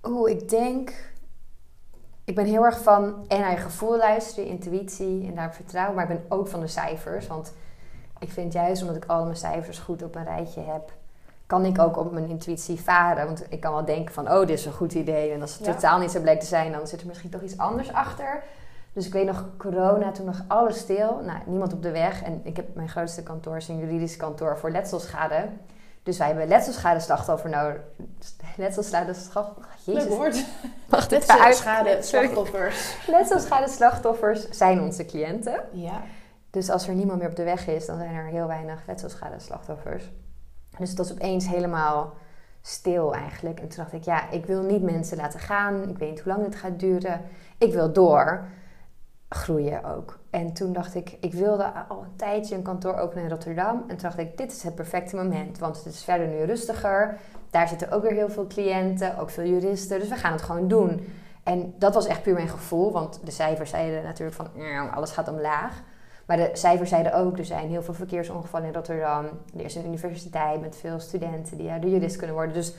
Oeh, 0.04 0.32
ik 0.32 0.50
denk. 0.50 1.14
Ik 2.26 2.36
ben 2.36 2.46
heel 2.46 2.66
erg 2.66 2.82
van 2.82 3.26
en 3.28 3.40
naar 3.40 3.52
je 3.52 3.58
gevoel 3.58 3.98
luisteren, 3.98 4.46
je 4.46 4.52
intuïtie 4.52 5.28
en 5.28 5.36
daar 5.36 5.54
vertrouwen. 5.54 5.96
Maar 5.96 6.12
ik 6.12 6.18
ben 6.18 6.38
ook 6.38 6.48
van 6.48 6.60
de 6.60 6.68
cijfers. 6.68 7.28
Want 7.28 7.54
ik 8.20 8.32
vind 8.32 8.54
juist 8.54 8.82
omdat 8.82 8.96
ik 8.98 9.06
al 9.06 9.24
mijn 9.24 9.36
cijfers 9.36 9.80
goed 9.80 10.04
op 10.04 10.16
een 10.16 10.24
rijtje 10.24 10.62
heb, 10.62 10.92
kan 11.46 11.66
ik 11.66 11.80
ook 11.80 11.98
op 11.98 12.12
mijn 12.12 12.30
intuïtie 12.30 12.82
varen. 12.82 13.26
Want 13.26 13.46
ik 13.50 13.60
kan 13.60 13.74
wel 13.74 13.86
denken 13.86 14.14
van, 14.14 14.32
oh, 14.32 14.40
dit 14.40 14.50
is 14.50 14.66
een 14.66 14.74
goed 14.74 14.94
idee. 14.94 15.32
En 15.32 15.42
als 15.42 15.54
het 15.58 15.66
Ja. 15.66 15.74
totaal 15.74 16.00
niet 16.00 16.12
zo 16.12 16.22
blijkt 16.22 16.42
te 16.42 16.48
zijn, 16.48 16.72
dan 16.72 16.88
zit 16.88 17.02
er 17.02 17.08
misschien 17.08 17.30
toch 17.30 17.42
iets 17.42 17.58
anders 17.58 17.94
achter. 17.94 18.44
Dus 18.94 19.06
ik 19.08 19.14
weet 19.14 19.26
nog, 19.26 19.46
corona, 19.58 20.12
toen 20.12 20.26
nog 20.26 20.42
alles 20.48 20.78
stil. 20.78 21.22
Nou, 21.26 21.40
niemand 21.46 21.74
op 21.74 21.82
de 21.84 21.92
weg. 21.92 22.24
En 22.24 22.42
ik 22.44 22.56
heb 22.56 22.76
mijn 22.76 22.90
grootste 22.90 23.24
kantoor, 23.24 23.56
is 23.58 23.68
een 23.68 23.80
juridisch 23.80 24.18
kantoor 24.18 24.58
voor 24.58 24.72
letselschade. 24.72 25.48
Dus 26.06 26.18
wij 26.18 26.28
hebben 26.28 26.48
letselschade 26.48 27.00
slachtoffer 27.00 27.50
nodig. 27.50 27.82
Letselschade 28.58 29.14
slachtoffer. 29.14 29.66
Leuk 29.86 29.96
Jezus, 29.96 30.16
woord. 30.16 30.46
Wacht, 30.90 31.10
Dit 31.10 31.20
het 31.20 31.28
zijn 31.28 31.42
uit. 31.42 31.56
schade 31.56 31.98
Sorry. 32.02 32.26
slachtoffers. 32.28 32.96
Letselschade 33.08 33.68
slachtoffers 33.70 34.50
zijn 34.50 34.82
onze 34.82 35.06
cliënten. 35.06 35.60
Ja. 35.72 36.02
Dus 36.50 36.70
als 36.70 36.88
er 36.88 36.94
niemand 36.94 37.20
meer 37.20 37.30
op 37.30 37.36
de 37.36 37.44
weg 37.44 37.68
is, 37.68 37.86
dan 37.86 37.98
zijn 37.98 38.16
er 38.16 38.26
heel 38.26 38.48
weinig 38.48 38.84
letselschade 38.88 39.40
slachtoffers. 39.40 40.12
Dus 40.78 40.90
het 40.90 40.98
was 40.98 41.12
opeens 41.12 41.48
helemaal 41.48 42.14
stil 42.62 43.14
eigenlijk. 43.14 43.60
En 43.60 43.68
toen 43.68 43.78
dacht 43.84 43.94
ik, 43.94 44.04
ja, 44.04 44.30
ik 44.30 44.46
wil 44.46 44.62
niet 44.62 44.82
mensen 44.82 45.18
laten 45.18 45.40
gaan. 45.40 45.90
Ik 45.90 45.98
weet 45.98 46.10
niet 46.10 46.20
hoe 46.20 46.34
lang 46.34 46.46
dit 46.46 46.56
gaat 46.56 46.80
duren. 46.80 47.22
Ik 47.58 47.74
wil 47.74 47.94
door. 47.94 48.48
Groeien 49.36 49.84
ook. 49.84 50.20
En 50.30 50.54
toen 50.54 50.74
dacht 50.74 50.96
ik, 50.96 51.18
ik 51.20 51.34
wilde 51.34 51.72
al 51.88 52.02
een 52.02 52.16
tijdje 52.16 52.56
een 52.56 52.62
kantoor 52.62 52.98
openen 52.98 53.24
in 53.24 53.30
Rotterdam. 53.30 53.76
En 53.82 53.88
toen 53.88 53.98
dacht 53.98 54.18
ik, 54.18 54.38
dit 54.38 54.52
is 54.52 54.64
het 54.64 54.76
perfecte 54.76 55.16
moment. 55.16 55.58
Want 55.58 55.78
het 55.78 55.94
is 55.94 56.04
verder 56.04 56.28
nu 56.28 56.44
rustiger. 56.44 57.18
Daar 57.50 57.68
zitten 57.68 57.92
ook 57.92 58.02
weer 58.02 58.12
heel 58.12 58.30
veel 58.30 58.48
cliënten, 58.48 59.18
ook 59.18 59.30
veel 59.30 59.46
juristen. 59.46 60.00
Dus 60.00 60.10
we 60.10 60.16
gaan 60.16 60.32
het 60.32 60.42
gewoon 60.42 60.68
doen. 60.68 61.08
En 61.44 61.74
dat 61.78 61.94
was 61.94 62.08
echt 62.08 62.22
puur 62.22 62.34
mijn 62.34 62.48
gevoel. 62.48 62.92
Want 62.92 63.20
de 63.24 63.32
cijfers 63.32 63.70
zeiden 63.70 64.04
natuurlijk 64.04 64.38
van, 64.38 64.48
"Nou, 64.54 64.92
alles 64.92 65.12
gaat 65.12 65.28
omlaag. 65.28 65.82
Maar 66.26 66.38
de 66.38 66.50
cijfers 66.54 66.90
zeiden 66.90 67.14
ook, 67.14 67.38
er 67.38 67.46
zijn 67.46 67.70
heel 67.70 67.84
veel 67.84 67.94
verkeersongevallen 67.94 68.68
in 68.68 68.74
Rotterdam. 68.74 69.26
Er 69.58 69.66
is 69.66 69.76
een 69.76 69.86
universiteit 69.86 70.62
met 70.62 70.76
veel 70.76 71.00
studenten 71.00 71.58
die 71.58 71.80
de 71.80 71.90
jurist 71.90 72.18
kunnen 72.18 72.36
worden. 72.36 72.54
Dus 72.54 72.76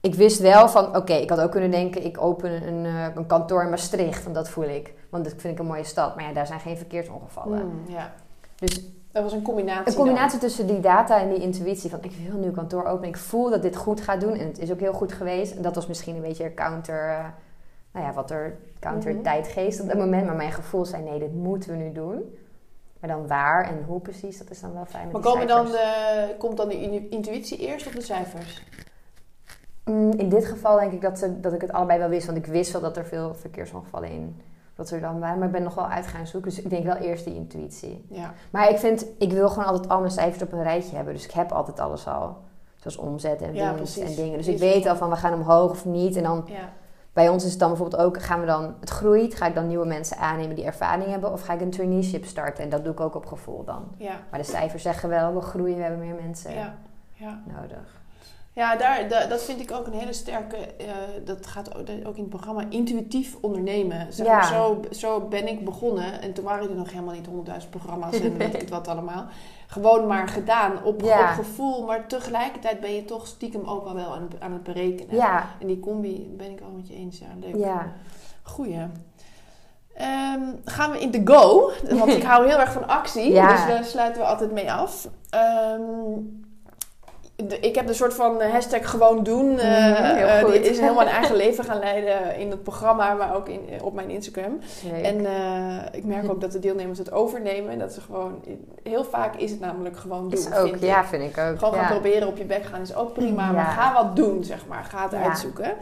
ik 0.00 0.14
wist 0.14 0.40
wel 0.40 0.68
van, 0.68 0.96
oké, 0.96 1.12
ik 1.12 1.30
had 1.30 1.40
ook 1.40 1.50
kunnen 1.50 1.70
denken, 1.70 2.04
ik 2.04 2.20
open 2.22 2.66
een, 2.68 2.84
eh, 2.86 3.06
een 3.14 3.26
kantoor 3.26 3.62
in 3.62 3.70
Maastricht. 3.70 4.22
Want 4.22 4.34
dat 4.34 4.48
voel 4.48 4.68
ik. 4.68 4.92
Want 5.10 5.24
dat 5.24 5.34
vind 5.36 5.52
ik 5.52 5.58
een 5.58 5.66
mooie 5.66 5.84
stad. 5.84 6.16
Maar 6.16 6.24
ja, 6.24 6.32
daar 6.32 6.46
zijn 6.46 6.60
geen 6.60 6.76
verkeersongevallen. 6.76 7.60
Hmm, 7.60 7.82
ja. 7.88 8.12
Dus 8.56 8.80
Dat 9.12 9.22
was 9.22 9.32
een 9.32 9.42
combinatie. 9.42 9.86
een 9.90 9.94
combinatie 9.98 10.38
tussen 10.38 10.66
die 10.66 10.80
data 10.80 11.20
en 11.20 11.28
die 11.28 11.38
intuïtie 11.40 11.90
van 11.90 11.98
ik 12.02 12.12
wil 12.28 12.38
nu 12.38 12.46
een 12.46 12.52
kantoor 12.54 12.84
openen. 12.84 13.08
Ik 13.08 13.16
voel 13.16 13.50
dat 13.50 13.62
dit 13.62 13.76
goed 13.76 14.00
gaat 14.00 14.20
doen 14.20 14.32
en 14.32 14.46
het 14.46 14.58
is 14.58 14.70
ook 14.72 14.80
heel 14.80 14.92
goed 14.92 15.12
geweest. 15.12 15.54
En 15.56 15.62
dat 15.62 15.74
was 15.74 15.86
misschien 15.86 16.14
een 16.14 16.22
beetje 16.22 16.54
counter, 16.54 17.08
eh, 17.08 17.24
nou 17.92 18.06
ja, 18.06 18.12
wat 18.12 18.30
er 18.30 18.56
counter 18.80 19.12
Mhm. 19.14 19.22
tijdgeest 19.22 19.80
op 19.80 19.88
dat 19.88 19.98
moment. 19.98 20.26
Maar 20.26 20.36
mijn 20.36 20.52
gevoel 20.52 20.84
zei 20.84 21.02
nee, 21.02 21.18
dit 21.18 21.34
moeten 21.34 21.70
we 21.70 21.76
nu 21.76 21.92
doen. 21.92 22.36
Maar 23.00 23.10
dan 23.10 23.26
waar 23.26 23.64
en 23.68 23.84
hoe 23.86 24.00
precies, 24.00 24.38
dat 24.38 24.50
is 24.50 24.60
dan 24.60 24.72
wel 24.74 24.84
fijn 24.84 25.08
Maar 25.12 25.20
komen 25.20 25.46
dan 25.46 25.64
de, 25.66 26.34
komt 26.38 26.56
dan 26.56 26.68
de 26.68 26.80
in- 26.80 27.10
intuïtie 27.10 27.58
eerst 27.58 27.86
of 27.86 27.92
de 27.92 28.00
cijfers? 28.02 28.62
Mm, 29.88 30.10
In 30.10 30.28
dit 30.28 30.44
geval 30.46 30.78
denk 30.78 30.92
ik 30.92 31.00
dat, 31.00 31.18
ze, 31.18 31.40
dat 31.40 31.52
ik 31.52 31.60
het 31.60 31.72
allebei 31.72 31.98
wel 31.98 32.08
wist. 32.08 32.26
Want 32.26 32.38
ik 32.38 32.46
wist 32.46 32.72
wel 32.72 32.80
dat 32.80 32.96
er 32.96 33.04
veel 33.04 33.34
verkeersongevallen 33.34 34.10
in 34.10 34.40
Rotterdam 34.76 35.20
waren. 35.20 35.38
Maar 35.38 35.46
ik 35.46 35.52
ben 35.52 35.62
nog 35.62 35.74
wel 35.74 35.86
uit 35.88 36.06
gaan 36.06 36.26
zoeken. 36.26 36.50
Dus 36.50 36.62
ik 36.62 36.70
denk 36.70 36.84
wel 36.84 36.96
eerst 36.96 37.24
die 37.24 37.34
intuïtie. 37.34 38.04
Ja. 38.08 38.32
Maar 38.50 38.70
ik 38.70 38.78
vind, 38.78 39.06
ik 39.18 39.32
wil 39.32 39.48
gewoon 39.48 39.64
altijd 39.68 39.88
al 39.88 39.98
mijn 40.00 40.10
cijfers 40.12 40.42
op 40.42 40.52
een 40.52 40.62
rijtje 40.62 40.96
hebben. 40.96 41.14
Dus 41.14 41.24
ik 41.24 41.30
heb 41.30 41.52
altijd 41.52 41.80
alles 41.80 42.06
al. 42.06 42.36
Zoals 42.76 42.96
omzet 42.96 43.42
en 43.42 43.54
Ja, 43.54 43.74
winst 43.74 43.96
en 43.96 44.14
dingen. 44.14 44.36
Dus 44.36 44.46
ik 44.48 44.54
is 44.54 44.60
weet 44.60 44.86
al 44.86 44.96
van 44.96 45.10
we 45.10 45.16
gaan 45.16 45.34
omhoog 45.34 45.70
of 45.70 45.84
niet. 45.84 46.16
En 46.16 46.22
dan 46.22 46.42
Ja. 46.46 46.72
bij 47.12 47.28
ons 47.28 47.44
is 47.44 47.50
het 47.50 47.60
dan 47.60 47.68
bijvoorbeeld 47.68 48.02
ook, 48.02 48.22
gaan 48.22 48.40
we 48.40 48.46
dan, 48.46 48.74
het 48.80 48.90
groeit. 48.90 49.34
Ga 49.34 49.46
ik 49.46 49.54
dan 49.54 49.66
nieuwe 49.66 49.86
mensen 49.86 50.16
aannemen 50.16 50.56
die 50.56 50.64
ervaring 50.64 51.10
hebben? 51.10 51.32
Of 51.32 51.42
ga 51.42 51.52
ik 51.52 51.60
een 51.60 51.70
traineeship 51.70 52.24
starten? 52.24 52.64
En 52.64 52.70
dat 52.70 52.84
doe 52.84 52.92
ik 52.92 53.00
ook 53.00 53.14
op 53.14 53.26
gevoel 53.26 53.64
dan. 53.64 53.82
Ja. 53.96 54.12
Maar 54.30 54.38
de 54.40 54.46
cijfers 54.46 54.82
zeggen 54.82 55.08
wel, 55.08 55.34
we 55.34 55.40
groeien, 55.40 55.76
we 55.76 55.82
hebben 55.82 56.00
meer 56.00 56.14
mensen 56.22 56.54
Ja. 56.54 56.74
Ja. 57.12 57.40
nodig. 57.60 58.00
Ja, 58.52 58.76
daar, 58.76 59.08
da- 59.08 59.26
dat 59.26 59.42
vind 59.42 59.60
ik 59.60 59.72
ook 59.72 59.86
een 59.86 59.92
hele 59.92 60.12
sterke. 60.12 60.56
eh, 60.56 60.86
dat 61.24 61.46
gaat 61.46 61.76
ook, 61.78 61.88
in 61.88 62.02
het 62.16 62.28
programma 62.28 62.64
intuïtief 62.68 63.36
ondernemen. 63.40 64.12
Zeg 64.12 64.26
Ja. 64.26 64.32
maar, 64.36 64.46
zo, 64.46 64.80
zo 64.90 65.20
ben 65.20 65.48
ik 65.48 65.64
begonnen. 65.64 66.22
En 66.22 66.32
toen 66.32 66.44
waren 66.44 66.68
er 66.70 66.74
nog 66.76 66.90
helemaal 66.90 67.14
niet 67.14 67.26
honderdduizend 67.26 67.70
programma's 67.70 68.20
en 68.20 68.36
weet 68.36 68.54
ik 68.54 68.60
het 68.60 68.70
wat 68.70 68.88
allemaal. 68.88 69.26
Gewoon 69.66 70.06
maar 70.06 70.28
gedaan 70.28 70.84
op, 70.84 71.00
Ja. 71.00 71.20
op 71.20 71.26
gevoel. 71.34 71.84
Maar 71.86 72.06
tegelijkertijd 72.06 72.80
ben 72.80 72.94
je 72.94 73.04
toch 73.04 73.26
stiekem 73.26 73.64
ook 73.64 73.86
al 73.86 73.94
wel 73.94 74.14
aan, 74.14 74.28
aan 74.38 74.52
het 74.52 74.62
berekenen. 74.62 75.14
Ja, 75.16 75.46
En 75.60 75.66
die 75.66 75.80
combi 75.80 76.34
ben 76.36 76.50
ik 76.50 76.58
wel 76.58 76.70
met 76.76 76.88
je 76.88 76.94
eens. 76.94 77.18
Ja, 77.18 77.26
leuk. 77.40 77.56
ja. 77.56 77.92
Goeie. 78.42 78.86
Ehm, 79.94 80.42
gaan 80.64 80.90
we 80.90 81.00
in 81.00 81.10
de 81.10 81.20
go? 81.24 81.70
Want 81.90 82.10
ik 82.12 82.22
hou 82.30 82.48
heel 82.48 82.58
erg 82.58 82.72
van 82.72 82.88
actie. 82.88 83.28
Dus 83.30 83.66
daar 83.66 83.84
sluiten 83.84 84.20
we 84.22 84.28
altijd 84.28 84.52
mee 84.52 84.72
af. 84.72 85.08
Ehm, 85.30 85.80
de- 85.80 86.47
ik 87.60 87.74
heb 87.74 87.88
een 87.88 87.94
soort 87.94 88.14
van 88.14 88.42
hashtag 88.42 88.90
gewoon 88.90 89.22
doen. 89.22 89.58
eh, 89.58 90.16
heel 90.16 90.26
eh, 90.26 90.38
goed. 90.42 90.52
die 90.52 90.60
is 90.60 90.78
helemaal 90.78 91.02
een 91.02 91.12
eigen 91.12 91.36
leven 91.44 91.64
gaan 91.64 91.78
leiden 91.78 92.36
in 92.36 92.50
het 92.50 92.62
programma, 92.62 93.14
maar 93.14 93.34
ook 93.34 93.48
in, 93.48 93.60
op 93.82 93.94
mijn 93.94 94.10
Instagram. 94.10 94.58
Leuk. 94.92 95.02
En 95.02 95.26
eh, 95.26 95.76
ik 95.92 96.04
merk 96.04 96.30
ook 96.30 96.40
dat 96.40 96.52
de 96.52 96.58
deelnemers 96.58 96.98
het 96.98 97.12
overnemen. 97.12 97.70
En 97.70 97.78
dat 97.78 97.92
ze 97.92 98.00
gewoon, 98.00 98.42
heel 98.82 99.04
vaak 99.04 99.36
is 99.36 99.50
het 99.50 99.60
namelijk 99.60 99.96
gewoon 99.96 100.22
doen. 100.22 100.38
is 100.38 100.52
ook, 100.52 100.68
vind 100.68 100.80
ja, 100.80 101.00
ik. 101.00 101.06
vind 101.06 101.22
ik 101.22 101.38
ook. 101.38 101.58
Gewoon 101.58 101.74
gaan 101.74 101.90
proberen 101.90 102.28
op 102.28 102.36
je 102.36 102.44
bek 102.44 102.64
gaan 102.64 102.80
is 102.80 102.94
ook 102.94 103.12
prima. 103.12 103.52
Maar 103.52 103.64
ga 103.64 103.92
wat 103.92 104.16
doen, 104.16 104.44
zeg 104.44 104.66
maar. 104.66 104.84
Ga 104.84 105.02
het 105.02 105.14
uitzoeken. 105.14 105.74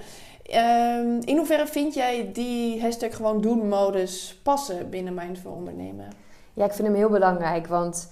Ehm, 0.43 1.21
in 1.25 1.37
hoeverre 1.37 1.67
vind 1.67 1.95
jij 1.95 2.31
die 2.33 2.81
hashtag 2.81 3.17
gewoon 3.17 3.41
doen 3.41 3.69
modus 3.69 4.41
passen 4.43 4.91
binnen 4.91 5.15
Mindful 5.15 5.53
Ondernemen? 5.53 6.09
Ja, 6.53 6.65
ik 6.65 6.73
vind 6.73 6.89
hem 6.89 6.97
heel 6.97 7.09
belangrijk, 7.09 7.67
want 7.67 8.09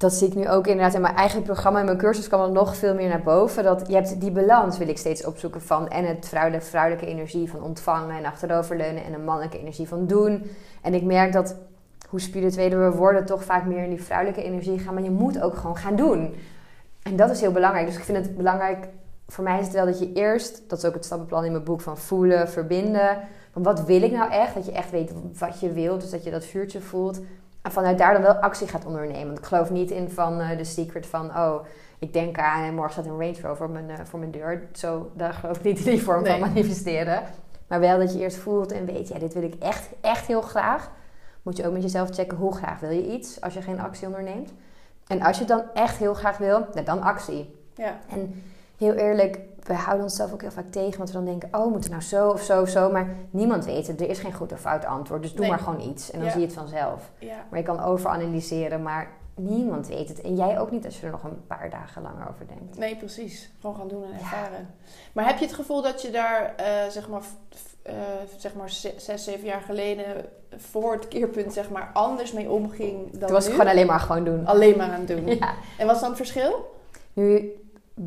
dat 0.00 0.12
zie 0.12 0.28
ik 0.28 0.34
nu 0.34 0.48
ook 0.48 0.66
inderdaad 0.66 0.94
in 0.94 1.00
mijn 1.00 1.16
eigen 1.16 1.42
programma. 1.42 1.78
In 1.78 1.84
mijn 1.84 1.98
cursus 1.98 2.28
kwam 2.28 2.40
er 2.40 2.50
nog 2.50 2.76
veel 2.76 2.94
meer 2.94 3.08
naar 3.08 3.22
boven. 3.22 3.64
Dat 3.64 3.84
je 3.86 3.94
hebt 3.94 4.20
die 4.20 4.30
balans 4.30 4.78
wil 4.78 4.88
ik 4.88 4.98
steeds 4.98 5.24
opzoeken 5.24 5.62
van 5.62 5.88
en 5.88 6.04
het 6.04 6.28
vrouwelijke, 6.28 6.66
vrouwelijke 6.66 7.06
energie 7.06 7.50
van 7.50 7.62
ontvangen 7.62 8.16
en 8.16 8.24
achteroverleunen 8.24 9.04
en 9.04 9.12
de 9.12 9.18
mannelijke 9.18 9.58
energie 9.58 9.88
van 9.88 10.06
doen. 10.06 10.50
En 10.82 10.94
ik 10.94 11.02
merk 11.02 11.32
dat 11.32 11.56
hoe 12.08 12.20
spiritueler 12.20 12.90
we 12.90 12.96
worden, 12.96 13.26
toch 13.26 13.44
vaak 13.44 13.64
meer 13.64 13.82
in 13.84 13.90
die 13.90 14.02
vrouwelijke 14.02 14.42
energie 14.42 14.78
gaan. 14.78 14.94
Maar 14.94 15.02
je 15.02 15.10
moet 15.10 15.40
ook 15.40 15.56
gewoon 15.56 15.76
gaan 15.76 15.96
doen. 15.96 16.34
En 17.02 17.16
dat 17.16 17.30
is 17.30 17.40
heel 17.40 17.52
belangrijk. 17.52 17.86
Dus 17.86 17.96
ik 17.96 18.04
vind 18.04 18.18
het 18.18 18.36
belangrijk, 18.36 18.88
voor 19.26 19.44
mij 19.44 19.58
is 19.58 19.64
het 19.64 19.74
wel 19.74 19.86
dat 19.86 19.98
je 19.98 20.12
eerst, 20.12 20.62
dat 20.68 20.78
is 20.78 20.84
ook 20.84 20.94
het 20.94 21.04
stappenplan 21.04 21.44
in 21.44 21.52
mijn 21.52 21.64
boek, 21.64 21.80
van 21.80 21.98
voelen, 21.98 22.48
verbinden. 22.48 23.18
Van 23.52 23.62
wat 23.62 23.84
wil 23.84 24.02
ik 24.02 24.12
nou 24.12 24.30
echt? 24.30 24.54
Dat 24.54 24.66
je 24.66 24.72
echt 24.72 24.90
weet 24.90 25.12
wat 25.38 25.60
je 25.60 25.72
wilt, 25.72 26.00
dus 26.00 26.10
dat 26.10 26.24
je 26.24 26.30
dat 26.30 26.44
vuurtje 26.44 26.80
voelt. 26.80 27.20
En 27.62 27.72
vanuit 27.72 27.98
daar 27.98 28.12
dan 28.12 28.22
wel 28.22 28.34
actie 28.34 28.68
gaat 28.68 28.86
ondernemen. 28.86 29.26
Want 29.26 29.38
ik 29.38 29.44
geloof 29.44 29.70
niet 29.70 29.90
in 29.90 30.10
van 30.10 30.40
eh, 30.40 30.56
de 30.56 30.64
secret 30.64 31.06
van, 31.06 31.26
oh, 31.36 31.64
ik 31.98 32.12
denk 32.12 32.38
aan 32.38 32.64
en 32.64 32.74
morgen 32.74 32.92
staat 32.92 33.04
een 33.04 33.18
Range 33.18 33.40
Rover 33.42 33.56
voor 33.56 33.70
mijn, 33.70 33.90
eh, 33.90 33.96
voor 34.04 34.18
mijn 34.18 34.30
deur. 34.30 34.68
Zo, 34.72 35.10
daar 35.14 35.32
geloof 35.32 35.56
ik 35.56 35.62
niet 35.62 35.78
in 35.78 35.84
die 35.84 36.02
vorm 36.02 36.22
Nee. 36.22 36.30
van 36.38 36.48
manifesteren. 36.48 37.22
Maar 37.66 37.80
wel 37.80 37.98
dat 37.98 38.12
je 38.12 38.18
eerst 38.18 38.36
voelt 38.36 38.72
en 38.72 38.86
weet, 38.86 39.08
ja, 39.08 39.18
dit 39.18 39.34
wil 39.34 39.42
ik 39.42 39.54
echt, 39.54 39.88
echt 40.00 40.26
heel 40.26 40.42
graag. 40.42 40.90
Moet 41.42 41.56
je 41.56 41.66
ook 41.66 41.72
met 41.72 41.82
jezelf 41.82 42.10
checken, 42.10 42.36
hoe 42.36 42.54
graag 42.54 42.80
wil 42.80 42.90
je 42.90 43.12
iets 43.12 43.40
als 43.40 43.54
je 43.54 43.62
geen 43.62 43.80
actie 43.80 44.06
onderneemt. 44.06 44.52
En 45.06 45.22
als 45.22 45.38
je 45.38 45.44
het 45.44 45.52
dan 45.52 45.62
echt 45.74 45.96
heel 45.96 46.14
graag 46.14 46.38
wil, 46.38 46.58
nou, 46.72 46.84
dan 46.84 47.02
actie. 47.02 47.54
Ja. 47.74 47.98
En 48.08 48.42
heel 48.78 48.92
eerlijk, 48.92 49.38
we 49.62 49.74
houden 49.74 50.02
onszelf 50.04 50.32
ook 50.32 50.40
heel 50.40 50.50
vaak 50.50 50.70
tegen, 50.70 50.96
want 50.98 51.08
we 51.10 51.14
dan 51.16 51.24
denken, 51.24 51.48
oh, 51.52 51.66
moet 51.72 51.82
het 51.82 51.90
nou 51.92 52.02
zo 52.02 52.28
of 52.30 52.42
zo 52.42 52.60
of 52.62 52.68
zo. 52.68 52.90
Maar 52.90 53.08
niemand 53.30 53.64
weet 53.64 53.86
het. 53.86 54.00
Er 54.00 54.08
is 54.08 54.18
geen 54.18 54.32
goed 54.32 54.52
of 54.52 54.60
fout 54.60 54.84
antwoord. 54.84 55.22
Dus 55.22 55.30
doe 55.30 55.40
Nee. 55.40 55.50
maar 55.50 55.58
gewoon 55.58 55.80
iets 55.80 56.10
en 56.10 56.16
dan 56.18 56.26
Ja. 56.26 56.32
zie 56.32 56.40
je 56.40 56.46
het 56.46 56.56
vanzelf. 56.56 57.10
Ja. 57.18 57.36
Maar 57.50 57.58
je 57.58 57.64
kan 57.64 57.80
overanalyseren, 57.82 58.82
maar 58.82 59.10
niemand 59.34 59.86
weet 59.88 60.08
het. 60.08 60.20
En 60.20 60.36
jij 60.36 60.60
ook 60.60 60.70
niet 60.70 60.84
als 60.84 61.00
je 61.00 61.06
er 61.06 61.12
nog 61.12 61.24
een 61.24 61.46
paar 61.46 61.70
dagen 61.70 62.02
langer 62.02 62.28
over 62.30 62.46
denkt. 62.46 62.78
Nee, 62.78 62.96
precies. 62.96 63.50
Gewoon 63.60 63.76
gaan 63.76 63.88
doen 63.88 64.02
en 64.02 64.08
Ja. 64.10 64.14
ervaren. 64.18 64.68
Maar 65.12 65.26
heb 65.26 65.38
je 65.38 65.44
het 65.44 65.54
gevoel 65.54 65.82
dat 65.82 66.02
je 66.02 66.10
daar, 66.10 66.54
eh, 66.56 66.66
zeg 66.88 67.08
maar, 67.08 67.22
eh, 67.82 67.94
zeg 68.36 68.54
maar 68.54 68.70
ze- 68.70 68.94
zes, 68.96 69.24
zeven 69.24 69.44
jaar 69.46 69.60
geleden 69.60 70.04
voor 70.56 70.92
het 70.92 71.08
keerpunt, 71.08 71.52
zeg 71.52 71.70
maar, 71.70 71.90
anders 71.92 72.32
mee 72.32 72.50
omging 72.50 73.10
dan 73.10 73.20
Toen 73.20 73.30
was 73.32 73.44
nu? 73.44 73.50
het 73.52 73.60
gewoon 73.60 73.66
alleen 73.76 73.86
maar 73.86 74.00
gewoon 74.00 74.24
doen. 74.24 74.46
alleen 74.46 74.76
maar 74.76 74.90
aan 74.90 75.04
het 75.06 75.08
doen. 75.16 75.26
Ja. 75.26 75.54
En 75.78 75.86
wat 75.86 75.94
is 75.94 76.00
dan 76.00 76.08
het 76.08 76.18
verschil? 76.18 76.78
Nu 77.12 77.52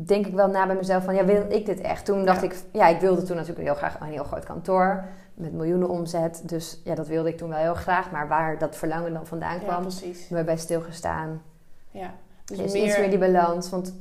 denk 0.02 0.26
ik 0.26 0.34
wel 0.34 0.48
na 0.48 0.66
bij 0.66 0.76
mezelf 0.76 1.04
van, 1.04 1.14
ja, 1.14 1.24
wil 1.24 1.44
ik 1.48 1.66
dit 1.66 1.80
echt? 1.80 2.04
Toen 2.04 2.24
dacht 2.24 2.40
Ja. 2.40 2.46
ik, 2.46 2.62
ja, 2.72 2.86
ik 2.86 3.00
wilde 3.00 3.22
toen 3.22 3.36
natuurlijk 3.36 3.66
heel 3.66 3.74
graag 3.74 4.00
een 4.00 4.06
heel 4.06 4.24
groot 4.24 4.44
kantoor 4.44 5.04
met 5.34 5.52
miljoenen 5.52 5.88
omzet. 5.88 6.42
Dus 6.48 6.80
ja, 6.84 6.94
dat 6.94 7.06
wilde 7.08 7.28
ik 7.28 7.36
toen 7.36 7.48
wel 7.48 7.58
heel 7.58 7.74
graag. 7.74 8.10
Maar 8.10 8.28
waar 8.28 8.58
dat 8.58 8.76
verlangen 8.76 9.12
dan 9.12 9.26
vandaan 9.26 9.54
Ja, 9.58 9.64
kwam, 9.66 9.80
precies. 9.80 10.20
hebben 10.20 10.38
we 10.38 10.44
bij 10.44 10.56
stilgestaan. 10.56 11.42
Ja. 11.90 12.10
Dus 12.44 12.58
Dus 12.58 12.72
meer, 12.72 12.84
iets 12.84 12.98
meer 12.98 13.10
die 13.10 13.18
balans. 13.18 13.70
Want 13.70 13.94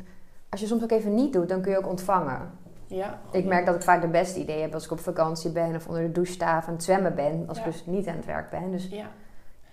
als 0.49 0.61
je 0.61 0.67
soms 0.67 0.83
ook 0.83 0.91
even 0.91 1.13
niet 1.15 1.33
doet, 1.33 1.49
dan 1.49 1.61
kun 1.61 1.71
je 1.71 1.77
ook 1.77 1.87
ontvangen. 1.89 2.39
Ja, 2.87 3.19
Ik 3.31 3.45
merk 3.45 3.65
dat 3.65 3.75
ik 3.75 3.81
vaak 3.81 4.01
de 4.01 4.07
beste 4.07 4.39
ideeën 4.39 4.61
heb 4.61 4.73
als 4.73 4.85
ik 4.85 4.91
op 4.91 4.99
vakantie 4.99 5.51
ben 5.51 5.75
of 5.75 5.87
onder 5.87 6.03
de 6.03 6.11
douche 6.11 6.31
sta 6.33 6.57
of 6.57 6.67
aan 6.67 6.73
het 6.73 6.83
zwemmen 6.83 7.15
ben. 7.15 7.43
Als 7.47 7.57
Ja. 7.57 7.65
ik 7.65 7.71
dus 7.71 7.85
niet 7.85 8.07
aan 8.07 8.15
het 8.15 8.25
werk 8.25 8.49
ben. 8.49 8.71
Dus 8.71 8.87
Ja. 8.91 9.05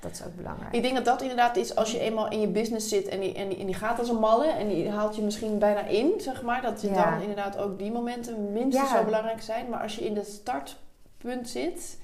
Dat 0.00 0.10
is 0.10 0.24
ook 0.24 0.36
belangrijk. 0.36 0.74
Ik 0.74 0.82
denk 0.82 0.94
dat 0.94 1.04
dat 1.04 1.20
inderdaad 1.22 1.56
is 1.56 1.74
als 1.76 1.92
je 1.92 1.98
eenmaal 1.98 2.30
in 2.30 2.40
je 2.40 2.48
business 2.48 2.88
zit 2.88 3.08
en 3.08 3.20
die, 3.20 3.34
en 3.34 3.48
die, 3.48 3.58
en 3.58 3.66
die 3.66 3.74
gaat 3.74 3.98
als 3.98 4.08
een 4.08 4.16
malle 4.18 4.46
en 4.46 4.68
die 4.68 4.88
haalt 4.90 5.16
je 5.16 5.22
misschien 5.22 5.58
bijna 5.58 5.80
in, 5.86 6.12
zeg 6.18 6.42
maar. 6.42 6.62
Dat 6.62 6.80
je 6.80 6.90
Ja. 6.90 7.10
dan 7.10 7.20
inderdaad 7.20 7.58
ook 7.58 7.78
die 7.78 7.92
momenten 7.92 8.52
minstens 8.52 8.90
Ja. 8.90 8.98
zo 8.98 9.04
belangrijk 9.04 9.42
zijn. 9.42 9.68
Maar 9.68 9.80
als 9.82 9.94
je 9.96 10.04
in 10.06 10.16
het 10.16 10.26
startpunt 10.26 11.48
zit, 11.48 11.98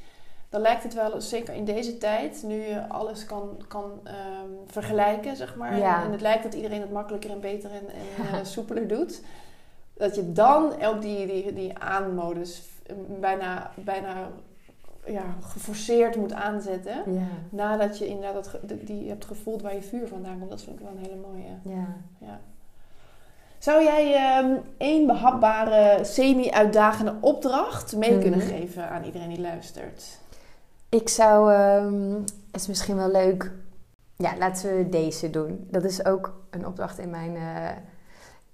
dan 0.49 0.61
lijkt 0.61 0.83
het 0.83 0.95
wel, 0.95 1.21
zeker 1.21 1.55
in 1.55 1.65
deze 1.65 1.99
tijd, 1.99 2.43
nu 2.47 2.55
je 2.67 2.89
alles 2.89 3.27
kan, 3.27 3.65
kan 3.69 4.01
ehm, 4.05 4.17
vergelijken, 4.67 5.37
zeg 5.37 5.57
maar. 5.57 5.79
Ja. 5.79 6.05
En 6.05 6.13
het 6.13 6.21
lijkt 6.21 6.43
dat 6.43 6.55
iedereen 6.55 6.81
het 6.81 6.93
makkelijker 6.93 7.31
en 7.31 7.41
beter 7.41 7.71
en, 7.71 7.89
en 7.89 8.39
eh, 8.39 8.45
soepeler 8.55 8.89
doet. 8.89 9.21
Dat 9.95 10.15
je 10.15 10.33
dan 10.33 10.83
ook 10.85 11.01
die, 11.03 11.27
die, 11.27 11.53
die 11.53 11.79
aanmodus 11.79 12.63
eh, 12.87 12.97
bijna, 13.21 13.71
bijna 13.75 14.29
ja, 15.07 15.23
geforceerd 15.41 16.17
moet 16.17 16.33
aanzetten. 16.33 17.13
Ja, 17.15 17.27
Nadat 17.49 17.99
je 17.99 18.07
inderdaad 18.07 18.35
dat, 18.35 18.47
ge- 18.49 18.85
die 18.85 19.09
hebt 19.09 19.25
gevoeld 19.25 19.63
waar 19.63 19.75
je 19.75 19.83
vuur 19.83 20.09
vandaan 20.09 20.39
komt. 20.39 20.51
Dat 20.51 20.63
vind 20.63 20.81
ik 20.81 20.87
wel 20.87 20.95
een 20.97 21.03
hele 21.11 21.21
mooie. 21.33 21.77
ja. 21.77 21.87
Ja. 22.19 22.41
Zou 23.59 23.83
jij 23.83 24.15
ehm, 24.15 24.57
één 24.77 25.07
behapbare, 25.07 26.05
semi-uitdagende 26.05 27.15
opdracht 27.21 27.97
mee 27.97 28.11
Mhm. 28.13 28.21
kunnen 28.21 28.41
geven 28.41 28.89
aan 28.91 29.05
iedereen 29.05 29.29
die 29.29 29.41
luistert? 29.41 30.19
Ik 30.89 31.09
zou, 31.09 31.53
ehm, 31.53 32.13
het 32.53 32.61
is 32.61 32.67
misschien 32.67 32.97
wel 32.97 33.11
leuk, 33.11 33.53
ja, 34.17 34.37
laten 34.39 34.77
we 34.77 34.89
deze 34.89 35.31
doen. 35.31 35.67
Dat 35.71 35.85
is 35.85 36.05
ook 36.05 36.35
een 36.51 36.67
opdracht 36.67 36.99
in 36.99 37.11
mijn, 37.11 37.37
eh, 37.37 37.69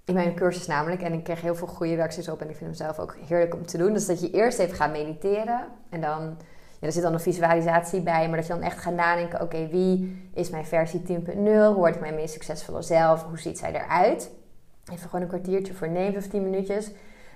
in 0.05 0.13
mijn 0.13 0.35
cursus 0.35 0.67
namelijk. 0.67 1.01
En 1.01 1.13
ik 1.13 1.23
kreeg 1.23 1.41
heel 1.41 1.55
veel 1.55 1.67
goede 1.67 1.95
reacties 1.95 2.29
op 2.29 2.41
en 2.41 2.49
ik 2.49 2.55
vind 2.55 2.69
hem 2.69 2.87
zelf 2.87 2.99
ook 2.99 3.15
heerlijk 3.27 3.55
om 3.55 3.65
te 3.65 3.77
doen. 3.77 3.93
Dus 3.93 4.05
dat 4.05 4.21
je 4.21 4.31
eerst 4.31 4.59
even 4.59 4.75
gaat 4.75 4.91
mediteren 4.91 5.67
en 5.89 6.01
dan, 6.01 6.37
ja, 6.79 6.87
er 6.87 6.91
zit 6.91 7.03
dan 7.03 7.13
een 7.13 7.19
visualisatie 7.19 8.01
bij, 8.01 8.27
maar 8.27 8.37
dat 8.37 8.47
je 8.47 8.53
dan 8.53 8.61
echt 8.61 8.79
gaat 8.79 8.93
nadenken, 8.93 9.41
oké, 9.41 9.67
wie 9.67 10.29
is 10.33 10.49
mijn 10.49 10.65
versie 10.65 11.01
10.0? 11.01 11.33
Hoe 11.35 11.73
word 11.73 11.95
ik 11.95 12.01
mijn 12.01 12.15
meest 12.15 12.33
succesvolle 12.33 12.81
zelf? 12.81 13.23
Hoe 13.23 13.39
ziet 13.39 13.57
zij 13.57 13.73
eruit? 13.73 14.31
Even 14.91 15.09
gewoon 15.09 15.21
een 15.21 15.27
kwartiertje 15.27 15.73
voor 15.73 15.89
neem, 15.89 16.11
15 16.11 16.43
minuutjes. 16.43 16.87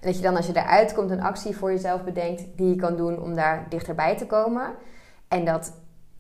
En 0.01 0.07
dat 0.07 0.15
je 0.15 0.21
dan 0.21 0.35
als 0.35 0.47
je 0.47 0.57
eruit 0.57 0.93
komt 0.93 1.11
een 1.11 1.21
actie 1.21 1.57
voor 1.57 1.71
jezelf 1.71 2.03
bedenkt 2.03 2.43
die 2.55 2.69
je 2.69 2.75
kan 2.75 2.95
doen 2.97 3.21
om 3.21 3.35
daar 3.35 3.65
dichterbij 3.69 4.17
te 4.17 4.25
komen. 4.25 4.73
En 5.27 5.45
dat, 5.45 5.73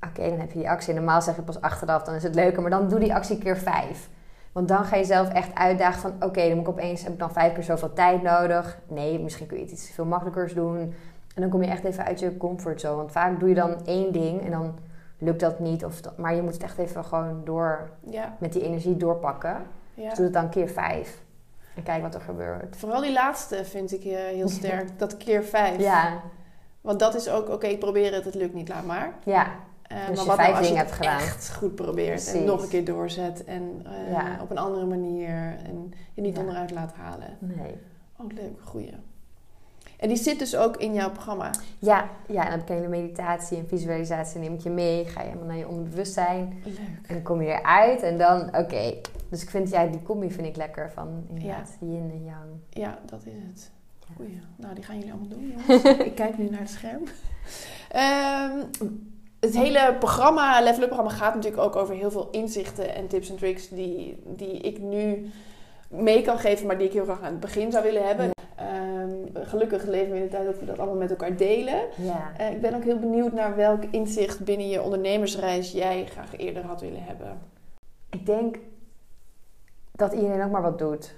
oké, 0.07 0.29
dan 0.29 0.39
heb 0.39 0.51
je 0.51 0.57
die 0.57 0.69
actie. 0.69 0.93
Normaal 0.93 1.21
zeg 1.21 1.35
je 1.35 1.41
pas 1.41 1.61
achteraf, 1.61 2.03
dan 2.03 2.15
is 2.15 2.23
het 2.23 2.35
leuker. 2.35 2.61
Maar 2.61 2.71
dan 2.71 2.89
doe 2.89 2.99
die 2.99 3.13
actie 3.13 3.37
keer 3.37 3.57
vijf. 3.57 4.09
Want 4.51 4.67
dan 4.67 4.85
ga 4.85 4.95
je 4.95 5.03
zelf 5.03 5.29
echt 5.33 5.55
uitdagen 5.55 6.01
van... 6.01 6.13
Oké, 6.29 6.41
dan 6.47 6.51
moet 6.57 6.67
ik 6.67 6.73
opeens, 6.73 7.03
heb 7.03 7.13
ik 7.13 7.19
dan 7.19 7.31
vijf 7.31 7.53
keer 7.53 7.63
zoveel 7.63 7.93
tijd 7.93 8.21
nodig? 8.21 8.79
Nee, 8.87 9.19
misschien 9.19 9.47
kun 9.47 9.57
je 9.57 9.63
iets 9.65 9.89
veel 9.93 10.05
makkelijkers 10.05 10.53
doen. 10.53 10.77
En 11.35 11.41
dan 11.41 11.49
kom 11.49 11.63
je 11.63 11.69
echt 11.69 11.83
even 11.83 12.05
uit 12.05 12.19
je 12.19 12.37
comfortzone. 12.37 12.95
Want 12.95 13.11
vaak 13.11 13.39
doe 13.39 13.49
je 13.49 13.55
dan 13.55 13.85
één 13.85 14.11
ding 14.13 14.41
en 14.45 14.51
dan 14.51 14.75
lukt 15.17 15.39
dat 15.39 15.59
niet. 15.59 15.85
Of 15.85 16.01
dat- 16.01 16.17
maar 16.17 16.35
je 16.35 16.41
moet 16.41 16.53
het 16.53 16.63
echt 16.63 16.77
even 16.77 17.03
gewoon 17.05 17.41
door, 17.43 17.89
Ja, 18.09 18.35
met 18.39 18.53
die 18.53 18.61
energie 18.63 18.97
doorpakken. 18.97 19.57
ja. 19.93 20.03
Dus 20.09 20.13
doe 20.17 20.25
het 20.25 20.33
dan 20.33 20.49
keer 20.49 20.67
vijf. 20.69 21.21
En 21.75 21.83
kijk 21.83 22.01
wat 22.01 22.15
er 22.15 22.21
gebeurt. 22.21 22.75
Vooral 22.77 23.01
die 23.01 23.11
laatste 23.13 23.65
vind 23.65 23.93
ik 23.93 24.03
eh, 24.03 24.15
heel 24.17 24.49
sterk. 24.59 24.99
Dat 24.99 25.17
keer 25.17 25.43
vijf. 25.43 25.79
Ja, 25.79 26.21
Want 26.81 26.99
dat 26.99 27.15
is 27.15 27.29
ook, 27.29 27.49
oké, 27.49 27.67
ik 27.67 27.79
probeer 27.79 28.13
het, 28.13 28.25
het 28.25 28.35
lukt 28.35 28.53
niet, 28.53 28.69
laat 28.69 28.85
maar. 28.85 29.13
ja. 29.23 29.47
Eh, 29.87 29.97
Dus 30.07 30.15
maar 30.15 30.23
je 30.23 30.25
wat 30.25 30.35
vijf 30.35 30.47
nou 30.51 30.57
als 30.57 30.67
je 30.67 30.73
het 30.75 30.83
hebt 30.85 30.95
gedaan. 30.97 31.19
echt 31.19 31.53
goed 31.55 31.75
probeert 31.75 32.33
en 32.33 32.43
nog 32.43 32.63
een 32.63 32.69
keer 32.69 32.85
doorzet 32.85 33.43
en 33.43 33.81
eh, 33.85 34.11
Ja. 34.11 34.37
op 34.41 34.49
een 34.49 34.57
andere 34.57 34.85
manier 34.85 35.57
en 35.65 35.93
je 36.13 36.21
niet 36.21 36.35
Ja. 36.35 36.41
onderuit 36.41 36.71
laat 36.71 36.93
halen. 36.93 37.37
Nee. 37.39 37.75
Oh, 38.17 38.25
leuk, 38.33 38.59
goeie. 38.63 38.93
En 39.99 40.07
die 40.07 40.17
zit 40.17 40.39
dus 40.39 40.55
ook 40.55 40.77
in 40.77 40.93
jouw 40.93 41.11
programma. 41.11 41.51
Ja, 41.79 42.09
ja, 42.27 42.43
en 42.43 42.49
dan 42.49 42.51
heb 42.51 42.61
ik 42.61 42.69
een 42.69 42.75
hele 42.75 42.87
meditatie 42.87 43.57
en 43.57 43.67
visualisatie 43.67 44.39
neem 44.39 44.53
ik 44.53 44.59
je 44.59 44.69
mee. 44.69 45.05
Ga 45.05 45.21
je 45.21 45.27
helemaal 45.27 45.47
naar 45.47 45.57
je 45.57 45.67
onderbewustzijn. 45.67 46.61
Leuk. 46.63 46.77
En 47.07 47.13
dan 47.13 47.21
kom 47.21 47.41
je 47.41 47.47
eruit 47.47 48.01
en 48.01 48.17
dan, 48.17 48.41
oké. 48.55 48.93
Dus 49.29 49.41
ik 49.43 49.49
vind, 49.49 49.69
ja, 49.69 49.85
die 49.85 50.03
combi 50.03 50.31
vind 50.31 50.47
ik 50.47 50.55
lekker 50.55 50.91
van 50.91 51.25
inderdaad 51.29 51.77
yin 51.79 52.09
en 52.13 52.23
yang. 52.23 52.49
Ja, 52.69 52.99
dat 53.05 53.21
is 53.25 53.31
het. 53.47 53.71
Goeie. 54.15 54.39
Nou, 54.55 54.73
die 54.75 54.83
gaan 54.83 54.95
jullie 54.97 55.11
allemaal 55.11 55.29
doen, 55.29 55.47
jongens. 55.67 55.83
ik 55.99 56.15
kijk 56.15 56.37
nu 56.37 56.49
naar 56.49 56.59
het 56.59 56.69
scherm. 56.69 57.03
Ehm, 57.89 58.59
het 59.39 59.57
hele 59.57 59.95
programma, 59.99 60.61
Level 60.61 60.81
Up 60.81 60.87
programma, 60.87 61.11
gaat 61.11 61.35
natuurlijk 61.35 61.63
ook 61.63 61.75
over 61.75 61.95
heel 61.95 62.11
veel 62.11 62.27
inzichten 62.31 62.95
en 62.95 63.07
tips 63.07 63.29
en 63.29 63.35
tricks 63.35 63.69
die, 63.69 64.23
die 64.25 64.59
ik 64.59 64.79
nu 64.79 65.31
mee 65.89 66.21
kan 66.21 66.39
geven, 66.39 66.67
maar 66.67 66.77
die 66.77 66.87
ik 66.87 66.93
heel 66.93 67.03
graag 67.03 67.21
aan 67.21 67.31
het 67.31 67.39
begin 67.39 67.71
zou 67.71 67.83
willen 67.83 68.07
hebben. 68.07 68.31
Ehm, 68.55 69.45
gelukkig 69.45 69.83
leven 69.83 70.11
we 70.11 70.17
in 70.17 70.23
de 70.23 70.29
tijd 70.29 70.45
dat 70.45 70.59
we 70.59 70.65
dat 70.65 70.77
allemaal 70.77 70.97
met 70.97 71.09
elkaar 71.09 71.35
delen. 71.35 71.81
Ja. 71.95 72.31
Eh, 72.37 72.51
ik 72.51 72.61
ben 72.61 72.75
ook 72.75 72.83
heel 72.83 72.99
benieuwd 72.99 73.31
naar 73.31 73.55
welk 73.55 73.83
inzicht 73.83 74.43
binnen 74.43 74.69
je 74.69 74.81
ondernemersreis 74.81 75.71
jij 75.71 76.05
graag 76.05 76.37
eerder 76.37 76.63
had 76.63 76.81
willen 76.81 77.03
hebben. 77.03 77.39
Ik 78.09 78.25
denk 78.25 78.57
dat 79.91 80.13
iedereen 80.13 80.43
ook 80.43 80.51
maar 80.51 80.61
wat 80.61 80.79
doet. 80.79 81.15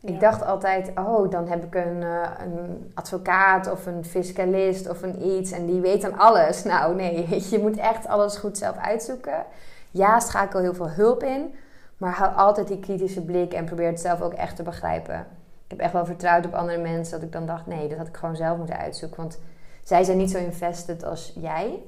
Ja. 0.00 0.12
Ik 0.12 0.20
dacht 0.20 0.44
altijd, 0.44 0.90
oh, 0.94 1.30
dan 1.30 1.48
heb 1.48 1.64
ik 1.64 1.74
een, 1.74 2.02
eh, 2.02 2.30
een 2.38 2.90
advocaat 2.94 3.70
of 3.70 3.86
een 3.86 4.04
fiscalist 4.04 4.88
of 4.88 5.02
een 5.02 5.26
iets 5.26 5.50
en 5.52 5.66
die 5.66 5.80
weet 5.80 6.02
dan 6.02 6.18
alles. 6.18 6.62
Nou, 6.70 6.94
nee, 6.94 7.26
je, 7.50 7.58
moet 7.58 7.76
echt 7.76 8.06
alles 8.06 8.36
goed 8.36 8.58
zelf 8.58 8.76
uitzoeken. 8.76 9.44
Ja, 9.90 10.20
schakel 10.20 10.60
heel 10.60 10.74
veel 10.74 10.90
hulp 10.90 11.22
in, 11.22 11.54
maar 11.96 12.12
hou 12.12 12.34
altijd 12.34 12.68
die 12.68 12.80
kritische 12.80 13.24
blik 13.24 13.52
en 13.52 13.64
probeer 13.64 13.86
het 13.86 14.00
zelf 14.00 14.20
ook 14.20 14.32
echt 14.32 14.56
te 14.56 14.62
begrijpen. 14.62 15.18
Ik 15.64 15.76
heb 15.76 15.78
echt 15.78 15.92
wel 15.92 16.06
vertrouwd 16.06 16.46
op 16.46 16.54
andere 16.54 16.78
mensen 16.78 17.12
dat 17.12 17.22
ik 17.22 17.32
dan 17.32 17.46
dacht, 17.46 17.66
nee, 17.66 17.88
dat 17.88 17.98
had 17.98 18.08
ik 18.08 18.16
gewoon 18.16 18.36
zelf 18.36 18.56
moeten 18.56 18.78
uitzoeken. 18.78 19.16
Want 19.16 19.38
zij 19.84 20.04
zijn 20.04 20.18
niet 20.18 20.30
zo 20.30 20.38
invested 20.38 21.04
als 21.04 21.32
jij. 21.40 21.82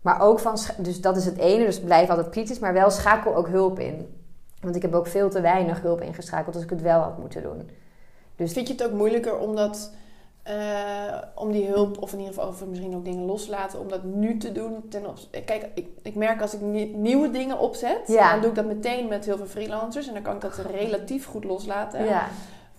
Maar 0.00 0.20
ook 0.20 0.38
van, 0.38 0.58
dus 0.78 1.00
dat 1.00 1.16
is 1.16 1.24
het 1.24 1.38
ene, 1.38 1.64
dus 1.64 1.80
blijf 1.80 2.08
altijd 2.08 2.28
kritisch, 2.28 2.58
maar 2.58 2.72
wel 2.72 2.90
schakel 2.90 3.36
ook 3.36 3.48
hulp 3.48 3.78
in. 3.78 4.15
Want 4.66 4.76
ik 4.78 4.82
heb 4.90 4.94
ook 4.94 5.06
veel 5.06 5.30
te 5.30 5.40
weinig 5.40 5.80
hulp 5.80 6.00
ingeschakeld 6.00 6.54
als 6.54 6.64
ik 6.64 6.70
het 6.70 6.82
wel 6.82 7.00
had 7.00 7.18
moeten 7.18 7.42
doen. 7.42 7.70
Dus 8.36 8.52
Vind 8.52 8.66
je 8.66 8.72
het 8.72 8.84
ook 8.84 8.92
moeilijker 8.92 9.38
om, 9.38 9.56
dat, 9.56 9.92
eh, 10.42 10.54
om 11.34 11.52
die 11.52 11.66
hulp, 11.66 12.02
of 12.02 12.12
in 12.12 12.18
ieder 12.18 12.34
geval 12.34 12.48
of 12.48 12.66
misschien 12.66 12.94
ook 12.94 13.04
dingen 13.04 13.24
loslaten, 13.24 13.80
om 13.80 13.88
dat 13.88 14.04
nu 14.04 14.36
te 14.38 14.52
doen? 14.52 14.88
Ten 14.88 15.06
op, 15.06 15.16
kijk, 15.44 15.68
ik, 15.74 15.86
ik 16.02 16.14
merk 16.14 16.40
als 16.40 16.54
ik 16.54 16.60
nie- 16.60 16.94
nieuwe 16.96 17.30
dingen 17.30 17.58
opzet, 17.58 18.00
Ja. 18.06 18.30
dan 18.32 18.40
doe 18.40 18.48
ik 18.50 18.56
dat 18.56 18.66
meteen 18.66 19.08
met 19.08 19.24
heel 19.24 19.36
veel 19.36 19.46
freelancers 19.46 20.06
en 20.08 20.14
dan 20.14 20.22
kan 20.22 20.34
ik 20.34 20.40
dat 20.40 20.54
relatief 20.70 21.26
goed 21.26 21.44
loslaten. 21.44 22.04
ja, 22.04 22.28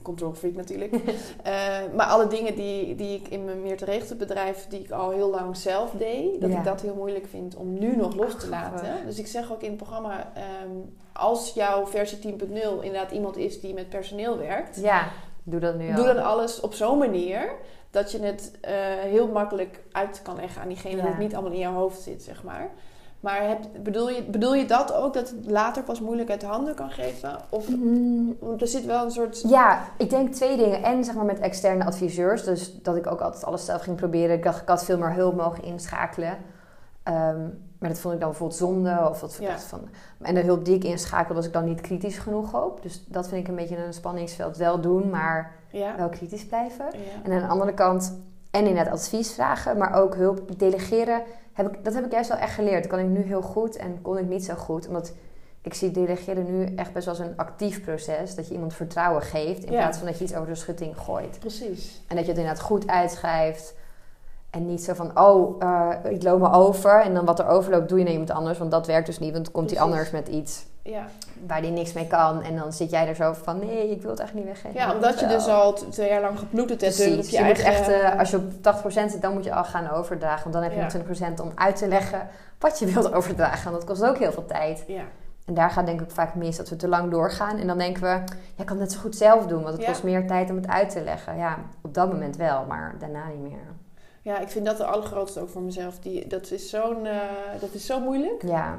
Control 0.07 0.33
freak 0.33 0.55
natuurlijk. 0.55 0.95
Eh, 1.43 1.77
maar 1.95 2.05
alle 2.05 2.27
dingen 2.27 2.55
die, 2.55 2.95
die 2.95 3.19
ik 3.19 3.27
in 3.27 3.45
mijn 3.45 3.61
meer 3.61 3.77
bedrijf, 4.17 4.67
die 4.69 4.79
ik 4.79 4.91
al 4.91 5.09
heel 5.09 5.29
lang 5.29 5.57
zelf 5.57 5.91
deed, 5.91 6.41
dat 6.41 6.49
Ja. 6.51 6.57
ik 6.57 6.63
dat 6.63 6.81
heel 6.81 6.95
moeilijk 6.95 7.27
vind 7.27 7.55
om 7.55 7.79
nu 7.79 7.95
nog 7.95 8.15
los 8.15 8.35
te 8.39 8.49
laten. 8.49 9.05
Dus 9.05 9.19
ik 9.19 9.27
zeg 9.27 9.51
ook 9.51 9.61
in 9.61 9.67
het 9.67 9.77
programma, 9.77 10.31
ehm, 10.33 10.69
als 11.13 11.53
jouw 11.53 11.87
versie 11.87 12.19
10.0 12.19 12.81
inderdaad 12.81 13.11
iemand 13.11 13.37
is 13.37 13.59
die 13.61 13.73
met 13.73 13.89
personeel 13.89 14.37
werkt, 14.37 14.79
ja, 14.81 15.07
doe 15.43 15.59
dat 15.59 15.75
nu 15.77 15.89
al. 15.89 15.95
Doe 15.95 16.05
dan 16.05 16.23
alles 16.23 16.59
op 16.59 16.73
zo'n 16.73 16.97
manier 16.97 17.51
dat 17.91 18.11
je 18.11 18.19
het 18.19 18.51
eh, 18.61 18.73
heel 18.99 19.27
makkelijk 19.27 19.83
uit 19.91 20.21
kan 20.21 20.35
leggen 20.35 20.61
aan 20.61 20.67
diegene. 20.67 20.95
Ja. 20.95 21.01
Dat 21.01 21.11
het 21.11 21.19
niet 21.21 21.33
allemaal 21.33 21.51
in 21.53 21.59
jouw 21.59 21.73
hoofd 21.73 22.01
zit, 22.01 22.23
zeg 22.23 22.43
maar. 22.43 22.69
Maar 23.19 23.47
heb, 23.47 23.59
bedoel, 23.83 24.09
je, 24.09 24.23
bedoel 24.23 24.53
je 24.55 24.65
dat 24.65 24.93
ook, 24.93 25.13
dat 25.13 25.29
het 25.29 25.45
later 25.45 25.83
pas 25.83 25.99
moeilijk 26.01 26.29
uit 26.29 26.41
de 26.41 26.45
handen 26.47 26.75
kan 26.75 26.89
geven? 26.89 27.37
Of, 27.49 27.67
Mm, 27.69 28.37
er 28.59 28.67
zit 28.67 28.85
wel 28.85 29.03
een 29.05 29.11
soort... 29.11 29.43
Ja, 29.47 29.79
ik 29.97 30.09
denk 30.09 30.33
twee 30.33 30.57
dingen. 30.57 30.83
En 30.83 31.03
zeg 31.03 31.15
maar 31.15 31.25
met 31.25 31.39
externe 31.39 31.85
adviseurs. 31.85 32.43
Dus 32.43 32.81
dat 32.81 32.95
ik 32.95 33.07
ook 33.07 33.21
altijd 33.21 33.43
alles 33.45 33.65
zelf 33.65 33.81
ging 33.81 33.95
proberen. 33.95 34.35
Ik 34.35 34.43
dacht, 34.43 34.61
ik 34.61 34.67
had 34.67 34.83
veel 34.83 34.97
meer 34.97 35.13
hulp 35.13 35.35
mogen 35.35 35.63
inschakelen. 35.63 36.37
Ehm, 37.03 37.41
maar 37.79 37.89
dat 37.89 37.99
vond 37.99 38.13
ik 38.13 38.19
dan 38.19 38.29
bijvoorbeeld 38.29 38.59
zonde. 38.59 39.07
Of 39.09 39.19
dat, 39.19 39.37
Ja. 39.39 39.59
van, 39.59 39.79
en 40.21 40.33
de 40.35 40.41
hulp 40.41 40.65
die 40.65 40.75
ik 40.75 40.83
inschakelde, 40.83 41.33
was 41.33 41.45
ik 41.45 41.53
dan 41.53 41.65
niet 41.65 41.81
kritisch 41.81 42.17
genoeg 42.17 42.63
op. 42.65 42.81
Dus 42.81 43.03
dat 43.07 43.27
vind 43.27 43.41
ik 43.41 43.47
een 43.47 43.55
beetje 43.55 43.77
een 43.85 43.93
spanningsveld. 43.93 44.57
Wel 44.57 44.81
doen, 44.81 45.09
maar 45.09 45.51
Ja. 45.71 45.95
wel 45.97 46.09
kritisch 46.09 46.45
blijven. 46.45 46.85
ja. 46.91 46.99
En 47.23 47.31
aan 47.31 47.39
de 47.41 47.47
andere 47.47 47.73
kant, 47.73 48.19
en 48.51 48.65
inderdaad 48.67 48.93
advies 48.93 49.33
vragen, 49.33 49.77
maar 49.77 49.93
ook 49.93 50.15
hulp 50.15 50.59
delegeren. 50.59 51.21
Heb 51.57 51.73
ik, 51.73 51.83
dat 51.83 51.93
heb 51.93 52.05
ik 52.05 52.11
juist 52.11 52.29
wel 52.29 52.37
echt 52.37 52.53
geleerd. 52.53 52.81
Dat 52.83 52.91
kan 52.91 52.99
ik 52.99 53.05
nu 53.05 53.21
heel 53.21 53.41
goed 53.41 53.75
en 53.75 54.01
kon 54.01 54.17
ik 54.17 54.25
niet 54.27 54.45
zo 54.45 54.53
goed. 54.55 54.87
Omdat 54.87 55.11
ik 55.61 55.73
zie 55.73 55.91
delegeren 55.91 56.45
nu 56.57 56.75
echt 56.75 56.93
best 56.93 57.05
wel 57.05 57.15
als 57.17 57.23
een 57.25 57.37
actief 57.37 57.83
proces. 57.83 58.35
Dat 58.35 58.47
je 58.47 58.53
iemand 58.53 58.73
vertrouwen 58.73 59.21
geeft 59.21 59.63
in 59.63 59.71
Ja. 59.71 59.77
plaats 59.79 59.97
van 59.97 60.07
dat 60.07 60.17
je 60.17 60.23
iets 60.23 60.35
over 60.35 60.47
de 60.47 60.55
schutting 60.55 60.97
gooit. 60.97 61.39
Precies. 61.39 62.01
En 62.07 62.15
dat 62.15 62.25
je 62.25 62.31
het 62.31 62.39
inderdaad 62.39 62.63
goed 62.63 62.87
uitschrijft. 62.87 63.73
En 64.49 64.65
niet 64.65 64.83
zo 64.83 64.93
van, 64.93 65.19
oh, 65.19 65.55
eh, 65.63 66.11
ik 66.11 66.23
loop 66.23 66.39
me 66.39 66.51
over. 66.51 67.01
En 67.01 67.13
dan 67.13 67.25
wat 67.25 67.39
er 67.39 67.47
overloopt 67.47 67.89
doe 67.89 67.97
je 67.97 68.03
naar 68.03 68.13
iemand 68.13 68.31
anders. 68.31 68.57
Want 68.57 68.71
dat 68.71 68.87
werkt 68.87 69.05
dus 69.05 69.19
niet. 69.19 69.31
Want 69.31 69.43
dan 69.43 69.53
komt 69.53 69.69
hij 69.69 69.79
Precies. 69.79 69.93
anders 69.95 70.11
met 70.11 70.27
iets 70.27 70.65
Ja. 70.83 71.05
Waar 71.47 71.59
hij 71.59 71.69
niks 71.69 71.93
mee 71.93 72.07
kan. 72.07 72.41
En 72.43 72.55
dan 72.55 72.73
zit 72.73 72.89
jij 72.89 73.07
er 73.07 73.15
zo 73.15 73.33
van, 73.33 73.59
nee, 73.59 73.89
ik 73.91 74.01
wil 74.01 74.09
het 74.09 74.19
eigenlijk 74.19 74.49
niet 74.49 74.61
weggeven. 74.61 74.87
ja, 74.87 74.93
omdat 74.95 75.19
je 75.19 75.27
dus 75.27 75.47
al 75.47 75.73
twee 75.73 76.09
jaar 76.09 76.21
lang 76.21 76.39
geploeterd 76.39 76.81
hebt. 76.81 76.95
Precies. 76.95 77.25
op 77.25 77.31
Je, 77.31 77.37
je, 77.37 77.43
moet 77.43 77.59
echt, 77.59 77.87
eh, 77.87 78.19
als 78.19 78.29
je 78.29 78.37
op 78.37 78.43
80% 78.85 78.87
zit, 79.11 79.21
dan 79.21 79.33
moet 79.33 79.43
je 79.43 79.53
al 79.53 79.63
gaan 79.63 79.89
overdragen. 79.89 80.41
Want 80.41 80.53
dan 80.53 80.63
heb 80.63 80.71
je 80.71 80.77
Ja. 80.77 80.83
nog 80.83 80.91
20% 80.91 81.39
om 81.39 81.51
uit 81.55 81.75
te 81.75 81.87
leggen 81.87 82.27
wat 82.59 82.79
je 82.79 82.85
wilt 82.85 83.13
overdragen. 83.13 83.71
Want 83.71 83.75
dat 83.87 83.97
kost 83.97 84.09
ook 84.09 84.17
heel 84.17 84.31
veel 84.31 84.45
tijd. 84.45 84.83
Ja. 84.87 85.01
En 85.45 85.53
daar 85.53 85.69
gaat 85.69 85.85
denk 85.85 86.01
ik 86.01 86.11
vaak 86.11 86.35
mis 86.35 86.57
dat 86.57 86.69
we 86.69 86.75
te 86.75 86.87
lang 86.87 87.11
doorgaan. 87.11 87.57
En 87.57 87.67
dan 87.67 87.77
denken 87.77 88.01
we, 88.01 88.07
ja, 88.07 88.23
ik 88.57 88.65
kan 88.65 88.67
het 88.67 88.79
net 88.79 88.91
zo 88.91 88.99
goed 88.99 89.15
zelf 89.15 89.45
doen. 89.47 89.61
Want 89.63 89.73
het 89.73 89.81
Ja. 89.85 89.87
kost 89.91 90.03
meer 90.03 90.27
tijd 90.27 90.49
om 90.49 90.55
het 90.55 90.67
uit 90.67 90.89
te 90.89 91.01
leggen. 91.01 91.37
Ja, 91.37 91.57
op 91.81 91.93
dat 91.93 92.11
moment 92.11 92.35
wel, 92.35 92.65
maar 92.65 92.95
daarna 92.99 93.27
niet 93.27 93.41
meer. 93.51 93.75
ja, 94.21 94.39
ik 94.39 94.49
vind 94.49 94.65
dat 94.65 94.77
de 94.77 94.85
allergrootste 94.85 95.39
ook 95.41 95.49
voor 95.49 95.61
mezelf. 95.61 95.99
Die, 95.99 96.27
dat, 96.27 96.51
is 96.51 96.69
zo'n, 96.69 97.05
eh, 97.05 97.15
dat 97.59 97.73
is 97.73 97.85
zo 97.85 97.99
moeilijk. 97.99 98.41
Ja. 98.45 98.77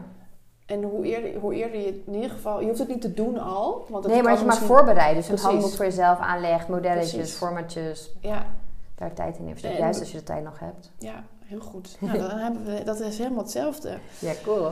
En 0.68 0.83
hoe 0.83 1.04
eerder, 1.07 1.40
hoe 1.40 1.54
eerder 1.54 1.81
je 1.81 1.87
het 1.87 1.96
in 2.07 2.14
ieder 2.14 2.31
geval... 2.31 2.61
Je 2.61 2.66
hoeft 2.66 2.78
het 2.78 2.88
niet 2.88 3.00
te 3.00 3.14
doen 3.14 3.38
al. 3.38 3.87
Want 3.88 4.04
het 4.04 4.12
Nee, 4.12 4.22
maar 4.22 4.31
als 4.31 4.40
je 4.40 4.46
maar 4.46 4.57
voorbereidt. 4.57 5.16
Dus 5.16 5.28
een 5.28 5.46
handboek 5.50 5.70
voor 5.72 5.85
jezelf 5.85 6.18
aanlegt, 6.18 6.68
modelletjes, 6.68 7.12
Precies. 7.14 7.35
formatjes. 7.37 8.11
Ja, 8.20 8.46
Daar 8.94 9.12
tijd 9.12 9.38
in 9.38 9.46
investeren. 9.46 9.76
En- 9.76 9.83
Juist 9.83 10.00
als 10.00 10.11
je 10.11 10.16
de 10.18 10.22
tijd 10.22 10.44
nog 10.44 10.59
hebt. 10.59 10.90
ja, 10.98 11.24
heel 11.44 11.61
goed. 11.61 11.96
Nou, 12.00 12.18
dan 12.18 12.38
hebben 12.38 12.64
we, 12.64 12.83
dat 12.85 13.00
is 13.00 13.18
helemaal 13.18 13.42
hetzelfde. 13.42 13.98
Ja, 14.18 14.33
cool. 14.44 14.70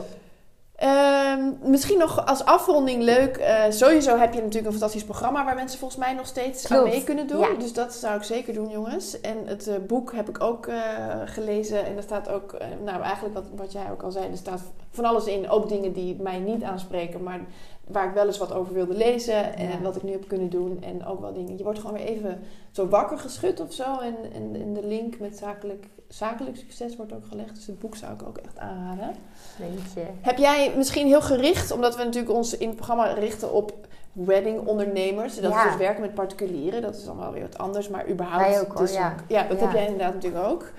Ehm, 0.77 1.51
misschien 1.61 1.97
nog 1.97 2.25
als 2.25 2.45
afronding 2.45 3.03
leuk. 3.03 3.37
eh, 3.37 3.63
sowieso 3.69 4.17
heb 4.17 4.33
je 4.33 4.39
natuurlijk 4.39 4.65
een 4.65 4.71
fantastisch 4.71 5.03
programma 5.03 5.45
waar 5.45 5.55
mensen 5.55 5.79
volgens 5.79 5.99
mij 5.99 6.13
nog 6.13 6.27
steeds 6.27 6.71
aan 6.71 6.83
mee 6.83 7.03
kunnen 7.03 7.27
doen. 7.27 7.39
ja. 7.39 7.53
Dus 7.59 7.73
dat 7.73 7.93
zou 7.93 8.15
ik 8.15 8.23
zeker 8.23 8.53
doen, 8.53 8.69
jongens. 8.69 9.21
En 9.21 9.37
het 9.45 9.67
eh, 9.67 9.75
boek 9.87 10.13
heb 10.13 10.29
ik 10.29 10.41
ook 10.41 10.67
eh, 10.67 10.77
gelezen. 11.25 11.85
En 11.85 11.97
er 11.97 12.03
staat 12.03 12.29
ook, 12.29 12.57
nou 12.83 13.01
eigenlijk 13.01 13.35
wat, 13.35 13.45
wat 13.55 13.71
jij 13.71 13.91
ook 13.91 14.03
al 14.03 14.11
zei, 14.11 14.31
er 14.31 14.37
staat 14.37 14.61
van 14.91 15.05
alles 15.05 15.25
in. 15.25 15.49
Ook 15.49 15.69
dingen 15.69 15.93
die 15.93 16.15
mij 16.21 16.39
niet 16.39 16.63
aanspreken, 16.63 17.23
maar 17.23 17.39
waar 17.87 18.07
ik 18.07 18.13
wel 18.13 18.25
eens 18.25 18.37
wat 18.37 18.53
over 18.53 18.73
wilde 18.73 18.93
lezen. 18.93 19.55
En 19.55 19.69
Ja. 19.69 19.81
wat 19.81 19.95
ik 19.95 20.03
nu 20.03 20.11
heb 20.11 20.27
kunnen 20.27 20.49
doen. 20.49 20.83
En 20.83 21.05
ook 21.05 21.21
wel 21.21 21.33
dingen. 21.33 21.57
Je 21.57 21.63
wordt 21.63 21.79
gewoon 21.79 21.95
weer 21.95 22.05
even 22.05 22.39
zo 22.71 22.87
wakker 22.87 23.17
geschud 23.19 23.59
of 23.59 23.73
zo. 23.73 23.99
En, 23.99 24.15
en, 24.33 24.61
en 24.61 24.73
de 24.73 24.85
link 24.87 25.19
met 25.19 25.37
zakelijk, 25.37 25.87
zakelijk 26.07 26.57
succes 26.57 26.95
wordt 26.95 27.13
ook 27.13 27.25
gelegd. 27.29 27.55
Dus 27.55 27.67
het 27.67 27.79
boek 27.79 27.95
zou 27.95 28.13
ik 28.13 28.23
ook 28.27 28.37
echt 28.37 28.57
aanraden. 28.59 29.15
Denk 29.57 29.79
je. 29.95 30.03
Heb 30.21 30.37
jij 30.37 30.73
misschien 30.77 31.07
heel 31.07 31.21
gericht, 31.21 31.71
omdat 31.71 31.95
we 31.95 32.03
natuurlijk 32.03 32.33
ons 32.33 32.57
in 32.57 32.67
het 32.67 32.75
programma 32.75 33.03
richten 33.13 33.53
op 33.53 33.73
weddingondernemers. 34.11 35.39
Dat 35.39 35.51
Ja. 35.51 35.63
is 35.65 35.69
dus 35.71 35.79
werken 35.79 36.01
met 36.01 36.13
particulieren. 36.13 36.81
Dat 36.81 36.95
is 36.95 37.05
dan 37.05 37.17
wel 37.17 37.31
weer 37.31 37.41
wat 37.41 37.57
anders, 37.57 37.89
maar 37.89 38.09
überhaupt. 38.09 38.47
Wij 38.47 38.59
ook, 38.59 38.67
hoor, 38.71 38.77
dus 38.81 38.93
ja. 38.93 39.15
ja, 39.27 39.43
dat 39.43 39.59
heb 39.59 39.71
jij 39.71 39.83
inderdaad 39.85 40.13
natuurlijk 40.13 40.45
ook. 40.45 40.71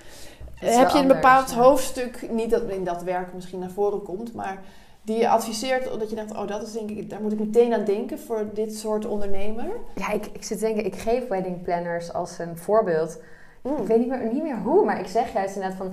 Heb 0.54 0.70
je 0.70 0.94
een 0.96 1.00
anders, 1.00 1.06
bepaald 1.20 1.52
hoofdstuk, 1.52 2.28
niet 2.30 2.50
dat 2.50 2.62
in 2.62 2.84
dat 2.84 3.02
werk 3.02 3.34
misschien 3.34 3.58
naar 3.58 3.70
voren 3.70 4.02
komt, 4.02 4.34
maar 4.34 4.62
die 5.08 5.18
je 5.18 5.28
adviseert, 5.28 5.98
dat 5.98 6.10
je 6.10 6.16
denkt, 6.16 6.36
oh 6.36 6.46
dat 6.46 6.62
is 6.62 6.72
denk 6.72 6.90
ik, 6.90 7.10
daar 7.10 7.20
moet 7.20 7.32
ik 7.32 7.38
meteen 7.38 7.74
aan 7.74 7.84
denken 7.84 8.18
voor 8.18 8.46
dit 8.54 8.76
soort 8.76 9.06
ondernemer? 9.06 9.66
Ja, 9.94 10.12
ik, 10.12 10.26
ik 10.32 10.44
zit 10.44 10.58
te 10.58 10.64
denken, 10.64 10.84
ik 10.84 10.96
geef 10.96 11.28
wedding 11.28 11.62
planners 11.62 12.12
als 12.12 12.38
een 12.38 12.58
voorbeeld. 12.58 13.20
Mm. 13.62 13.76
Ik 13.76 13.86
weet 13.86 13.98
niet 13.98 14.08
meer, 14.08 14.32
niet 14.32 14.42
meer 14.42 14.58
hoe, 14.58 14.84
maar 14.84 15.00
ik 15.00 15.06
zeg 15.06 15.32
juist 15.32 15.54
inderdaad 15.54 15.78
van 15.78 15.92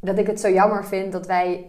dat 0.00 0.18
ik 0.18 0.26
het 0.26 0.40
zo 0.40 0.50
jammer 0.50 0.84
vind 0.84 1.12
dat 1.12 1.26
wij 1.26 1.66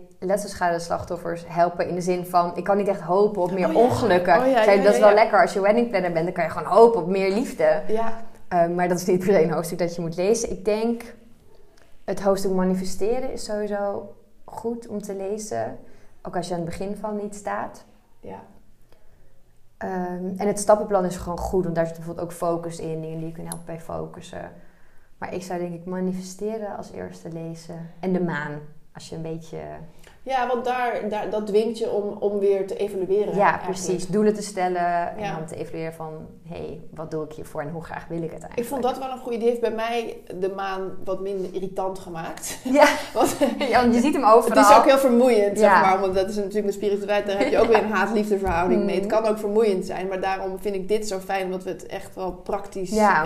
slachtoffers 0.77 1.43
helpen 1.47 1.87
in 1.87 1.95
de 1.95 2.01
zin 2.01 2.25
van 2.25 2.51
ik 2.55 2.63
kan 2.63 2.77
niet 2.77 2.87
echt 2.87 3.01
hopen 3.01 3.41
op 3.41 3.51
meer 3.51 3.67
Oh 3.67 3.73
ja. 3.73 3.79
ongelukken. 3.79 4.39
Oh 4.39 4.45
ja, 4.45 4.63
ja, 4.63 4.83
dat 4.83 4.93
is 4.93 4.99
wel 4.99 5.13
lekker 5.13 5.41
als 5.41 5.53
je 5.53 5.61
wedding 5.61 5.89
planner 5.89 6.11
bent, 6.11 6.25
dan 6.25 6.33
kan 6.33 6.43
je 6.43 6.49
gewoon 6.49 6.73
hopen 6.73 7.01
op 7.01 7.07
meer 7.07 7.31
liefde. 7.33 7.81
Ja, 7.87 8.23
Uh, 8.53 8.67
maar 8.67 8.87
dat 8.87 8.99
is 8.99 9.05
niet 9.05 9.19
per 9.19 9.33
se 9.33 9.43
een 9.43 9.51
hoofdstuk 9.51 9.77
dat 9.77 9.95
je 9.95 10.01
moet 10.01 10.15
lezen. 10.15 10.51
Ik 10.51 10.65
denk 10.65 11.01
het 12.05 12.21
hoofdstuk 12.21 12.51
manifesteren 12.51 13.31
is 13.31 13.43
sowieso 13.43 14.13
goed 14.45 14.87
om 14.87 15.01
te 15.01 15.15
lezen, 15.15 15.77
ook 16.21 16.35
als 16.35 16.47
je 16.47 16.53
aan 16.53 16.59
het 16.59 16.69
begin 16.69 16.95
van 16.95 17.15
niet 17.15 17.35
staat. 17.35 17.85
ja. 18.19 18.43
Ehm, 19.77 20.25
en 20.37 20.47
het 20.47 20.59
stappenplan 20.59 21.05
is 21.05 21.17
gewoon 21.17 21.37
goed, 21.37 21.63
want 21.63 21.75
daar 21.75 21.85
zit 21.85 21.95
bijvoorbeeld 21.95 22.25
ook 22.25 22.33
focus 22.33 22.79
in, 22.79 23.01
dingen 23.01 23.17
die 23.17 23.27
je 23.27 23.33
kunnen 23.33 23.51
helpen 23.51 23.73
bij 23.73 23.81
focussen. 23.81 24.51
Maar 25.17 25.33
ik 25.33 25.43
zou 25.43 25.59
denk 25.59 25.73
ik 25.73 25.85
manifesteren 25.85 26.77
als 26.77 26.91
eerste 26.91 27.31
lezen. 27.31 27.89
En 27.99 28.13
de 28.13 28.23
maan, 28.23 28.59
als 28.93 29.09
je 29.09 29.15
een 29.15 29.21
beetje... 29.21 29.59
ja 30.23 30.47
want 30.47 30.65
daar, 30.65 31.09
daar, 31.09 31.29
dat 31.29 31.47
dwingt 31.47 31.77
je 31.77 31.91
om, 31.91 32.17
om 32.19 32.39
weer 32.39 32.67
te 32.67 32.75
evalueren. 32.75 33.35
Ja, 33.35 33.49
eigenlijk. 33.51 33.63
precies. 33.79 34.07
Doelen 34.07 34.33
te 34.33 34.41
stellen 34.41 35.15
en 35.17 35.19
Ja. 35.23 35.35
dan 35.35 35.45
te 35.45 35.55
evalueren 35.55 35.93
van... 35.93 36.13
hé, 36.47 36.55
hey, 36.55 36.79
wat 36.93 37.11
doe 37.11 37.23
ik 37.25 37.31
hiervoor 37.33 37.61
en 37.61 37.69
hoe 37.69 37.83
graag 37.83 38.07
wil 38.07 38.17
ik 38.17 38.23
het 38.23 38.31
eigenlijk? 38.31 38.59
Ik 38.59 38.65
vond 38.67 38.83
dat 38.83 38.97
wel 38.97 39.11
een 39.11 39.17
goede. 39.17 39.37
Die 39.37 39.47
heeft 39.47 39.61
bij 39.61 39.71
mij 39.71 40.17
de 40.35 40.49
maan 40.49 40.91
wat 41.03 41.19
minder 41.21 41.53
irritant 41.53 41.99
gemaakt. 41.99 42.57
Ja, 42.79 42.87
Want 43.13 43.35
ja, 43.59 43.81
je 43.81 43.99
ziet 44.01 44.13
hem 44.13 44.23
het 44.23 44.33
overal. 44.33 44.69
is 44.71 44.77
ook 44.77 44.85
heel 44.85 44.97
vermoeiend, 44.97 45.59
zeg 45.59 45.81
maar. 45.81 45.99
Want 45.99 46.15
dat 46.15 46.29
is 46.29 46.35
natuurlijk 46.35 46.65
met 46.65 46.73
spiritualiteit, 46.73 47.25
daar 47.27 47.37
heb 47.37 47.47
je 47.51 47.59
ook 47.59 47.67
weer 47.67 47.83
een 47.83 47.91
haat-liefde 47.99 48.37
verhouding 48.39 48.83
mee. 48.83 48.95
Het 48.95 49.05
kan 49.05 49.25
ook 49.25 49.37
vermoeiend 49.39 49.85
zijn, 49.85 50.07
maar 50.07 50.21
daarom 50.21 50.59
vind 50.59 50.75
ik 50.75 50.87
dit 50.87 51.07
zo 51.07 51.19
fijn, 51.19 51.45
omdat 51.45 51.63
we 51.63 51.69
het 51.69 51.85
echt 51.85 52.15
wel 52.15 52.31
praktisch 52.31 52.97
eh, 52.97 53.21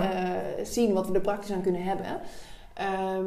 zien, 0.62 0.92
wat 0.92 1.06
we 1.08 1.14
er 1.14 1.20
praktisch 1.20 1.52
aan 1.52 1.62
kunnen 1.62 1.82
hebben. 1.82 2.06
Ehm, 2.74 3.24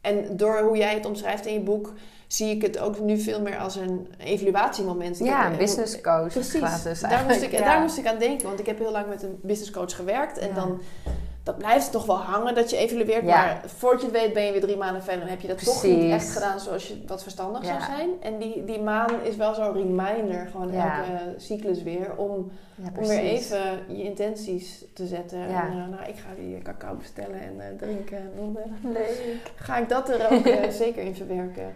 en 0.00 0.36
door 0.36 0.58
hoe 0.60 0.76
jij 0.76 0.94
het 0.94 1.06
omschrijft 1.06 1.46
in 1.46 1.52
je 1.52 1.60
boek, 1.60 1.92
zie 2.28 2.54
ik 2.54 2.62
het 2.62 2.78
ook 2.78 3.00
nu 3.00 3.18
veel 3.18 3.40
meer 3.40 3.58
als 3.58 3.76
een 3.76 4.08
evaluatiemoment. 4.18 5.20
Ik 5.20 5.26
Ja, 5.26 5.42
heb- 5.42 5.52
een 5.52 5.58
business 5.58 6.00
coach 6.00 6.32
Precies, 6.32 6.54
gratis 6.60 7.00
daar 7.00 7.24
moest, 7.28 7.42
ik, 7.42 7.58
daar 7.58 7.80
moest 7.80 7.98
ik 7.98 8.06
aan 8.06 8.18
denken. 8.18 8.46
Want 8.46 8.60
ik 8.60 8.66
heb 8.66 8.78
heel 8.78 8.90
lang 8.92 9.06
met 9.08 9.22
een 9.22 9.38
business 9.42 9.70
coach 9.70 9.96
gewerkt. 9.96 10.38
En 10.38 10.48
Ja. 10.48 10.54
dan 10.54 10.80
dat 11.42 11.58
blijft 11.58 11.90
toch 11.92 12.06
wel 12.06 12.16
hangen 12.16 12.54
dat 12.54 12.70
je 12.70 12.76
evalueert. 12.76 13.24
Ja. 13.24 13.44
Maar 13.44 13.62
voordat 13.76 14.00
je 14.00 14.06
het 14.06 14.16
weet 14.16 14.32
ben 14.32 14.42
je 14.42 14.52
weer 14.52 14.60
drie 14.60 14.76
maanden 14.76 15.02
verder. 15.02 15.22
En 15.22 15.28
heb 15.28 15.40
je 15.40 15.48
dat 15.48 15.64
toch 15.64 15.82
niet 15.82 16.10
echt 16.12 16.30
gedaan 16.30 16.60
zoals 16.60 16.88
je 16.88 17.02
wat 17.06 17.22
verstandig 17.22 17.64
zou 17.64 17.80
zijn. 17.80 18.08
En 18.20 18.38
die, 18.38 18.64
die 18.64 18.80
maan 18.80 19.10
is 19.22 19.36
wel 19.36 19.54
zo'n 19.54 19.72
reminder. 19.72 20.48
Gewoon 20.50 20.72
Ja. 20.72 20.98
elke 20.98 21.34
cyclus 21.40 21.82
weer. 21.82 22.16
Om, 22.16 22.50
om 22.98 23.06
weer 23.06 23.18
even 23.18 23.60
je 23.88 24.02
intenties 24.02 24.84
te 24.94 25.06
zetten. 25.06 25.38
Ja. 25.38 25.62
En 25.62 25.68
eh, 25.70 25.76
nou, 25.76 26.08
ik 26.08 26.16
ga 26.16 26.28
die 26.38 26.58
cacao 26.62 26.94
bestellen 26.94 27.40
en 27.40 27.60
eh, 27.60 27.66
drinken. 27.78 28.16
En 28.18 28.30
dan 28.36 28.56
Leuk. 28.92 29.22
ga 29.56 29.76
ik 29.76 29.88
dat 29.88 30.08
er 30.08 30.30
ook 30.32 30.46
eh, 30.46 30.70
zeker 30.84 31.02
in 31.02 31.14
verwerken. 31.14 31.72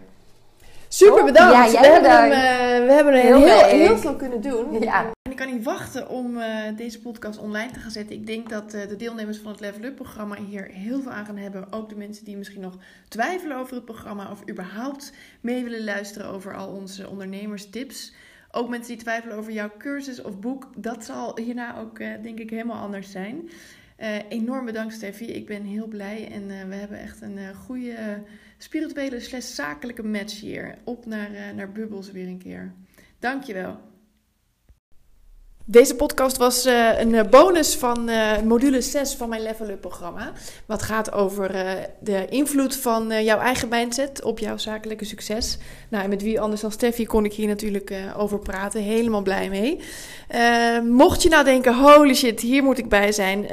Super 0.93 1.23
bedankt. 1.23 1.53
Ja, 1.53 1.81
jij 1.81 1.81
we, 1.81 1.87
hebben 1.87 2.11
hem, 2.11 2.31
eh, 2.31 2.87
we 2.87 2.93
hebben 2.93 3.13
er 3.13 3.19
Heel 3.19 3.37
heel, 3.37 3.65
heel, 3.65 3.97
veel 3.97 4.15
kunnen 4.15 4.41
doen. 4.41 4.81
Ja. 4.81 5.05
En 5.21 5.31
ik 5.31 5.37
kan 5.37 5.53
niet 5.53 5.63
wachten 5.63 6.09
om 6.09 6.37
eh, 6.37 6.77
deze 6.77 7.01
podcast 7.01 7.39
online 7.39 7.71
te 7.71 7.79
gaan 7.79 7.91
zetten. 7.91 8.15
Ik 8.15 8.27
denk 8.27 8.49
dat 8.49 8.73
eh, 8.73 8.87
de 8.87 8.95
deelnemers 8.95 9.37
van 9.37 9.51
het 9.51 9.59
Level 9.59 9.83
Up 9.83 9.95
programma 9.95 10.35
hier 10.35 10.63
heel 10.71 11.01
veel 11.01 11.11
aan 11.11 11.25
gaan 11.25 11.37
hebben. 11.37 11.71
Ook 11.71 11.89
de 11.89 11.95
mensen 11.95 12.25
die 12.25 12.37
misschien 12.37 12.61
nog 12.61 12.77
twijfelen 13.07 13.57
over 13.57 13.75
het 13.75 13.85
programma 13.85 14.31
of 14.31 14.49
überhaupt 14.49 15.13
mee 15.41 15.63
willen 15.63 15.83
luisteren 15.83 16.27
over 16.27 16.55
al 16.55 16.67
onze 16.67 17.09
ondernemerstips. 17.09 18.13
Ook 18.51 18.69
mensen 18.69 18.93
die 18.93 19.03
twijfelen 19.03 19.37
over 19.37 19.51
jouw 19.51 19.71
cursus 19.77 20.21
of 20.21 20.39
boek. 20.39 20.67
Dat 20.75 21.03
zal 21.03 21.37
hierna 21.37 21.79
ook 21.79 21.99
eh, 21.99 22.07
denk 22.21 22.39
ik 22.39 22.49
helemaal 22.49 22.81
anders 22.81 23.11
zijn. 23.11 23.49
Eh, 24.03 24.15
enorm 24.29 24.65
bedankt 24.65 24.93
Steffi. 24.93 25.25
Ik 25.25 25.45
ben 25.45 25.63
heel 25.63 25.87
blij 25.87 26.29
en 26.31 26.51
eh, 26.51 26.67
we 26.67 26.75
hebben 26.75 26.99
echt 26.99 27.21
een 27.21 27.37
eh, 27.37 27.55
goede 27.65 27.95
spirituele 28.63 29.19
slash 29.19 29.45
zakelijke 29.45 30.03
match 30.03 30.39
hier. 30.39 30.77
Op 30.83 31.05
naar, 31.05 31.33
eh, 31.33 31.53
naar 31.55 31.71
Bubbles 31.71 32.11
weer 32.11 32.27
een 32.27 32.37
keer. 32.37 32.73
Dankjewel. 33.19 33.79
Deze 35.65 35.95
podcast 35.95 36.37
was 36.37 36.65
eh, 36.65 36.99
een 36.99 37.15
eh, 37.15 37.29
bonus 37.29 37.75
van 37.75 38.09
eh, 38.09 38.41
module 38.41 38.81
6 38.81 39.13
van 39.13 39.29
mijn 39.29 39.41
Level 39.41 39.69
Up 39.69 39.81
programma. 39.81 40.31
Wat 40.65 40.81
gaat 40.81 41.11
over 41.11 41.51
de 41.99 42.25
invloed 42.29 42.75
van 42.75 43.23
jouw 43.23 43.39
eigen 43.39 43.69
mindset 43.69 44.23
op 44.23 44.39
jouw 44.39 44.57
zakelijke 44.57 45.05
succes. 45.05 45.57
Nou, 45.89 46.03
en 46.03 46.09
met 46.09 46.21
wie 46.21 46.41
anders 46.41 46.61
dan 46.61 46.71
Steffi 46.71 47.05
kon 47.05 47.25
ik 47.25 47.33
hier 47.33 47.47
natuurlijk 47.47 47.93
over 48.17 48.39
praten. 48.39 48.81
Helemaal 48.81 49.21
blij 49.21 49.49
mee. 49.49 49.79
Mocht 50.83 51.23
je 51.23 51.29
nou 51.29 51.43
denken, 51.43 51.75
holy 51.75 52.13
shit, 52.13 52.39
hier 52.39 52.63
moet 52.63 52.77
ik 52.77 52.89
bij 52.89 53.11
zijn. 53.11 53.45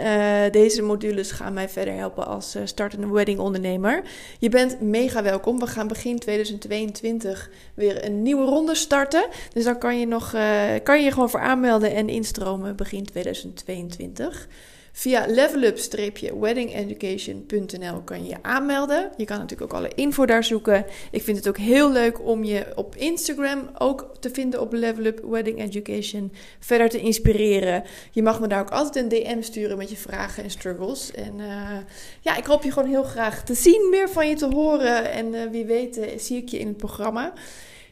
deze 0.53 0.83
modules 0.83 1.31
gaan 1.31 1.53
mij 1.53 1.69
verder 1.69 1.95
helpen 1.95 2.27
als 2.27 2.57
startende 2.65 3.09
wedding 3.09 3.39
ondernemer. 3.39 4.03
Je 4.39 4.49
bent 4.49 4.81
mega 4.81 5.23
welkom. 5.23 5.59
We 5.59 5.67
gaan 5.67 5.89
begin 5.89 6.19
2022 6.19 7.51
weer 7.75 8.05
een 8.05 8.23
nieuwe 8.23 8.45
ronde 8.45 8.75
starten. 8.75 9.27
Dus 9.53 9.65
dan 9.65 9.79
kan 9.79 9.99
je, 9.99 10.07
nog, 10.07 10.35
kan 10.83 10.99
je 10.99 11.05
je 11.05 11.13
gewoon 11.13 11.31
voor 11.31 11.41
aanmelden 11.41 12.00
en 12.01 12.09
instromen 12.09 12.77
begin 12.77 13.05
2022. 13.05 14.49
Via 14.93 15.27
levelup-weddingeducation.nl 15.29 18.03
kan 18.05 18.25
je 18.25 18.29
je 18.29 18.43
aanmelden. 18.43 19.11
Je 19.17 19.25
kan 19.25 19.39
natuurlijk 19.39 19.73
ook 19.73 19.79
alle 19.79 19.91
info 19.95 20.27
daar 20.27 20.45
zoeken. 20.45 20.85
Ik 21.11 21.23
vind 21.23 21.37
het 21.37 21.49
ook 21.49 21.59
heel 21.59 21.93
leuk 21.93 22.27
om 22.27 22.45
je 22.45 22.67
op 22.75 22.97
Instagram 22.97 23.71
ook 23.79 24.11
te 24.21 24.31
vinden 24.31 24.61
op 24.61 24.73
Levelup 24.73 25.21
Wedding 25.25 25.61
Education. 25.61 26.33
Verder 26.59 26.89
te 26.89 27.01
inspireren. 27.01 27.83
Je 28.11 28.23
mag 28.23 28.41
me 28.41 28.47
daar 28.47 28.61
ook 28.61 28.71
altijd 28.71 29.05
een 29.05 29.09
DM 29.09 29.43
sturen 29.43 29.79
met 29.79 29.91
je 29.91 29.97
vragen 29.97 30.45
en 30.45 30.51
struggles. 30.51 31.11
En 31.11 31.39
uh, 31.39 31.77
ja, 32.21 32.37
ik 32.37 32.45
hoop 32.45 32.63
je 32.63 32.73
gewoon 32.73 32.89
heel 32.89 33.05
graag 33.05 33.45
te 33.45 33.55
zien, 33.55 33.89
meer 33.91 34.09
van 34.09 34.29
je 34.29 34.35
te 34.35 34.47
horen. 34.47 35.13
En 35.13 35.35
uh, 35.35 35.51
wie 35.51 35.65
weet 35.65 35.99
uh, 35.99 36.05
zie 36.17 36.37
ik 36.37 36.49
je 36.49 36.59
in 36.59 36.67
het 36.67 36.77
programma. 36.77 37.33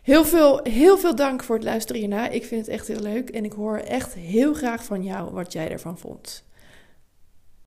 Heel 0.08 0.24
veel, 0.24 0.60
heel 0.62 0.98
veel 0.98 1.14
dank 1.14 1.42
voor 1.42 1.54
het 1.54 1.64
luisteren 1.64 2.00
hierna. 2.00 2.28
Ik 2.28 2.44
vind 2.44 2.60
het 2.66 2.74
echt 2.74 2.88
heel 2.88 3.00
leuk 3.00 3.28
en 3.28 3.44
ik 3.44 3.52
hoor 3.52 3.76
echt 3.76 4.14
heel 4.14 4.54
graag 4.54 4.84
van 4.84 5.02
jou 5.02 5.32
wat 5.32 5.52
jij 5.52 5.70
ervan 5.70 5.98
vond. 5.98 6.44